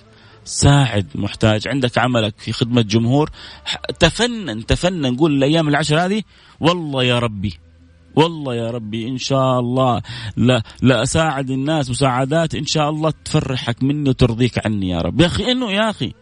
ساعد 0.47 1.07
محتاج. 1.14 1.68
عندك 1.68 1.99
عملك 1.99 2.34
في 2.38 2.53
خدمة 2.53 2.82
جمهور. 2.82 3.30
تفنن 3.99 4.66
تفنن. 4.66 5.16
قول 5.16 5.36
الأيام 5.36 5.68
العشر 5.68 6.07
هذه 6.07 6.22
والله 6.61 7.05
يا 7.05 7.18
ربي 7.18 7.59
والله 8.16 8.55
يا 8.55 8.70
ربي 8.70 9.09
إن 9.09 9.18
شاء 9.18 9.61
الله 9.61 10.03
لا 10.36 10.62
لا 10.82 11.03
أساعد 11.03 11.51
الناس 11.51 11.90
مساعدات 11.90 12.55
إن 12.55 12.66
شاء 12.66 12.90
الله 12.90 13.12
تفرحك 13.24 13.82
مني 13.82 14.11
وترضيك 14.11 14.66
عني 14.66 14.88
يا 14.88 14.99
رب. 14.99 15.20
يا 15.20 15.26
أخي 15.26 15.53
إنه 15.53 15.72
يا 15.72 15.90
أخي. 15.90 16.12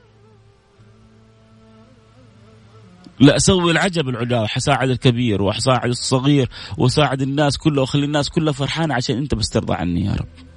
لا 3.21 3.37
أسوي 3.37 3.73
العجب 3.73 4.09
العجاب. 4.09 4.47
حساعد 4.47 4.91
الكبير 4.91 5.43
وحساعد 5.43 5.89
الصغير 5.89 6.49
وساعد 6.79 7.23
الناس 7.23 7.59
كلها 7.59 7.81
واخلي 7.81 8.05
الناس 8.05 8.29
كلها 8.29 8.53
فرحانه 8.53 8.95
عشان 8.95 9.17
أنت 9.17 9.35
بس 9.35 9.49
ترضى 9.49 9.75
عني 9.75 10.05
يا 10.05 10.13
رب. 10.13 10.54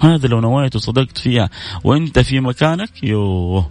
هذا 0.00 0.28
لو 0.28 0.40
نويت 0.40 0.76
وصدقت 0.76 1.18
فيها 1.18 1.50
وانت 1.84 2.18
في 2.18 2.40
مكانك 2.40 3.04
يوه. 3.04 3.70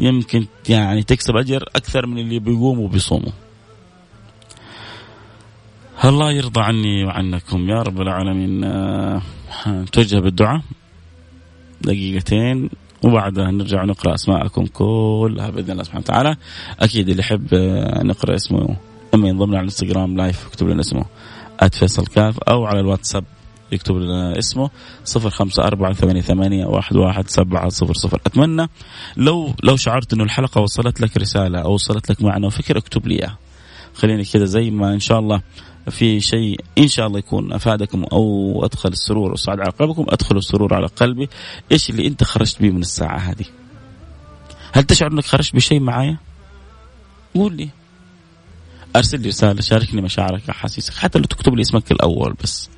يمكن 0.00 0.46
يعني 0.68 1.02
تكسب 1.02 1.36
أجر 1.36 1.64
أكثر 1.76 2.06
من 2.06 2.18
اللي 2.18 2.38
بيقوموا 2.38 2.84
وبيصوموا. 2.84 3.32
الله 6.04 6.32
يرضى 6.32 6.60
عني 6.60 7.04
وعنكم 7.04 7.68
يا 7.68 7.82
رب 7.82 8.00
العالمين. 8.00 8.64
آه، 8.64 9.22
توجه 9.92 10.18
بالدعاء 10.18 10.60
دقيقتين 11.80 12.70
وبعدها 13.02 13.50
نرجع 13.50 13.84
نقرأ 13.84 14.14
أسماءكم 14.14 14.66
كلها 14.66 15.50
بإذن 15.50 15.70
الله 15.70 15.82
سبحانه 15.82 16.04
وتعالى. 16.04 16.36
أكيد 16.80 17.08
اللي 17.08 17.20
يحب 17.20 17.46
آه، 17.54 18.02
نقرأ 18.02 18.34
اسمه 18.34 18.76
إما 19.14 19.28
ينضم 19.28 19.50
على 19.50 19.58
الانستغرام 19.58 20.16
لايف 20.16 20.46
يكتب 20.46 20.68
لنا 20.68 20.80
اسمه 20.80 21.04
@فيصل 21.72 22.06
كاف 22.06 22.38
أو 22.38 22.64
على 22.64 22.80
الواتساب 22.80 23.24
يكتب 23.72 23.96
لنا 23.96 24.38
اسمه 24.38 24.70
صفر 25.04 25.30
خمسة 25.30 25.64
أربعة 25.64 25.92
ثمانية, 25.92 26.20
ثمانية 26.20 26.66
واحد, 26.66 26.96
واحد 26.96 27.28
سبعة 27.28 27.68
صفر 27.68 27.94
صفر. 27.94 28.20
أتمنى 28.26 28.68
لو 29.16 29.54
لو 29.62 29.76
شعرت 29.76 30.12
أنه 30.12 30.24
الحلقة 30.24 30.60
وصلت 30.60 31.00
لك 31.00 31.16
رسالة 31.16 31.58
أو 31.58 31.72
وصلت 31.72 32.10
لك 32.10 32.22
معنى 32.22 32.46
وفكرة 32.46 32.78
اكتب 32.78 33.06
لي 33.06 33.14
إياها 33.14 33.38
خليني 33.94 34.24
كذا 34.24 34.44
زي 34.44 34.70
ما 34.70 34.94
إن 34.94 35.00
شاء 35.00 35.18
الله 35.18 35.40
في 35.90 36.20
شيء 36.20 36.60
إن 36.78 36.88
شاء 36.88 37.06
الله 37.06 37.18
يكون 37.18 37.52
أفادكم 37.52 38.04
أو 38.04 38.60
أدخل 38.64 38.88
السرور 38.88 39.30
والسعاده 39.30 39.62
على 39.62 39.72
قلبكم 39.72 40.04
أدخل 40.08 40.36
السرور 40.36 40.74
على 40.74 40.86
قلبي. 40.86 41.28
إيش 41.72 41.90
اللي 41.90 42.06
أنت 42.06 42.24
خرجت 42.24 42.62
به 42.62 42.70
من 42.70 42.80
الساعة 42.80 43.18
هذه؟ 43.18 43.44
هل 44.72 44.82
تشعر 44.82 45.12
إنك 45.12 45.24
خرجت 45.24 45.56
بشيء 45.56 45.80
معايا؟ 45.80 46.16
قول 47.34 47.56
لي. 47.56 47.68
أرسل 48.96 49.20
لي 49.20 49.28
رسالة 49.28 49.60
شاركني 49.60 50.02
مشاعرك 50.02 50.50
أحاسيسك 50.50 50.94
حتى 50.94 51.18
لو 51.18 51.24
تكتب 51.24 51.54
لي 51.54 51.60
اسمك 51.60 51.92
الأول 51.92 52.34
بس. 52.42 52.70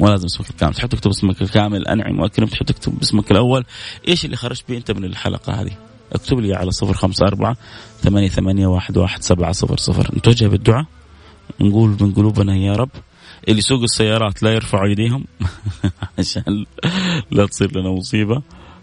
مو 0.00 0.08
لازم 0.08 0.24
اسمك 0.24 0.50
الكامل 0.50 0.74
تحب 0.74 0.88
تكتب 0.88 1.10
اسمك 1.10 1.42
الكامل 1.42 1.88
أنعم 1.88 2.20
وأكرم 2.20 2.46
تحب 2.46 2.66
تكتب 2.66 3.00
اسمك 3.02 3.30
الأول. 3.30 3.64
إيش 4.08 4.24
اللي 4.24 4.36
خرجت 4.36 4.64
به 4.68 4.76
أنت 4.76 4.90
من 4.90 5.04
الحلقة 5.04 5.52
هذه؟ 5.52 5.72
اكتب 6.12 6.40
لي 6.40 6.54
على 6.54 6.70
صفر 6.70 6.92
خمسة 6.92 7.26
أربعة 7.26 7.56
ثمانية 8.00 8.28
ثمانية 8.28 8.66
واحد 8.66 8.96
واحد 8.96 9.22
سبعة 9.22 9.52
صفر 9.52 9.76
صفر. 9.76 10.16
نتوجه 10.16 10.46
بالدعاء؟ 10.46 10.86
نقول 11.60 11.96
من 12.00 12.12
قلوبنا 12.12 12.56
يا 12.56 12.72
رب. 12.72 12.90
اللي 13.48 13.58
يسوقوا 13.58 13.84
السيارات 13.84 14.42
لا 14.42 14.54
يرفعوا 14.54 14.88
أيديهم. 14.88 15.24
عشان 16.18 16.64
لا 17.30 17.46
تصير 17.46 17.78
لنا 17.78 17.90
مصيبة. 17.90 18.42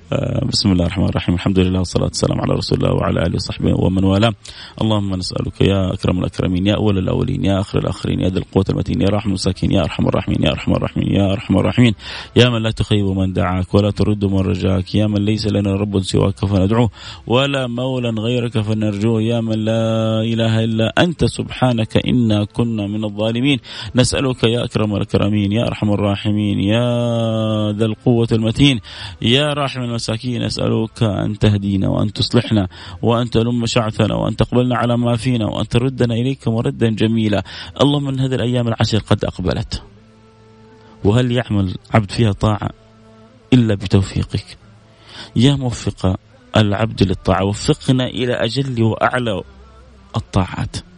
بسم 0.10 0.72
الله 0.72 0.86
الرحمن 0.86 1.06
الرحيم. 1.06 1.36
الحمد 1.36 1.60
لله 1.60 1.80
والصلاة 1.80 2.04
والسلام 2.04 2.42
على 2.42 2.54
رسول 2.54 2.78
الله 2.78 2.94
وعلى 2.94 3.22
آله 3.22 3.36
وصحبه 3.36 3.74
ومن 3.84 4.04
والاه. 4.04 4.34
اللهم 4.82 5.16
نسألك 5.16 5.62
يا 5.62 5.94
أكرم 5.94 6.20
الأكرمين 6.20 6.68
يا 6.68 6.76
أول 6.76 6.98
الأولين 6.98 7.46
يا 7.46 7.60
آخر 7.60 7.80
الآخرين 7.80 8.20
يا 8.20 8.30
ذا 8.30 8.38
القوة 8.38 8.66
المتين 8.70 9.02
يا 9.02 9.08
رحم 9.10 9.30
المساكين 9.30 9.72
يا 9.72 9.82
أرحم 9.82 10.08
الراحمين 10.08 10.44
يا 10.44 10.52
أرحم 10.52 10.72
الراحمين 10.72 11.08
يا 11.08 11.34
أرحم 11.34 11.58
الراحمين. 11.58 11.94
يا 12.36 12.50
من 12.50 12.62
لا 12.64 12.72
تخيب 12.72 13.06
من 13.06 13.34
دعاك 13.34 13.74
ولا 13.74 13.92
ترد 13.92 14.26
من 14.26 14.40
رجاك 14.40 14.96
يا 14.96 15.08
من 15.08 15.26
ليس 15.26 15.48
لنا 15.48 15.74
رب 15.74 16.00
سواك 16.00 16.46
فندعوه 16.46 16.90
ولا 17.28 17.68
مولى 17.68 18.10
غيرك 18.10 18.60
فنرجوه. 18.62 19.22
يا 19.22 19.42
من 19.42 19.66
لا 19.66 20.22
إله 20.22 20.64
إلا 20.64 20.94
أنت 20.98 21.26
سبحانك 21.26 22.08
إنا 22.08 22.46
كنا 22.46 22.88
من 22.88 23.04
الظالمين. 23.04 23.60
نسألك 23.96 24.44
يا 24.44 24.64
أكرم 24.64 24.96
الأكرمين 24.96 25.52
يا 25.52 25.68
أرحم 25.68 25.94
الراحمين 25.94 26.60
يا 26.60 26.88
ذا 27.72 27.86
القوة 27.86 28.28
المتين 28.32 28.80
يا 29.22 29.54
راحم 29.54 29.82
المساكين. 29.82 29.99
أسألك 30.46 31.04
أن 31.04 31.40
تهدينا 31.40 31.88
وأن 31.88 32.14
تصلحنا 32.14 32.68
وأن 33.02 33.30
تلم 33.30 33.66
شعثنا 33.66 34.16
وأن 34.16 34.36
تقبلنا 34.36 34.78
على 34.78 34.98
ما 34.98 35.16
فينا 35.16 35.46
وأن 35.46 35.68
تردنا 35.68 36.14
إليك 36.14 36.48
مردا 36.48 36.90
جميلا. 36.90 37.44
اللهم 37.82 38.04
من 38.04 38.20
هذه 38.20 38.36
الأيام 38.36 38.68
العشر 38.68 38.98
قد 39.00 39.26
أقبلت. 39.26 39.84
وهل 41.04 41.32
يعمل 41.32 41.76
عبد 41.94 42.12
فيها 42.12 42.32
طاعة 42.32 42.70
إلا 43.54 43.76
بتوفيقك؟ 43.76 44.58
يا 45.36 45.56
موفق 45.56 46.16
العبد 46.58 47.04
للطاعة 47.04 47.46
وفقنا 47.46 48.08
إلى 48.08 48.34
أجل 48.34 48.84
وأعلى 48.84 49.42
الطاعات. 50.18 50.89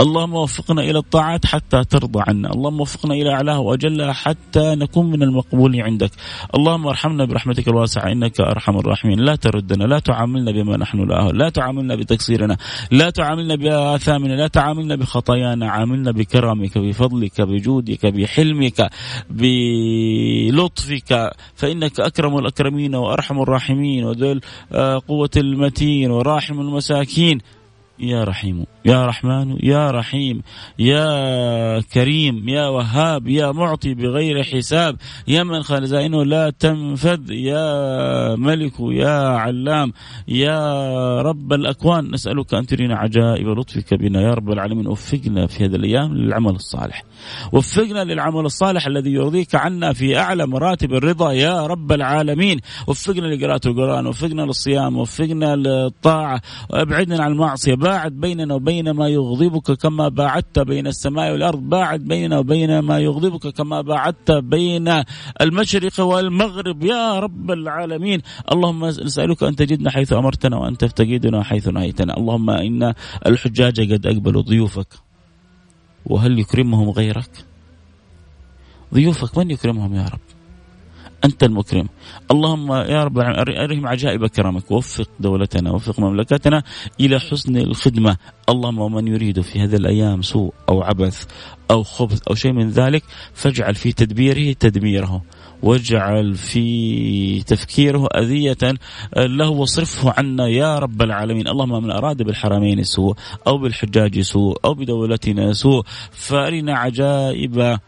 اللهم 0.00 0.34
وفقنا 0.34 0.82
إلى 0.82 0.98
الطاعات 0.98 1.46
حتى 1.46 1.84
ترضى 1.84 2.24
عنا، 2.28 2.52
اللهم 2.52 2.80
وفقنا 2.80 3.14
إلى 3.14 3.32
اعلاها 3.32 3.58
واجلها 3.58 4.12
حتى 4.12 4.74
نكون 4.74 5.10
من 5.10 5.22
المقبولين 5.22 5.80
عندك، 5.80 6.10
اللهم 6.54 6.86
ارحمنا 6.86 7.24
برحمتك 7.24 7.68
الواسعة 7.68 8.12
إنك 8.12 8.40
أرحم 8.40 8.78
الراحمين، 8.78 9.20
لا 9.20 9.36
تردنا، 9.36 9.84
لا 9.84 9.98
تعاملنا 9.98 10.52
بما 10.52 10.76
نحن 10.76 11.08
لا 11.08 11.30
لا 11.32 11.48
تعاملنا 11.48 11.94
بتقصيرنا، 11.94 12.56
لا 12.90 13.10
تعاملنا 13.10 13.54
بآثامنا، 13.54 14.34
لا 14.34 14.46
تعاملنا 14.46 14.96
بخطايانا، 14.96 15.70
عاملنا 15.70 16.10
بكرمك، 16.10 16.78
بفضلك، 16.78 17.40
بجودك، 17.40 18.06
بحلمك، 18.06 18.90
بلطفك، 19.30 21.30
فإنك 21.54 22.00
أكرم 22.00 22.38
الأكرمين 22.38 22.94
وأرحم 22.94 23.40
الراحمين 23.40 24.04
وذو 24.04 24.40
قوة 25.08 25.30
المتين 25.36 26.10
وراحم 26.10 26.60
المساكين. 26.60 27.40
يا 27.98 28.24
رحيم 28.24 28.66
يا 28.84 29.06
رحمن 29.06 29.56
يا 29.62 29.90
رحيم 29.90 30.42
يا 30.78 31.80
كريم 31.80 32.48
يا 32.48 32.68
وهاب 32.68 33.28
يا 33.28 33.52
معطي 33.52 33.94
بغير 33.94 34.42
حساب 34.42 34.96
يا 35.28 35.42
من 35.42 35.62
خزائنه 35.62 36.24
لا 36.24 36.50
تنفذ 36.50 37.30
يا 37.30 38.36
ملك 38.36 38.72
يا 38.80 39.18
علام 39.28 39.92
يا 40.28 41.22
رب 41.22 41.52
الأكوان. 41.52 42.10
نسألك 42.10 42.54
أن 42.54 42.66
ترينا 42.66 42.96
عجائب 42.96 43.48
لطفك 43.48 43.94
بنا. 43.94 44.20
يا 44.20 44.34
رب 44.34 44.50
العالمين 44.50 44.86
وفقنا 44.86 45.46
في 45.46 45.64
هذه 45.64 45.74
الأيام 45.74 46.14
للعمل 46.14 46.50
الصالح. 46.50 47.02
وفقنا 47.52 48.04
للعمل 48.04 48.44
الصالح 48.44 48.86
الذي 48.86 49.10
يرضيك 49.10 49.54
عنا 49.54 49.92
في 49.92 50.18
أعلى 50.18 50.46
مراتب 50.46 50.94
الرضا. 50.94 51.32
يا 51.32 51.66
رب 51.66 51.92
العالمين 51.92 52.60
وفقنا 52.86 53.26
لقراءة 53.26 53.68
القرآن 53.68 54.06
وفقنا 54.06 54.42
للصيام 54.42 54.96
وفقنا 54.96 55.56
للطاعة. 55.56 56.40
وابعدنا 56.70 57.22
عن 57.22 57.32
المعصية 57.32 57.74
باعد 57.86 58.12
بيننا 58.12 58.54
وبين 58.54 58.90
ما 58.90 59.08
يغضبك 59.08 59.68
كما 59.82 60.08
باعدت 60.08 60.58
بين 60.58 60.86
السماء 60.86 61.32
والأرض. 61.32 61.60
باعد 61.60 62.00
بيننا 62.00 62.38
وبين 62.38 62.78
ما 62.78 62.98
يغضبك 62.98 63.46
كما 63.58 63.80
باعدت 63.80 64.30
بين 64.32 64.88
المشرق 65.40 66.00
والمغرب. 66.00 66.78
يا 66.82 67.18
رب 67.24 67.50
العالمين. 67.50 68.20
اللهم 68.52 68.84
نسألك 68.84 69.42
أن 69.42 69.56
تجدنا 69.56 69.90
حيث 69.90 70.12
أمرتنا 70.12 70.56
وأن 70.56 70.74
تفتقدنا 70.82 71.42
حيث 71.42 71.68
نهيتنا. 71.68 72.16
اللهم 72.16 72.50
إن 72.50 72.94
الحجاج 73.26 73.92
قد 73.92 74.06
أقبلوا 74.06 74.42
ضيوفك. 74.42 74.90
وهل 76.06 76.38
يكرمهم 76.38 76.90
غيرك؟ 76.90 77.34
ضيوفك 78.94 79.38
من 79.38 79.50
يكرمهم 79.50 79.94
يا 79.94 80.06
رب؟ 80.14 80.25
أنت 81.26 81.44
المكرم. 81.44 81.88
اللهم 82.30 82.72
يا 82.72 83.04
رب 83.04 83.18
أرهم 83.18 83.86
عجائب 83.86 84.26
كرمك 84.26 84.70
وفق 84.70 85.08
دولتنا 85.20 85.72
وفق 85.72 86.00
مملكتنا 86.00 86.62
إلى 87.00 87.20
حسن 87.20 87.56
الخدمة. 87.56 88.16
اللهم 88.48 88.78
ومن 88.78 89.08
يريد 89.08 89.40
في 89.40 89.60
هذه 89.60 89.76
الأيام 89.76 90.22
سوء 90.22 90.52
أو 90.68 90.82
عبث 90.82 91.24
أو 91.70 91.82
خبث 91.82 92.20
أو 92.28 92.34
شيء 92.34 92.52
من 92.52 92.70
ذلك 92.70 93.02
فاجعل 93.34 93.74
في 93.74 93.92
تدبيره 93.92 94.52
تدميره. 94.52 95.22
واجعل 95.62 96.34
في 96.34 97.42
تفكيره 97.42 98.06
أذية 98.06 98.62
له 99.16 99.48
واصرفه 99.48 100.14
عنا 100.18 100.48
يا 100.48 100.78
رب 100.78 101.02
العالمين. 101.02 101.48
اللهم 101.48 101.82
من 101.82 101.90
أراد 101.90 102.22
بالحرمين 102.22 102.82
سوء 102.84 103.14
أو 103.46 103.58
بالحجاج 103.58 104.20
سوء 104.20 104.56
أو 104.64 104.74
بدولتنا 104.74 105.52
سوء 105.52 105.82
فأرنا 106.12 106.78
عجائب 106.78 107.78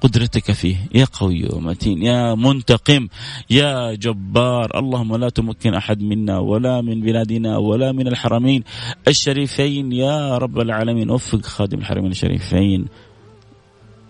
قدرتك 0.00 0.52
فيه. 0.52 0.76
يا 0.94 1.04
قوي 1.04 1.48
ومتين 1.52 2.02
يا 2.02 2.34
منتقم 2.34 3.08
يا 3.50 3.94
جبار. 3.94 4.78
اللهم 4.78 5.16
لا 5.16 5.28
تمكن 5.28 5.74
أحد 5.74 6.02
منا 6.02 6.38
ولا 6.38 6.80
من 6.80 7.00
بلادنا 7.00 7.56
ولا 7.56 7.92
من 7.92 8.08
الحرمين. 8.08 8.64
الشريفين 9.08 9.92
يا 9.92 10.38
رب 10.38 10.58
العالمين. 10.58 11.10
وفق 11.10 11.46
خادم 11.46 11.78
الحرمين 11.78 12.10
الشريفين. 12.10 12.86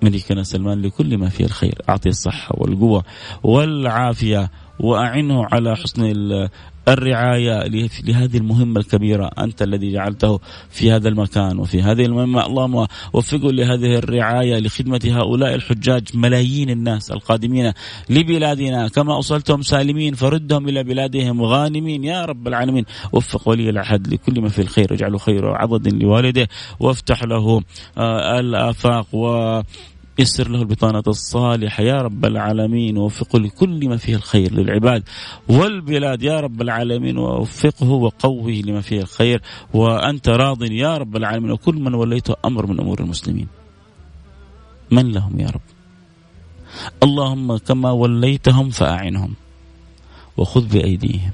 ملكنا 0.03 0.43
سلمان 0.43 0.83
لكل 0.83 1.19
ما 1.19 1.29
فيه 1.29 1.45
الخير. 1.45 1.83
أعطي 1.89 2.09
الصحة 2.09 2.55
والقوة 2.59 3.05
والعافية. 3.43 4.51
وأعنه 4.81 5.45
على 5.53 5.77
حسن 5.77 6.05
الرعاية 6.93 7.65
لهذه 8.05 8.37
المهمة 8.37 8.81
الكبيرة 8.81 9.31
أنت 9.39 9.63
الذي 9.63 9.93
جعلته 9.93 10.41
في 10.71 10.93
هذا 10.93 11.09
المكان 11.09 11.59
وفي 11.59 11.83
هذه 11.83 12.07
المهمة. 12.07 12.47
اللهم 12.47 12.87
وفقه 13.13 13.53
لهذه 13.53 13.99
الرعاية 13.99 14.59
لخدمة 14.59 15.01
هؤلاء 15.05 15.55
الحجاج 15.55 16.03
ملايين 16.15 16.71
الناس 16.71 17.11
القادمين 17.11 17.73
لبلادنا. 18.11 18.89
كما 18.89 19.15
أوصلتهم 19.15 19.63
سالمين 19.63 20.15
فردهم 20.15 20.69
إلى 20.69 20.85
بلادهم 20.85 21.43
غانمين. 21.43 22.05
يا 22.05 22.25
رب 22.25 22.49
العالمين 22.49 22.85
وفق 23.13 23.49
ولي 23.49 23.71
العهد 23.71 24.09
لكل 24.09 24.41
ما 24.41 24.49
في 24.49 24.63
الخير. 24.63 24.87
واجعله 24.91 25.19
خير 25.19 25.57
عضد 25.57 25.89
لوالده 25.95 26.49
وافتح 26.81 27.25
له 27.25 27.63
آه، 27.99 28.41
الآفاق 28.41 29.15
و 29.15 29.61
يسر 30.19 30.49
له 30.49 30.61
البطانة 30.61 31.03
الصالحة. 31.07 31.83
يا 31.83 32.03
رب 32.03 32.25
العالمين 32.25 32.99
ووفقه 32.99 33.39
لكل 33.39 33.89
ما 33.89 33.97
فيه 33.97 34.17
الخير 34.17 34.53
للعباد 34.53 35.03
والبلاد. 35.49 36.23
يا 36.23 36.41
رب 36.41 36.63
العالمين 36.63 37.19
ووفقه 37.19 37.91
وقوه 37.91 38.51
لما 38.51 38.81
فيه 38.81 39.01
الخير. 39.01 39.43
وأنت 39.75 40.29
راض 40.29 40.63
يا 40.63 40.97
رب 40.97 41.17
العالمين 41.17 41.51
وكل 41.51 41.75
من 41.75 41.95
وليته 41.95 42.35
أمر 42.45 42.67
من 42.67 42.81
أمور 42.81 43.01
المسلمين. 43.01 43.47
من 44.91 45.13
لهم 45.13 45.41
يا 45.41 45.47
رب؟ 45.47 45.61
اللهم 47.03 47.57
كما 47.57 47.91
وليتهم 47.91 48.71
فأعنهم 48.71 49.35
وخذ 50.37 50.69
بأيديهم 50.69 51.31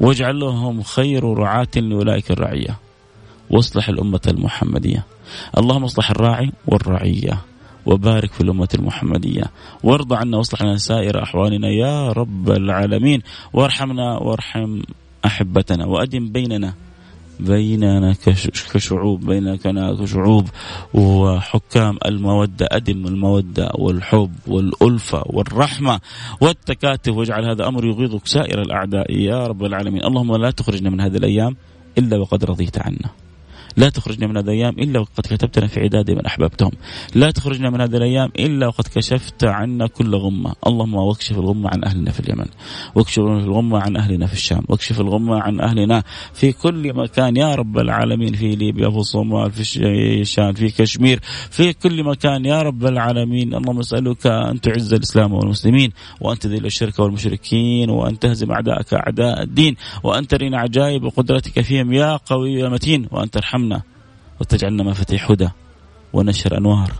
واجعل 0.00 0.40
لهم 0.40 0.82
خير 0.82 1.24
رعاة 1.24 1.68
لأولئك 1.76 2.30
الرعية 2.30 2.78
واصلح 3.50 3.88
الأمة 3.88 4.20
المحمدية. 4.26 5.06
اللهم 5.58 5.84
اصلح 5.84 6.10
الراعي 6.10 6.52
والرعية 6.66 7.38
وبارك 7.86 8.32
في 8.32 8.40
الأمة 8.40 8.68
المحمدية 8.74 9.42
وارضى 9.82 10.16
عنا 10.16 10.36
واصلح 10.36 10.62
لنا 10.62 10.76
سائر 10.76 11.22
أحوالنا 11.22 11.68
يا 11.68 12.12
رب 12.12 12.50
العالمين. 12.50 13.22
وارحمنا 13.52 14.18
وارحم 14.18 14.80
أحبتنا 15.26 15.86
وأدم 15.86 16.28
بيننا 16.28 16.74
بيننا 17.40 18.14
كشعوب 18.74 19.26
بيننا 19.26 19.56
كشعوب. 20.02 20.48
وحكام 20.94 21.98
المودة 22.06 22.68
أدم 22.72 23.06
المودة 23.06 23.70
والحب 23.74 24.32
والألفة 24.46 25.22
والرحمة 25.26 26.00
والتكاتف. 26.40 27.12
واجعل 27.12 27.44
هذا 27.50 27.68
أمر 27.68 27.84
يغيظك 27.84 28.26
سائر 28.26 28.62
الأعداء 28.62 29.12
يا 29.12 29.46
رب 29.46 29.64
العالمين. 29.64 30.04
اللهم 30.04 30.36
لا 30.36 30.50
تخرجنا 30.50 30.90
من 30.90 31.00
هذه 31.00 31.16
الأيام 31.16 31.56
إلا 31.98 32.18
وقد 32.18 32.44
رضيت 32.44 32.78
عنا. 32.78 33.10
لا 33.78 33.88
تخرجنا 33.88 34.26
من 34.26 34.36
هذه 34.36 34.44
الأيام 34.44 34.74
إلا 34.78 35.00
وقد 35.00 35.26
كتبتنا 35.30 35.66
في 35.66 35.80
عداد 35.80 36.10
من 36.10 36.26
أحببتهم. 36.26 36.70
لا 37.14 37.30
تخرجنا 37.30 37.70
من 37.70 37.80
هذه 37.80 37.96
الأيام 37.96 38.30
إلا 38.38 38.66
وقد 38.66 38.84
كشفت 38.94 39.44
عنا 39.44 39.86
كل 39.86 40.14
غمة. 40.14 40.52
اللهم 40.66 40.94
واكشف 40.94 41.38
الغمة 41.38 41.70
عن 41.70 41.84
أهلنا 41.84 42.10
في 42.10 42.20
اليمن. 42.20 42.46
واكشف 42.94 43.18
الغمة 43.18 43.78
عن 43.78 43.96
أهلنا 43.96 44.26
في 44.26 44.32
الشام. 44.32 44.62
واكشف 44.68 45.00
الغمة 45.00 45.40
عن 45.40 45.60
أهلنا 45.60 46.02
في 46.34 46.52
كل 46.52 46.94
مكان. 46.94 47.36
يا 47.36 47.54
رب 47.54 47.78
العالمين 47.78 48.32
في 48.32 48.56
ليبيا 48.56 48.90
في 48.90 48.96
الصومال 48.96 49.52
في 49.52 49.60
الشيشان 49.60 50.52
في 50.52 50.70
كشمير 50.70 51.20
في 51.50 51.72
كل 51.72 52.04
مكان. 52.04 52.44
يا 52.44 52.62
رب 52.62 52.86
العالمين 52.86 53.54
اللهم 53.54 53.78
اسالك 53.78 54.26
أن 54.26 54.60
تعز 54.60 54.94
الإسلام 54.94 55.32
والمسلمين 55.32 55.92
وأن 56.20 56.38
تذل 56.38 56.66
الشرك 56.66 56.98
والمشركين 56.98 57.90
وأن 57.90 58.18
تهزم 58.18 58.52
أعداءك 58.52 58.94
أعداء 58.94 59.42
الدين 59.42 59.76
وأن 60.02 60.26
ترينا 60.26 60.58
عجائب 60.58 61.06
قدرتك 61.06 61.60
فيهم 61.60 61.92
يا 61.92 62.16
قوي 62.16 62.54
يا 62.54 62.68
متين 62.68 63.06
وأن 63.10 63.30
ترحمنا 63.30 63.67
وتجعلنا 64.40 64.82
مفاتيح 64.82 65.30
هدى 65.30 65.48
ونشر 66.12 66.58
أنوار 66.58 66.92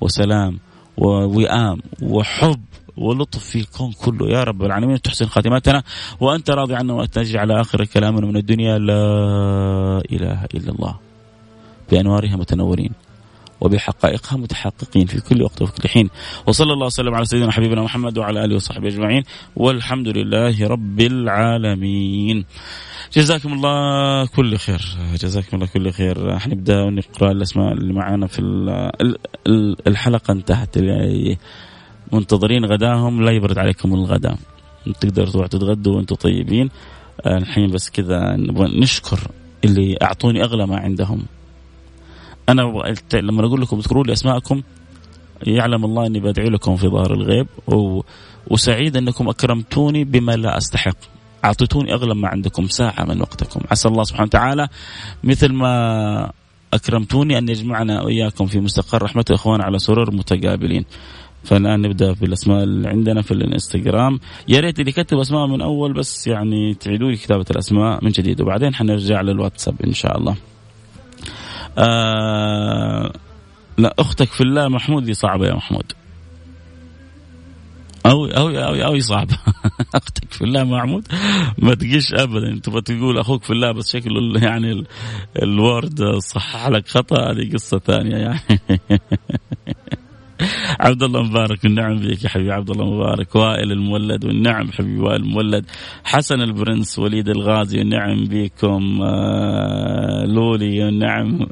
وسلام 0.00 0.58
ووئام 0.96 1.78
وحب 2.02 2.64
ولطف 2.96 3.44
في 3.44 3.58
الكون 3.58 3.92
كله. 3.92 4.28
يا 4.28 4.44
رب 4.44 4.62
العالمين 4.62 5.02
تحسن 5.02 5.26
خاتمتنا 5.26 5.82
وأنت 6.20 6.50
راضي 6.50 6.74
عنا 6.74 6.92
وأن 6.92 7.08
على 7.36 7.60
آخر 7.60 7.84
كلامنا 7.84 8.26
من 8.26 8.36
الدنيا. 8.36 8.78
لا 8.78 9.02
إله 10.12 10.44
إلا 10.54 10.70
الله. 10.72 10.94
بأنوارها 11.90 12.36
متنورين. 12.36 12.92
وبحقائقها 13.60 14.36
متحققين 14.36 15.06
في 15.06 15.20
كل 15.20 15.42
وقت 15.42 15.62
وفي 15.62 15.72
كل 15.72 15.88
حين. 15.88 16.10
وصلى 16.46 16.72
الله 16.72 16.86
وسلم 16.86 17.14
على 17.14 17.24
سيدنا 17.24 17.52
حبيبنا 17.52 17.82
محمد 17.82 18.18
وعلى 18.18 18.44
آله 18.44 18.54
وصحبه 18.54 18.88
أجمعين. 18.88 19.22
والحمد 19.56 20.08
لله 20.08 20.66
رب 20.66 21.00
العالمين. 21.00 22.44
جزاكم 23.12 23.52
الله 23.52 24.26
كل 24.26 24.56
خير. 24.56 24.82
جزاكم 25.20 25.56
الله 25.56 25.66
كل 25.66 25.92
خير. 25.92 26.38
حنبدأ 26.38 26.90
نقرا 26.90 27.30
الأسماء 27.32 27.72
اللي 27.72 27.92
معنا 27.92 28.26
في 28.26 28.40
الحلقة 29.86 30.32
انتهت 30.32 30.76
منتظرين 32.12 32.64
غداهم. 32.64 33.22
لا 33.22 33.32
يبرد 33.32 33.58
عليكم 33.58 33.94
الغداء 33.94 34.36
تقدروا 35.00 35.30
تروحوا 35.30 35.48
تتغدوا 35.48 35.96
وأنتم 35.96 36.14
طيبين. 36.14 36.70
الحين 37.26 37.70
بس 37.70 37.90
كذا 37.90 38.36
نبغى 38.36 38.80
نشكر 38.80 39.18
اللي 39.64 39.98
أعطوني 40.02 40.44
أغلى 40.44 40.66
ما 40.66 40.76
عندهم. 40.76 41.26
أنا 42.48 42.94
لما 43.12 43.46
أقول 43.46 43.60
لكم 43.60 43.78
اذكروا 43.78 44.04
لي 44.04 44.12
أسماءكم 44.12 44.62
يعلم 45.42 45.84
الله 45.84 46.06
إني 46.06 46.20
بدعي 46.20 46.48
لكم 46.48 46.76
في 46.76 46.88
ظهر 46.88 47.14
الغيب 47.14 47.46
و... 47.66 48.00
وسعيد 48.50 48.96
أنكم 48.96 49.28
أكرمتوني 49.28 50.04
بما 50.04 50.32
لا 50.32 50.56
أستحق. 50.56 50.96
أعطيتوني 51.44 51.94
أغلى 51.94 52.14
ما 52.14 52.28
عندكم 52.28 52.66
ساعة 52.66 53.04
من 53.04 53.20
وقتكم. 53.20 53.60
عسى 53.70 53.88
الله 53.88 54.04
سبحانه 54.04 54.26
وتعالى 54.26 54.68
مثل 55.24 55.52
ما 55.52 56.32
أكرمتوني 56.72 57.38
أن 57.38 57.48
يجمعنا 57.48 58.02
وإياكم 58.02 58.46
في 58.46 58.60
مستقر 58.60 59.02
رحمة 59.02 59.24
الاخوان 59.30 59.60
على 59.60 59.78
سرور 59.78 60.14
متقابلين. 60.14 60.84
فالآن 61.44 61.82
نبدأ 61.82 62.12
بالاسماء 62.12 62.62
اللي 62.62 62.88
عندنا 62.88 63.22
في 63.22 63.30
الإنستغرام. 63.30 64.20
يا 64.48 64.60
ريت 64.60 64.80
اللي 64.80 64.92
كتب 64.92 65.18
أسماء 65.18 65.46
من 65.46 65.60
أول 65.60 65.92
بس 65.92 66.26
يعني 66.26 66.74
تعيدوا 66.74 67.10
لي 67.10 67.16
كتابة 67.16 67.44
الأسماء 67.50 68.04
من 68.04 68.10
جديد 68.10 68.40
وبعدين 68.40 68.74
حنرجع 68.74 69.20
للواتساب 69.20 69.74
إن 69.86 69.92
شاء 69.92 70.18
الله. 70.18 70.36
آه 71.78 73.12
لا 73.78 73.94
أختك 73.98 74.28
في 74.28 74.40
الله 74.40 74.68
محمود 74.68 75.04
دي 75.04 75.14
صعبة 75.14 75.46
يا 75.46 75.54
محمود. 75.54 75.92
أو 78.06 78.26
أو 78.26 78.48
أو 78.48 78.74
أو 78.74 78.98
صعبة. 78.98 79.38
أختك 79.94 80.32
في 80.32 80.44
الله 80.44 80.64
محمود 80.64 81.08
ما 81.58 81.74
تجيش 81.74 82.14
أبدا. 82.14 82.60
تبغى 82.62 82.80
تقول 82.80 83.18
أخوك 83.18 83.44
في 83.44 83.50
الله 83.52 83.72
بس 83.72 83.92
شكله 83.92 84.40
يعني 84.42 84.84
الورد 85.42 86.04
صحح 86.18 86.68
لك 86.68 86.88
خطأ. 86.88 87.30
هذه 87.30 87.52
قصة 87.52 87.78
ثانية 87.78 88.16
يعني. 88.16 88.40
عبد 90.80 91.02
الله 91.02 91.22
مبارك 91.22 91.64
والنعم 91.64 91.96
بك 91.96 92.24
يا 92.24 92.28
حبيبي 92.28 92.52
عبد 92.52 92.70
الله 92.70 92.84
مبارك 92.94 93.34
وائل 93.36 93.72
المولد 93.72 94.24
والنعم 94.24 94.72
حبيبي 94.72 95.00
وائل 95.00 95.22
المولد 95.22 95.64
حسن 96.04 96.40
البرنس 96.40 96.98
وليد 96.98 97.28
الغازي 97.28 97.78
والنعم 97.78 98.24
بكم 98.24 99.02
آه 99.02 100.24
لولي 100.24 100.84
والنعم 100.84 101.46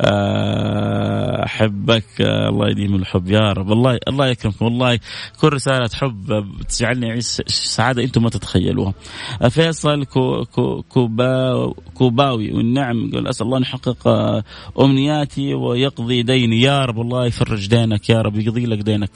آه 0.00 1.44
احبك 1.44 2.04
آه 2.20 2.48
الله 2.48 2.68
يديم 2.70 2.94
الحب 2.94 3.28
يا 3.30 3.52
رب 3.52 3.72
الله 3.72 3.98
الله 4.08 4.26
يكرمكم 4.26 4.64
والله 4.64 4.98
كل 5.40 5.48
رسالة 5.52 5.88
حب 5.94 6.44
تجعلني 6.68 7.10
أعيش 7.10 7.24
سعادة 7.46 8.02
أنتم 8.02 8.22
ما 8.22 8.30
تتخيلوها. 8.30 8.94
آه، 9.42 9.48
فيصل 9.48 10.04
كو 10.04 10.44
كو 10.44 10.82
كوبا 10.82 11.72
كوباوي 11.94 12.52
والنعم 12.52 13.08
يقول 13.08 13.28
أسأل 13.28 13.46
الله 13.46 13.56
أن 13.58 13.62
يحقق 13.62 14.08
آه، 14.08 14.44
أمنياتي 14.80 15.54
ويقضي 15.54 16.22
ديني 16.22 16.60
يا 16.60 16.84
رب 16.84 17.00
الله 17.00 17.26
يفرج 17.26 17.68
دينك 17.68 18.10
يا 18.10 18.22
رب 18.22 18.36
يقضي 18.38 18.66
لك 18.70 18.78
دينك. 18.78 19.10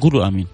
قولوا 0.00 0.28
آمين. 0.28 0.46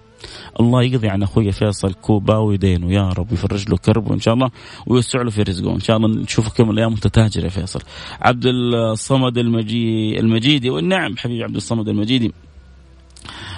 الله 0.59 0.83
يقضي 0.83 1.09
عن 1.09 1.23
أخوي 1.23 1.51
فيصل 1.51 1.93
كوباوي 1.93 2.57
دينه 2.57 2.93
يا 2.93 3.09
رب 3.09 3.33
يفرج 3.33 3.69
له 3.69 3.77
كربه 3.77 4.13
إن 4.13 4.19
شاء 4.19 4.33
الله 4.33 4.51
ويوسع 4.87 5.21
له 5.21 5.29
في 5.29 5.41
رزقه. 5.41 5.75
إن 5.75 5.79
شاء 5.79 5.97
الله 5.97 6.07
نشوفك 6.07 6.59
يوم 6.59 6.67
من 6.67 6.73
الأيام 6.73 6.91
وانت 6.91 7.07
تاجر 7.07 7.43
يا 7.43 7.49
فيصل. 7.49 7.81
عبد 8.21 8.45
الصمد 8.45 9.37
المجي 9.37 10.19
المجيدي. 10.19 10.69
والنعم 10.69 11.17
حبيبي 11.17 11.43
عبد 11.43 11.55
الصمد 11.55 11.89
المجيدي. 11.89 12.33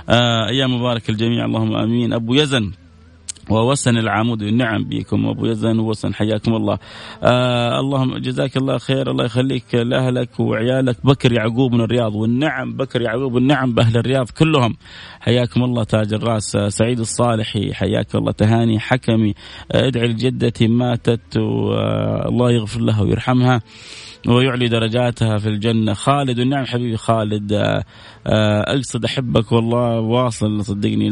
آه 0.09 0.49
أيام 0.49 0.79
مبارك 0.79 1.09
الجميع 1.09 1.45
اللهم 1.45 1.75
آمين. 1.75 2.13
أبو 2.13 2.33
يزن 2.33 2.71
ووسن 3.49 3.97
العمود. 3.97 4.41
النعم 4.41 4.83
بكم 4.83 5.25
أبو 5.25 5.45
يزن 5.45 5.79
ووسن 5.79 6.13
حياكم 6.13 6.55
الله. 6.55 6.77
آه 7.23 7.79
اللهم 7.79 8.17
جزاك 8.17 8.57
الله 8.57 8.77
خير. 8.77 9.11
الله 9.11 9.25
يخليك 9.25 9.75
لأهلك 9.75 10.39
وعيالك. 10.39 11.05
بكر 11.05 11.33
يعقوب 11.33 11.73
من 11.73 11.81
الرياض. 11.81 12.15
والنعم 12.15 12.73
بكر 12.73 13.01
يعقوب 13.01 13.33
والنعم 13.33 13.73
بأهل 13.73 13.97
الرياض 13.97 14.29
كلهم. 14.29 14.75
حياكم 15.19 15.63
الله 15.63 15.83
تاج 15.83 16.13
الراس. 16.13 16.55
آه 16.55 16.69
سعيد 16.69 16.99
الصالحي 16.99 17.73
حياك 17.73 18.15
الله. 18.15 18.31
تهاني 18.31 18.79
حكمي 18.79 19.33
آه 19.71 19.87
ادعي 19.87 20.07
لجدتي 20.07 20.67
ماتت 20.67 21.37
والله 21.37 22.51
يغفر 22.51 22.81
لها 22.81 23.01
ويرحمها. 23.01 23.61
ويعلي 24.27 24.67
درجاتها 24.67 25.37
في 25.37 25.49
الجنة. 25.49 25.93
خالد 25.93 26.39
والنعم 26.39 26.65
حبيبي 26.65 26.97
خالد 26.97 27.53
آه، 27.53 27.83
آه، 28.27 28.75
أقصد 28.75 29.05
أحبك 29.05 29.51
والله 29.51 29.99
واصل 29.99 30.65
صدقني 30.65 31.07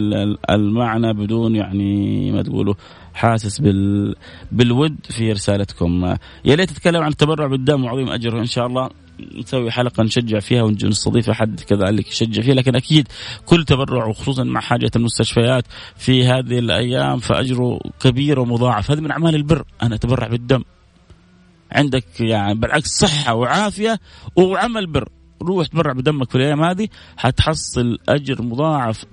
المعنى 0.50 1.14
بدون 1.14 1.56
يعني 1.56 2.32
ما 2.32 2.42
تقولوا 2.42 2.74
حاسس 3.14 3.62
بال 3.62 4.16
بالود 4.52 4.96
في 5.10 5.32
رسالتكم. 5.32 6.16
يا 6.46 6.56
ليت 6.56 6.70
تتكلم 6.70 7.02
عن 7.02 7.10
التبرع 7.10 7.48
بالدم 7.48 7.86
وعظيم 7.86 8.10
أجره. 8.10 8.40
إن 8.40 8.46
شاء 8.46 8.66
الله 8.66 8.90
نسوي 9.38 9.72
حلقة 9.72 10.04
نشجع 10.04 10.40
فيها 10.40 10.64
ونستضيف 10.64 11.30
أحد 11.30 11.60
كذلك 11.60 12.08
يشجع 12.08 12.42
فيها. 12.42 12.54
لكن 12.54 12.76
أكيد 12.76 13.08
كل 13.46 13.64
تبرع 13.64 14.06
وخصوصا 14.06 14.44
مع 14.44 14.62
حاجة 14.62 14.92
المستشفيات 14.96 15.64
في 15.96 16.24
هذه 16.24 16.60
الأيام 16.60 17.20
فأجره 17.20 17.80
كبير 18.00 18.40
ومضاعف. 18.40 18.92
هذا 18.92 19.02
من 19.02 19.12
أعمال 19.12 19.36
البر 19.36 19.64
أنا 19.84 19.96
أتبرع 19.96 20.28
بالدم. 20.28 20.64
عندك 21.72 22.22
يعني 22.22 22.56
بالعكس 22.56 22.90
صحة 22.90 23.36
وعافية 23.36 24.00
وعمل 24.36 24.88
بر. 24.88 25.10
روح 25.42 25.68
تبرع 25.68 25.94
بدمك 25.94 26.30
في 26.30 26.36
الأيام 26.36 26.64
هذه 26.64 26.88
حتحصل 27.18 27.98
أجر 28.10 28.42
مضاعف 28.42 29.06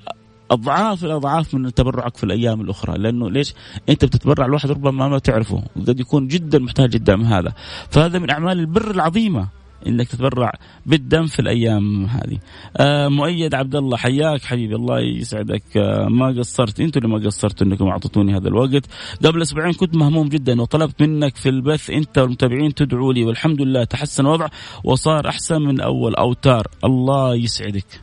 أضعاف 0.51 1.05
الأضعاف 1.05 1.55
من 1.55 1.75
تبرعك 1.75 2.17
في 2.17 2.25
الأيام 2.25 2.61
الأخرى. 2.61 2.99
لأنه 2.99 3.31
ليش؟ 3.31 3.55
أنت 3.89 4.05
بتتبرع 4.05 4.47
لواحد 4.47 4.71
ربما 4.71 5.09
ما 5.09 5.19
تعرفه 5.19 5.63
قد 5.87 6.01
يكون 6.01 6.29
جدا 6.29 6.59
محتاج 6.59 6.95
الدعم 6.95 7.23
هذا. 7.25 7.53
فهذا 7.91 8.19
من 8.19 8.31
أعمال 8.31 8.59
البر 8.59 8.91
العظيمة. 8.91 9.58
إنك 9.87 10.09
تتبرع 10.09 10.53
بالدم 10.87 11.27
في 11.27 11.39
الأيام 11.39 12.07
هذه. 12.07 12.39
آه 12.77 13.09
مؤيد 13.09 13.55
عبد 13.55 13.77
الله 13.77 13.97
حياك 13.97 14.45
حبيبي 14.45 14.75
الله 14.75 15.01
يسعدك 15.01 15.77
آه 15.77 16.09
ما 16.09 16.27
قصرت 16.39 16.81
أنتم 16.81 17.01
اللي 17.05 17.19
ما 17.19 17.27
قصرتوا 17.27 17.67
إنكم 17.67 17.87
اعطيتوني 17.87 18.37
هذا 18.37 18.49
الوقت. 18.49 18.87
قبل 19.25 19.43
أسبوعين 19.43 19.73
كنت 19.73 19.97
مهموم 19.97 20.29
جدا 20.29 20.63
وطلبت 20.63 21.03
منك 21.03 21.37
في 21.37 21.49
البث 21.49 21.91
أنت 21.91 22.19
والمتابعين 22.19 22.75
تدعوا 22.75 23.13
لي 23.13 23.25
والحمد 23.25 23.63
لله 23.63 23.85
تحسن 23.85 24.27
الوضع 24.27 24.49
وصار 24.85 25.29
أحسن 25.29 25.63
من 25.63 25.81
أول 25.81 26.15
أوتار 26.15 26.67
الله 26.85 27.35
يسعدك 27.35 28.01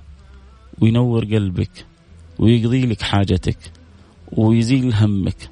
وينور 0.81 1.25
قلبك 1.25 1.85
ويقضي 2.39 2.85
لك 2.85 3.01
حاجتك 3.01 3.57
ويزيل 4.31 4.93
همك 4.93 5.49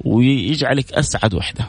ويجعلك 0.00 0.92
أسعد 0.92 1.34
وحدة. 1.34 1.68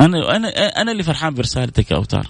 أنا 0.00 0.36
أنا 0.36 0.48
أنا 0.48 0.92
اللي 0.92 1.02
فرحان 1.02 1.34
برسالتك 1.34 1.90
يا 1.90 1.96
أوتار. 1.96 2.26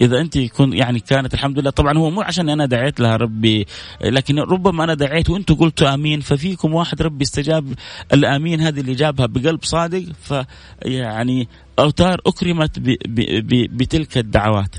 إذا 0.00 0.20
أنت 0.20 0.38
كن 0.38 0.72
يعني 0.72 1.00
كانت 1.00 1.34
الحمد 1.34 1.58
لله. 1.58 1.70
طبعا 1.70 1.98
هو 1.98 2.10
مو 2.10 2.20
عشان 2.22 2.48
أنا 2.48 2.66
دعيت 2.66 3.00
لها 3.00 3.16
ربي 3.16 3.66
لكن 4.04 4.38
ربما 4.38 4.84
أنا 4.84 4.94
دعيت 4.94 5.30
وأنتم 5.30 5.54
قلتوا 5.54 5.94
آمين 5.94 6.20
ففيكم 6.20 6.74
واحد 6.74 7.02
ربي 7.02 7.24
استجاب 7.24 7.74
الآمين 8.12 8.60
هذه 8.60 8.80
اللي 8.80 8.94
جابها 8.94 9.26
بقلب 9.26 9.64
صادق. 9.64 10.04
فيعني 10.22 11.48
أوتار 11.78 12.20
أكرمت 12.26 12.78
ب 12.78 12.84
ب 13.06 13.20
ب 13.20 13.76
بتلك 13.76 14.18
الدعوات. 14.18 14.76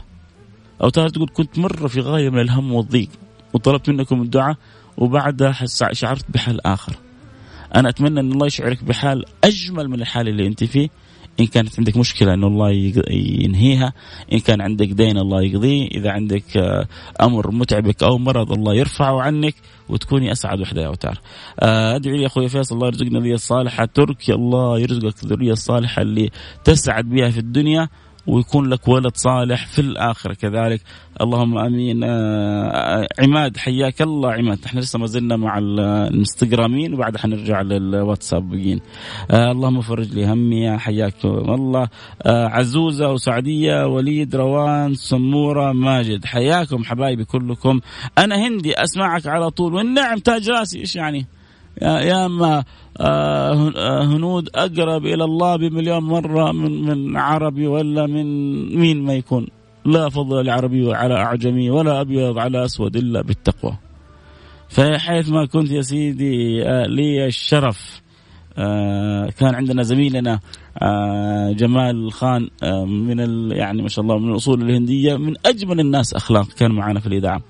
أوتار 0.81 1.09
تقول 1.09 1.29
كنت 1.33 1.59
مرة 1.59 1.87
في 1.87 1.99
غاية 1.99 2.29
من 2.29 2.39
الهم 2.39 2.73
والضيق 2.73 3.09
وطلبت 3.53 3.89
منكم 3.89 4.21
الدعاء 4.21 4.57
وبعدها 4.97 5.55
شعرت 5.91 6.25
بحال 6.29 6.67
آخر. 6.67 6.93
أنا 7.75 7.89
أتمنى 7.89 8.19
إن 8.19 8.31
الله 8.31 8.47
يشعرك 8.47 8.83
بحال 8.83 9.25
أجمل 9.43 9.89
من 9.89 10.01
الحال 10.01 10.27
اللي 10.27 10.47
أنت 10.47 10.63
فيه. 10.63 10.89
إن 11.39 11.45
كانت 11.45 11.79
عندك 11.79 11.97
مشكلة 11.97 12.33
أن 12.33 12.43
الله 12.43 12.71
ينهيها 13.11 13.93
إن 14.33 14.39
كان 14.39 14.61
عندك 14.61 14.87
دين 14.87 15.17
الله 15.17 15.41
يقضيه 15.41 15.87
إذا 15.87 16.11
عندك 16.11 16.57
آه، 16.57 16.87
أمر 17.21 17.51
متعبك 17.51 18.03
أو 18.03 18.17
مرض 18.17 18.51
الله 18.51 18.75
يرفعه 18.75 19.21
عنك 19.21 19.55
وتكوني 19.89 20.31
أسعد 20.31 20.61
وحدة 20.61 20.81
يا 20.81 20.87
أوتار. 20.87 21.19
آه، 21.59 21.95
أدعي 21.95 22.17
لي 22.17 22.25
أخوي 22.25 22.49
فيصل 22.49 22.75
الله 22.75 22.87
يرزقنا 22.87 23.19
ذرية 23.19 23.33
الصالحة 23.33 23.85
تركي 23.85 24.33
الله 24.33 24.79
يرزقك 24.79 25.23
الذرية 25.23 25.51
الصالحة 25.51 26.01
اللي 26.01 26.29
تسعد 26.63 27.09
بها 27.09 27.29
في 27.29 27.39
الدنيا. 27.39 27.89
ويكون 28.27 28.69
لك 28.69 28.87
ولد 28.87 29.15
صالح 29.15 29.67
في 29.67 29.79
الآخرة. 29.79 30.33
كذلك 30.33 30.81
اللهم 31.21 31.57
آمين. 31.57 32.03
آه 32.03 33.07
عماد 33.19 33.57
حياك 33.57 34.01
الله 34.01 34.33
عماد. 34.33 34.59
إحنا 34.65 34.79
لسه 34.79 34.99
ما 34.99 35.05
زلنا 35.07 35.37
مع 35.37 35.57
الانستغرامين 35.57 36.93
وبعد 36.93 37.17
حنرجع 37.17 37.61
للواتسابيين 37.61 38.79
آه 39.31 39.51
اللهم 39.51 39.81
فرج 39.81 40.13
لي 40.13 40.25
همي. 40.25 40.77
حياك 40.77 41.25
الله. 41.25 41.87
آه 42.21 42.47
عزوزة 42.47 43.11
وسعدية 43.11 43.85
وليد 43.85 44.35
روان 44.35 44.95
سمورة 44.95 45.71
ماجد. 45.71 46.25
حياكم 46.25 46.83
حبايبي 46.83 47.25
كلكم. 47.25 47.79
أنا 48.17 48.35
هندي 48.35 48.73
أسمعك 48.73 49.27
على 49.27 49.49
طول. 49.49 49.73
والنعم 49.73 50.17
تاج 50.17 50.49
راسي. 50.49 50.79
إيش 50.79 50.95
يعني؟ 50.95 51.25
يا 51.81 52.25
أما 52.25 52.63
آه، 52.99 54.03
هنود 54.03 54.49
أقرب 54.55 55.05
إلى 55.05 55.23
الله 55.23 55.55
بمليون 55.55 56.03
مرة 56.03 56.51
من 56.51 56.81
من 56.81 57.17
عربي 57.17 57.67
ولا 57.67 58.07
من 58.07 58.25
مين 58.75 59.03
ما 59.03 59.13
يكون. 59.13 59.47
لا 59.85 60.09
فضل 60.09 60.45
لعربي 60.45 60.93
على 60.93 61.13
أعجمي 61.13 61.69
ولا 61.69 62.01
أبيض 62.01 62.37
على 62.39 62.65
أسود 62.65 62.95
إلا 62.95 63.21
بالتقوى. 63.21 63.77
فحيث 64.69 65.29
ما 65.29 65.45
كنت 65.45 65.71
يا 65.71 65.81
سيدي 65.81 66.63
آه، 66.63 66.85
لي 66.85 67.25
الشرف. 67.25 68.01
آه، 68.01 68.04
كان 69.37 69.55
عندنا 69.55 69.83
زميلنا 69.83 70.39
آه، 70.81 71.51
جمال 71.51 72.11
خان 72.11 72.49
آه، 72.63 72.85
من 72.85 73.51
يعني 73.51 73.81
ما 73.81 73.89
شاء 73.89 74.03
الله 74.03 74.19
من 74.19 74.31
الأصول 74.31 74.61
الهندية 74.61 75.17
من 75.17 75.33
أجمل 75.45 75.79
الناس 75.79 76.13
أخلاق 76.13 76.47
كان 76.47 76.71
معنا 76.71 76.99
في 76.99 77.07
الإذاعة. 77.07 77.41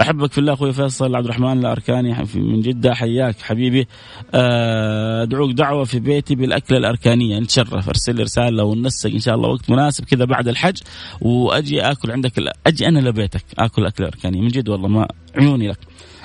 أحبك 0.00 0.32
في 0.32 0.38
الله 0.38 0.52
أخوي 0.52 0.72
فيصل 0.72 1.16
عبد 1.16 1.24
الرحمن 1.24 1.58
الأركاني 1.58 2.16
من 2.34 2.60
جدة 2.60 2.94
حياك 2.94 3.42
حبيبي. 3.42 3.86
أدعوك 4.34 5.50
دعوة 5.50 5.84
في 5.84 6.00
بيتي 6.00 6.34
بالأكلة 6.34 6.78
الأركانية. 6.78 7.38
نتشرف 7.38 7.88
أرسل 7.88 8.16
لي 8.16 8.22
رسالة 8.22 8.64
ونسق 8.64 9.10
إن 9.10 9.18
شاء 9.18 9.34
الله 9.34 9.48
وقت 9.48 9.70
مناسب 9.70 10.04
كذا 10.04 10.24
بعد 10.24 10.48
الحج 10.48 10.76
وأجي 11.20 11.80
آكل 11.80 12.10
عندك 12.10 12.32
أجي 12.66 12.88
أنا 12.88 12.98
لبيتك 12.98 13.44
آكل 13.58 13.86
أكلة 13.86 14.06
أركانية. 14.06 14.40
من 14.40 14.48
جد 14.48 14.68
والله 14.68 14.88
ما 14.88 15.08
عيوني 15.36 15.68
لك. 15.68 15.78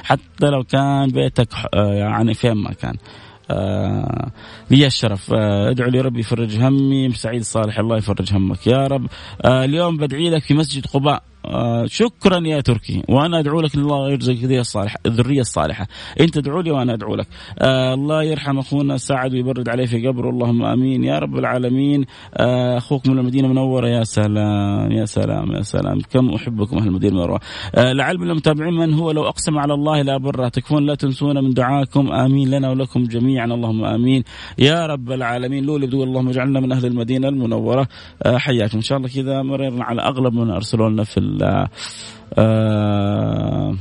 حتى 0.04 0.46
لو 0.46 0.64
كان 0.64 1.08
بيتك 1.08 1.50
يعني 1.74 2.34
فين 2.34 2.54
ما 2.54 2.74
كان. 2.74 2.96
آه 3.52 4.32
لي 4.72 4.86
الشرف 4.86 5.34
آه 5.34 5.70
ادعو 5.70 5.90
لي 5.90 6.02
ربي 6.02 6.20
يفرج 6.20 6.58
همي 6.58 7.12
سعيد 7.14 7.42
صالح 7.42 7.80
الله 7.80 7.98
يفرج 7.98 8.34
همك 8.34 8.68
يا 8.68 8.88
رب. 8.88 9.08
آه 9.46 9.66
اليوم 9.66 9.98
بدعي 9.98 10.30
لك 10.30 10.44
في 10.44 10.54
مسجد 10.54 10.86
قباء. 10.86 11.24
آه 11.48 11.86
شكرا 11.86 12.40
يا 12.48 12.62
تركي 12.62 13.04
وأنا 13.10 13.40
أدعو 13.40 13.62
لك 13.62 13.76
ان 13.76 13.82
الله 13.82 14.12
يرزق 14.12 14.34
الذريه 14.34 14.60
الصالحة 14.60 15.00
الذرية 15.06 15.42
الصالحة. 15.42 15.88
أنت 16.20 16.38
ادعو 16.38 16.62
لي 16.62 16.72
وأنا 16.72 16.94
أدعو 16.94 17.16
لك. 17.16 17.28
آه 17.60 17.94
الله 17.94 18.24
يرحم 18.24 18.58
أخونا 18.58 18.98
سعد 18.98 19.34
ويبرد 19.34 19.70
عليه 19.70 19.86
في 19.86 20.08
قبره 20.08 20.30
اللهم 20.30 20.64
آمين. 20.64 21.04
يا 21.04 21.20
رب 21.20 21.38
العالمين 21.38 22.06
آه 22.38 22.78
أخوك 22.78 23.08
من 23.08 23.20
المدينة 23.20 23.48
المنورة 23.48 23.88
يا 23.88 24.04
سلام 24.04 24.92
يا 24.92 25.06
سلام 25.06 25.52
يا 25.52 25.62
سلام. 25.62 26.00
كم 26.12 26.30
أحبكم 26.30 26.78
أهل 26.78 26.88
المدينة 26.88 27.14
المنورة. 27.14 27.40
لعل 27.78 28.18
من 28.18 28.30
المتابعين 28.30 28.74
من 28.74 28.94
هو 28.94 29.12
لو 29.12 29.28
أقسم 29.28 29.58
على 29.58 29.74
الله 29.74 30.02
لا 30.02 30.18
بره 30.18 30.48
تكفون 30.48 30.86
لا 30.86 30.96
تنسونا 30.96 31.42
من 31.42 31.54
دعاكم. 31.54 32.12
آمين 32.12 32.50
لنا 32.50 32.70
ولكم 32.70 33.04
جميعا 33.04 33.46
اللهم 33.46 33.86
آمين. 33.86 34.24
يا 34.58 34.86
رب 34.86 35.12
العالمين 35.12 35.66
لولي 35.66 35.88
بتقول 35.88 36.08
اللهم 36.08 36.30
اجعلنا 36.30 36.60
من 36.60 36.72
أهل 36.72 36.86
المدينة 36.86 37.28
المنورة. 37.28 37.88
حياكم. 38.26 38.78
إن 38.78 38.82
شاء 38.82 38.98
الله 38.98 39.10
كذا 39.10 39.42
مررنا 39.42 39.84
على 39.84 40.02
أغلب 40.02 40.34
من 40.34 40.50
ارسلوا 40.50 40.90
لنا 40.90 41.04
في 41.04 41.18
آه 42.38 43.76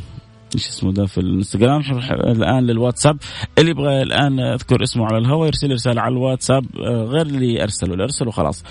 إيش 0.54 0.68
اسمه 0.68 0.92
ده 0.92 1.06
في 1.06 1.18
الانستغرام. 1.18 1.80
الآن 2.10 2.66
للواتساب. 2.66 3.16
اللي 3.58 3.70
يبغى 3.70 4.02
الآن 4.02 4.40
أذكر 4.40 4.82
اسمه 4.82 5.06
على 5.06 5.18
الهواء 5.18 5.46
يرسل 5.46 5.72
رسالة 5.72 6.00
على 6.00 6.12
الواتساب 6.12 6.64
آه، 6.76 7.04
غير 7.04 7.26
اللي 7.26 7.62
ارسلوا 7.62 7.92
اللي 7.92 8.04
ارسلوا 8.04 8.32
خلاص. 8.32 8.64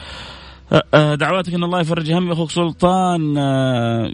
آه، 0.93 1.15
دعواتك 1.15 1.53
إن 1.53 1.63
الله 1.63 1.79
يفرج 1.79 2.11
همي 2.11 2.33
أخوك 2.33 2.51
سلطان. 2.51 3.35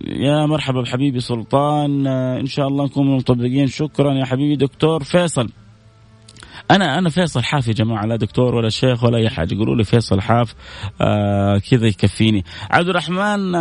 يا 0.07 0.45
مرحبا 0.45 0.81
بحبيبي 0.81 1.19
سلطان. 1.19 2.07
إن 2.07 2.45
شاء 2.45 2.67
الله 2.67 2.85
نكون 2.85 3.15
مطبقين 3.15 3.67
شكرا 3.67 4.13
يا 4.13 4.25
حبيبي 4.25 4.55
دكتور 4.55 5.03
فيصل. 5.03 5.49
أنا 6.71 6.97
أنا 6.97 7.09
فيصل 7.09 7.43
حاف 7.43 7.67
يا 7.67 7.73
جماعة. 7.73 8.05
لا 8.05 8.15
دكتور 8.15 8.55
ولا 8.55 8.69
شيخ 8.69 9.03
ولا 9.03 9.17
أي 9.17 9.29
حاجة. 9.29 9.53
يقولوا 9.53 9.75
لي 9.75 9.83
فيصل 9.83 10.21
حاف. 10.21 10.55
كذا 11.71 11.87
يكفيني. 11.87 12.43
عبد 12.71 12.89
الرحمن 12.89 13.55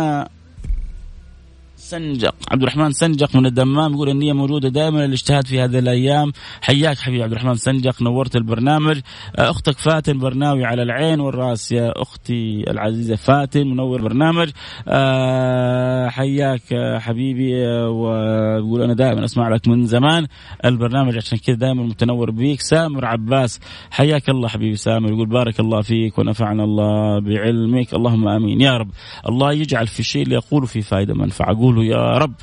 سنجق. 1.79 2.35
عبد 2.51 2.61
الرحمن 2.61 2.91
سنجق 2.91 3.35
من 3.35 3.45
الدمام 3.45 3.93
يقول 3.93 4.09
النية 4.09 4.33
موجودة 4.33 4.69
دائما 4.69 5.05
الاجتهاد 5.05 5.47
في 5.47 5.61
هذه 5.61 5.79
الأيام. 5.79 6.31
حياك 6.61 6.97
حبيبي 6.97 7.23
عبد 7.23 7.31
الرحمن 7.31 7.55
سنجق 7.55 8.01
نورت 8.01 8.35
البرنامج. 8.35 8.99
أختك 9.35 9.77
فاتن 9.77 10.19
برناوي 10.19 10.65
على 10.65 10.83
العين 10.83 11.19
والرأس 11.19 11.71
يا 11.71 12.01
أختي 12.01 12.63
العزيزة 12.71 13.15
فاتن 13.15 13.67
منور 13.67 14.01
برنامج. 14.01 14.49
أه 14.87 16.09
حياك 16.09 16.61
حبيبي. 16.97 17.65
ويقول 17.87 18.81
أنا 18.81 18.93
دائما 18.93 19.25
أسمع 19.25 19.49
لك 19.49 19.67
من 19.67 19.85
زمان 19.85 20.27
البرنامج 20.65 21.17
عشان 21.17 21.37
كذا 21.37 21.55
دائما 21.55 21.83
متنور 21.83 22.31
بيك. 22.31 22.61
سامر 22.61 23.05
عباس 23.05 23.59
حياك 23.91 24.29
الله 24.29 24.47
حبيبي 24.47 24.75
سامر. 24.75 25.09
يقول 25.09 25.27
بارك 25.29 25.59
الله 25.59 25.81
فيك 25.81 26.19
ونفعنا 26.19 26.63
الله 26.63 27.19
بعلمك. 27.19 27.93
اللهم 27.93 28.27
آمين. 28.27 28.61
يا 28.61 28.77
رب 28.77 28.89
الله 29.29 29.53
يجعل 29.53 29.87
في 29.87 29.99
الشيء 29.99 30.23
اللي 30.23 30.35
يقوله 30.35 30.65
في 30.65 30.81
فائدة 30.81 31.13
منفعة. 31.13 31.68
قولوا 31.69 31.83
يا 31.83 32.17
رب 32.17 32.33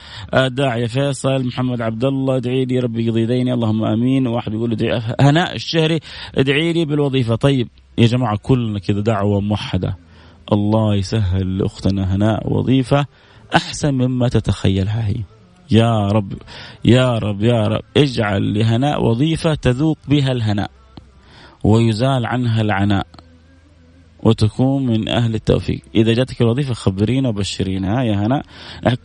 داعية 0.55 0.87
فيصل 0.87 1.47
محمد 1.47 1.81
عبد 1.81 2.05
الله 2.05 2.37
ادعي 2.37 2.64
لي 2.64 2.79
ربي 2.79 3.07
يقضي 3.07 3.27
ديني 3.27 3.53
اللهم 3.53 3.85
آمين. 3.85 4.27
واحد 4.27 4.55
يقول 4.55 4.72
ادعي 4.72 5.03
هناء 5.20 5.55
الشهري 5.55 6.01
ادعي 6.35 6.72
لي 6.72 6.85
بالوظيفة. 6.85 7.35
طيب 7.35 7.68
يا 7.99 8.07
جماعة 8.07 8.39
كلنا 8.43 8.79
كذا 8.79 9.01
دعوة 9.01 9.41
موحدة. 9.41 9.97
الله 10.53 10.95
يسهل 10.95 11.59
لأختنا 11.59 12.14
هناء 12.14 12.53
وظيفة 12.53 13.07
أحسن 13.57 13.95
مما 13.95 14.29
تتخيلها 14.29 15.09
هي. 15.09 15.16
يا 15.70 16.07
رب 16.07 16.33
يا 16.85 17.18
رب 17.18 17.43
يا 17.43 17.66
رب 17.66 17.83
اجعل 17.97 18.59
لهناء 18.59 19.05
وظيفة 19.05 19.55
تذوق 19.55 19.99
بها 20.09 20.33
الهناء 20.33 20.70
ويزال 21.64 22.27
عنها 22.27 22.61
العناء. 22.61 23.07
وتكون 24.23 24.87
من 24.87 25.09
أهل 25.09 25.35
التوفيق. 25.35 25.81
إذا 25.95 26.12
جاتك 26.12 26.43
الوظيفة 26.43 26.75
خبرينا 26.75 27.29
وبشرينا 27.29 28.03
يا 28.03 28.14
هنا. 28.14 28.43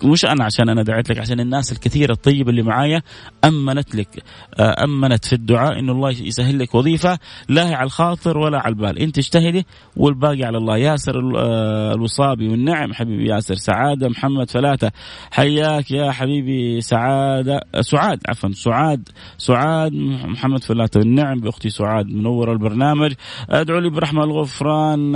مش 0.03 0.26
أنا 0.26 0.43
عشان 0.43 0.70
أنا 0.70 0.84
دعيت 0.84 1.09
لك 1.09 1.20
عشان 1.20 1.39
الناس 1.39 1.72
الكثيره 1.72 2.12
الطيبه 2.12 2.49
اللي 2.49 2.62
معايا 2.62 3.01
أمنت 3.45 3.95
لك. 3.95 4.24
آه، 4.59 4.84
أمنت 4.84 5.26
في 5.26 5.34
الدعاء 5.34 5.80
إنه 5.80 5.91
الله 5.91 6.09
يسهل 6.09 6.59
لك 6.59 6.76
وظيفة 6.76 7.20
لا 7.49 7.70
هي 7.70 7.74
على 7.74 7.86
الخاطر 7.86 8.38
ولا 8.38 8.59
على 8.59 8.70
البال. 8.70 8.99
إنت 8.99 9.18
اجتهدي 9.18 9.66
والباقي 9.97 10.43
على 10.43 10.57
الله. 10.57 10.78
ياسر 10.78 11.34
آه، 11.38 11.93
الوصابي 11.93 12.47
والنعم. 12.47 12.93
حبيبي 12.93 13.30
ياسر 13.30 13.55
سعادة 13.55 14.09
محمد 14.09 14.49
فلاته. 14.49 14.91
حياك 15.32 15.91
يا 15.91 16.12
حبيبي 16.12 16.82
سعادة. 16.82 17.62
سعاد 17.82 18.20
عفوا 18.30 18.49
سعاد. 18.51 19.09
سعاد 19.38 19.93
محمد 20.26 20.64
فلاته. 20.64 20.99
والنعم 20.99 21.39
بأختي 21.39 21.70
سعاد. 21.70 22.07
منور 22.07 22.51
البرنامج. 22.51 23.14
أدعو 23.49 23.80
لي 23.80 23.89
برحمة 23.89 24.24
الغفران. 24.24 25.11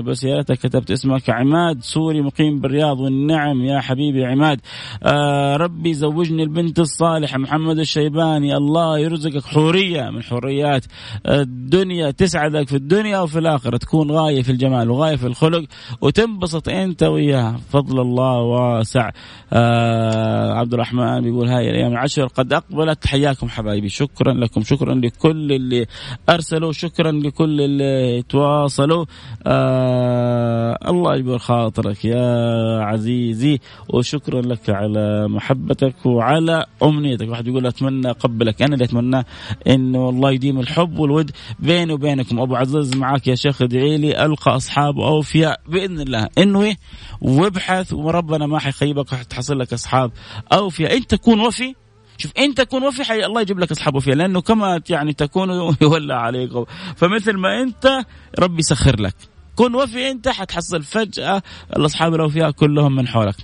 بس 0.00 0.24
يا 0.24 0.36
ريتك 0.36 0.58
كتبت 0.58 0.90
اسمك 0.90 1.30
عماد 1.30 1.82
سوري 1.82 2.22
مقيم 2.22 2.60
بالرياض 2.60 3.00
والنعم 3.00 3.64
يا 3.64 3.80
حبيبي 3.80 4.24
عماد. 4.24 4.60
آه 5.02 5.56
ربي 5.56 5.94
زوجني 5.94 6.42
البنت 6.42 6.78
الصالحة 6.78 7.38
محمد 7.38 7.78
الشيباني. 7.78 8.56
الله 8.56 8.98
يرزقك 8.98 9.44
حورية 9.44 10.10
من 10.10 10.22
حوريات 10.22 10.84
الدنيا 11.26 12.10
تسعدك 12.10 12.68
في 12.68 12.76
الدنيا 12.76 13.18
وفي 13.18 13.38
الآخرة 13.38 13.76
تكون 13.76 14.10
غاية 14.10 14.42
في 14.42 14.52
الجمال 14.52 14.90
وغاية 14.90 15.16
في 15.16 15.26
الخلق 15.26 15.64
وتنبسط 16.00 16.68
أنت 16.68 17.02
وياها. 17.02 17.60
فضل 17.70 18.00
الله 18.00 18.38
واسع. 18.38 19.10
آه 19.52 20.52
عبد 20.52 20.74
الرحمن 20.74 21.20
بيقول 21.20 21.48
هاي 21.48 21.70
الأيام 21.70 21.92
العشر 21.92 22.26
قد 22.26 22.52
أقبلت. 22.52 23.06
حياكم 23.06 23.48
حبايبي. 23.48 23.88
شكرا 23.88 24.32
لكم. 24.32 24.62
شكرا 24.62 24.94
لكل 24.94 25.52
اللي 25.52 25.86
أرسلوا. 26.28 26.72
شكرا 26.72 27.12
لكل 27.12 27.60
اللي 27.60 28.22
تواصلوا. 28.22 29.04
آه 29.46 30.78
الله 30.88 31.16
يجبر 31.16 31.38
خاطرك 31.38 32.04
يا 32.04 32.78
عزيزي 32.80 33.60
وشكرا 33.88 34.40
لك 34.42 34.70
على 34.70 35.28
محبتك 35.28 36.06
وعلى 36.06 36.66
أمنيتك. 36.82 37.28
واحد 37.28 37.48
يقول 37.48 37.66
أتمنى 37.66 38.10
أقبلك. 38.10 38.62
أنا 38.62 38.74
اللي 38.74 38.84
أتمنى 38.84 39.24
إنه 39.66 40.08
الله 40.08 40.30
يديم 40.30 40.60
الحب 40.60 40.98
والود 40.98 41.30
بيني 41.58 41.92
وبينكم. 41.92 42.40
أبو 42.40 42.56
عزيز 42.56 42.96
معك 42.96 43.26
يا 43.26 43.34
شيخ 43.34 43.62
ادعي 43.62 43.98
لي 43.98 44.24
ألقى 44.24 44.56
أصحاب 44.56 44.98
أوفياء 45.00 45.60
بإذن 45.68 46.00
الله. 46.00 46.28
انوي 46.38 46.76
وابحث 47.20 47.92
وربنا 47.92 48.46
ما 48.46 48.58
حيخيبك 48.58 49.12
وحتحصل 49.12 49.58
لك 49.58 49.72
أصحاب 49.72 50.10
أوفياء. 50.52 50.96
انت 50.96 51.10
تكون 51.10 51.40
وفي 51.40 51.74
شوف 52.18 52.32
انت 52.38 52.60
تكون 52.60 52.82
وفي 52.82 53.04
حي 53.04 53.24
الله 53.24 53.40
يجيب 53.40 53.58
لك 53.58 53.70
أصحاب 53.70 53.94
وفي 53.94 54.10
لأنه 54.10 54.40
كما 54.40 54.80
يعني 54.90 55.12
تكون 55.12 55.50
يولى 55.82 56.14
عليكم 56.14 56.64
فمثل 56.96 57.36
ما 57.36 57.62
أنت 57.62 58.04
ربي 58.38 58.58
يسخر 58.58 59.00
لك. 59.00 59.14
كن 59.56 59.74
وفي 59.74 60.10
أنت 60.10 60.28
حتحصل 60.28 60.82
فجأة 60.82 61.42
الأصحاب 61.76 62.14
الاوفياء 62.14 62.50
كلهم 62.50 62.96
من 62.96 63.08
حولك. 63.08 63.36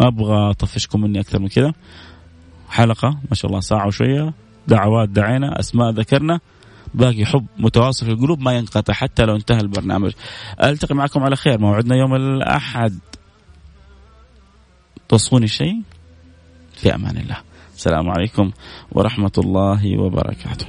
أبغى 0.00 0.50
أطفشكم 0.50 1.00
مني 1.00 1.20
أكثر 1.20 1.38
من 1.38 1.48
كذا. 1.48 1.72
حلقة 2.68 3.08
ما 3.08 3.34
شاء 3.34 3.50
الله 3.50 3.60
ساعة 3.60 3.86
وشوية. 3.86 4.32
دعوات 4.68 5.08
دعينا 5.08 5.60
أسماء 5.60 5.90
ذكرنا. 5.90 6.40
باقي 6.94 7.26
حب 7.26 7.46
متواصل 7.58 8.06
في 8.06 8.12
القلوب 8.12 8.40
ما 8.40 8.52
ينقطع 8.52 8.92
حتى 8.92 9.24
لو 9.24 9.36
انتهى 9.36 9.60
البرنامج. 9.60 10.12
ألتقي 10.62 10.94
معكم 10.94 11.22
على 11.22 11.36
خير 11.36 11.60
موعدنا 11.60 11.96
يوم 11.96 12.14
الأحد. 12.14 12.98
توصوني 15.08 15.48
شيء؟ 15.48 15.82
في 16.76 16.94
أمان 16.94 17.16
الله. 17.16 17.53
السلام 17.84 18.10
عليكم 18.10 18.50
ورحمة 18.92 19.32
الله 19.38 19.98
وبركاته. 20.00 20.66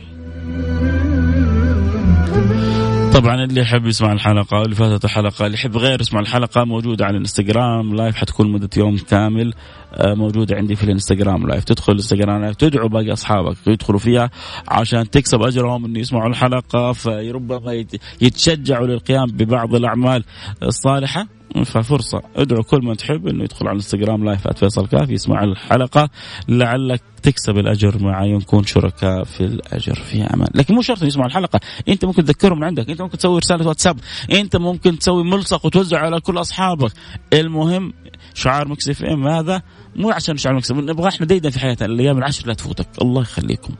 طبعا 3.14 3.44
اللي 3.44 3.62
يحب 3.62 3.86
يسمع 3.86 4.12
الحلقة 4.12 4.62
اللي 4.62 4.76
فاتت 4.76 5.06
الحلقة 5.06 5.46
اللي 5.46 5.58
يحب 5.58 5.78
غير 5.78 6.02
يسمع 6.02 6.20
الحلقة 6.20 6.64
موجودة 6.64 7.06
على 7.06 7.14
الإنستغرام 7.14 7.96
live 7.96 8.16
حتكون 8.16 8.52
مدة 8.52 8.70
يوم 8.78 8.98
كامل 8.98 9.54
آه، 9.94 10.14
موجودة 10.14 10.56
عندي 10.56 10.76
في 10.76 10.84
الإنستغرام 10.84 11.48
live 11.48 11.64
تدخل 11.64 11.94
الإنستغرام 11.94 12.42
live 12.42 12.56
تدعو 12.56 12.88
باقي 12.88 13.14
أصحابك 13.14 13.58
يدخلوا 13.68 14.00
فيها 14.00 14.30
عشان 14.68 15.10
تكسب 15.10 15.42
أجرهم 15.42 15.86
أن 15.86 15.96
يسمعوا 15.96 16.30
الحلقة 16.30 16.92
فربما 16.92 17.86
يتشجعوا 18.22 18.88
للقيام 18.88 19.26
ببعض 19.26 19.76
الأعمال 19.76 20.24
الصالحة. 20.64 21.28
ففرصة. 21.66 22.22
ادعو 22.36 22.64
كل 22.64 22.80
من 22.84 22.98
تحب 22.98 23.28
إنه 23.28 23.44
يدخل 23.44 23.68
على 23.68 23.72
الإنستغرام 23.72 24.26
live 24.26 24.48
فيصل 24.48 24.88
كاف 24.88 25.10
يسمع 25.10 25.44
الحلقة. 25.44 26.10
لعلك 26.50 27.02
تكسب 27.24 27.58
الأجر 27.58 28.04
معي 28.04 28.34
ونكون 28.34 28.64
شركاء 28.64 29.24
في 29.24 29.42
الأجر 29.42 29.96
في 29.96 30.24
أمان، 30.24 30.48
لكن 30.56 30.76
مو 30.76 30.82
شرط 30.82 31.04
يسمع 31.04 31.26
الحلقة، 31.26 31.60
أنت 31.88 32.06
ممكن 32.06 32.26
تذكرهم 32.26 32.64
عندك، 32.64 32.90
أنت 32.90 33.02
ممكن 33.02 33.18
تسوي 33.18 33.40
رسالة 33.40 33.68
واتساب، 33.68 34.00
أنت 34.32 34.56
ممكن 34.56 35.00
تسوي 35.00 35.24
ملصق 35.24 35.66
وتوزع 35.66 36.00
على 36.00 36.20
كل 36.20 36.38
أصحابك، 36.38 36.92
المهم 37.34 37.94
شعار 38.34 38.68
Mix 38.68 38.90
FM 38.90 39.28
هذا 39.28 39.62
مو 39.96 40.12
عشان 40.12 40.38
شعار 40.38 40.56
Mix 40.56 40.72
نبغى 40.72 41.08
إحنا 41.08 41.26
دايما 41.26 41.50
في 41.50 41.60
حياتنا. 41.60 41.88
الأيام 41.88 42.18
العشر 42.18 42.48
لا 42.48 42.54
تفوتك، 42.54 42.88
الله 43.02 43.22
يخليكم. 43.22 43.74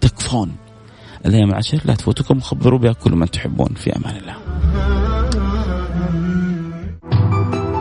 تكفون. 0.00 0.56
الأيام 1.26 1.50
العشر 1.50 1.80
لا 1.84 1.94
تفوتكم. 1.94 2.38
وخبروا 2.38 2.78
بها 2.78 2.92
كل 2.92 3.12
من 3.12 3.30
تحبون. 3.30 3.68
في 3.74 3.96
أمان 3.96 4.16
الله. 4.16 5.29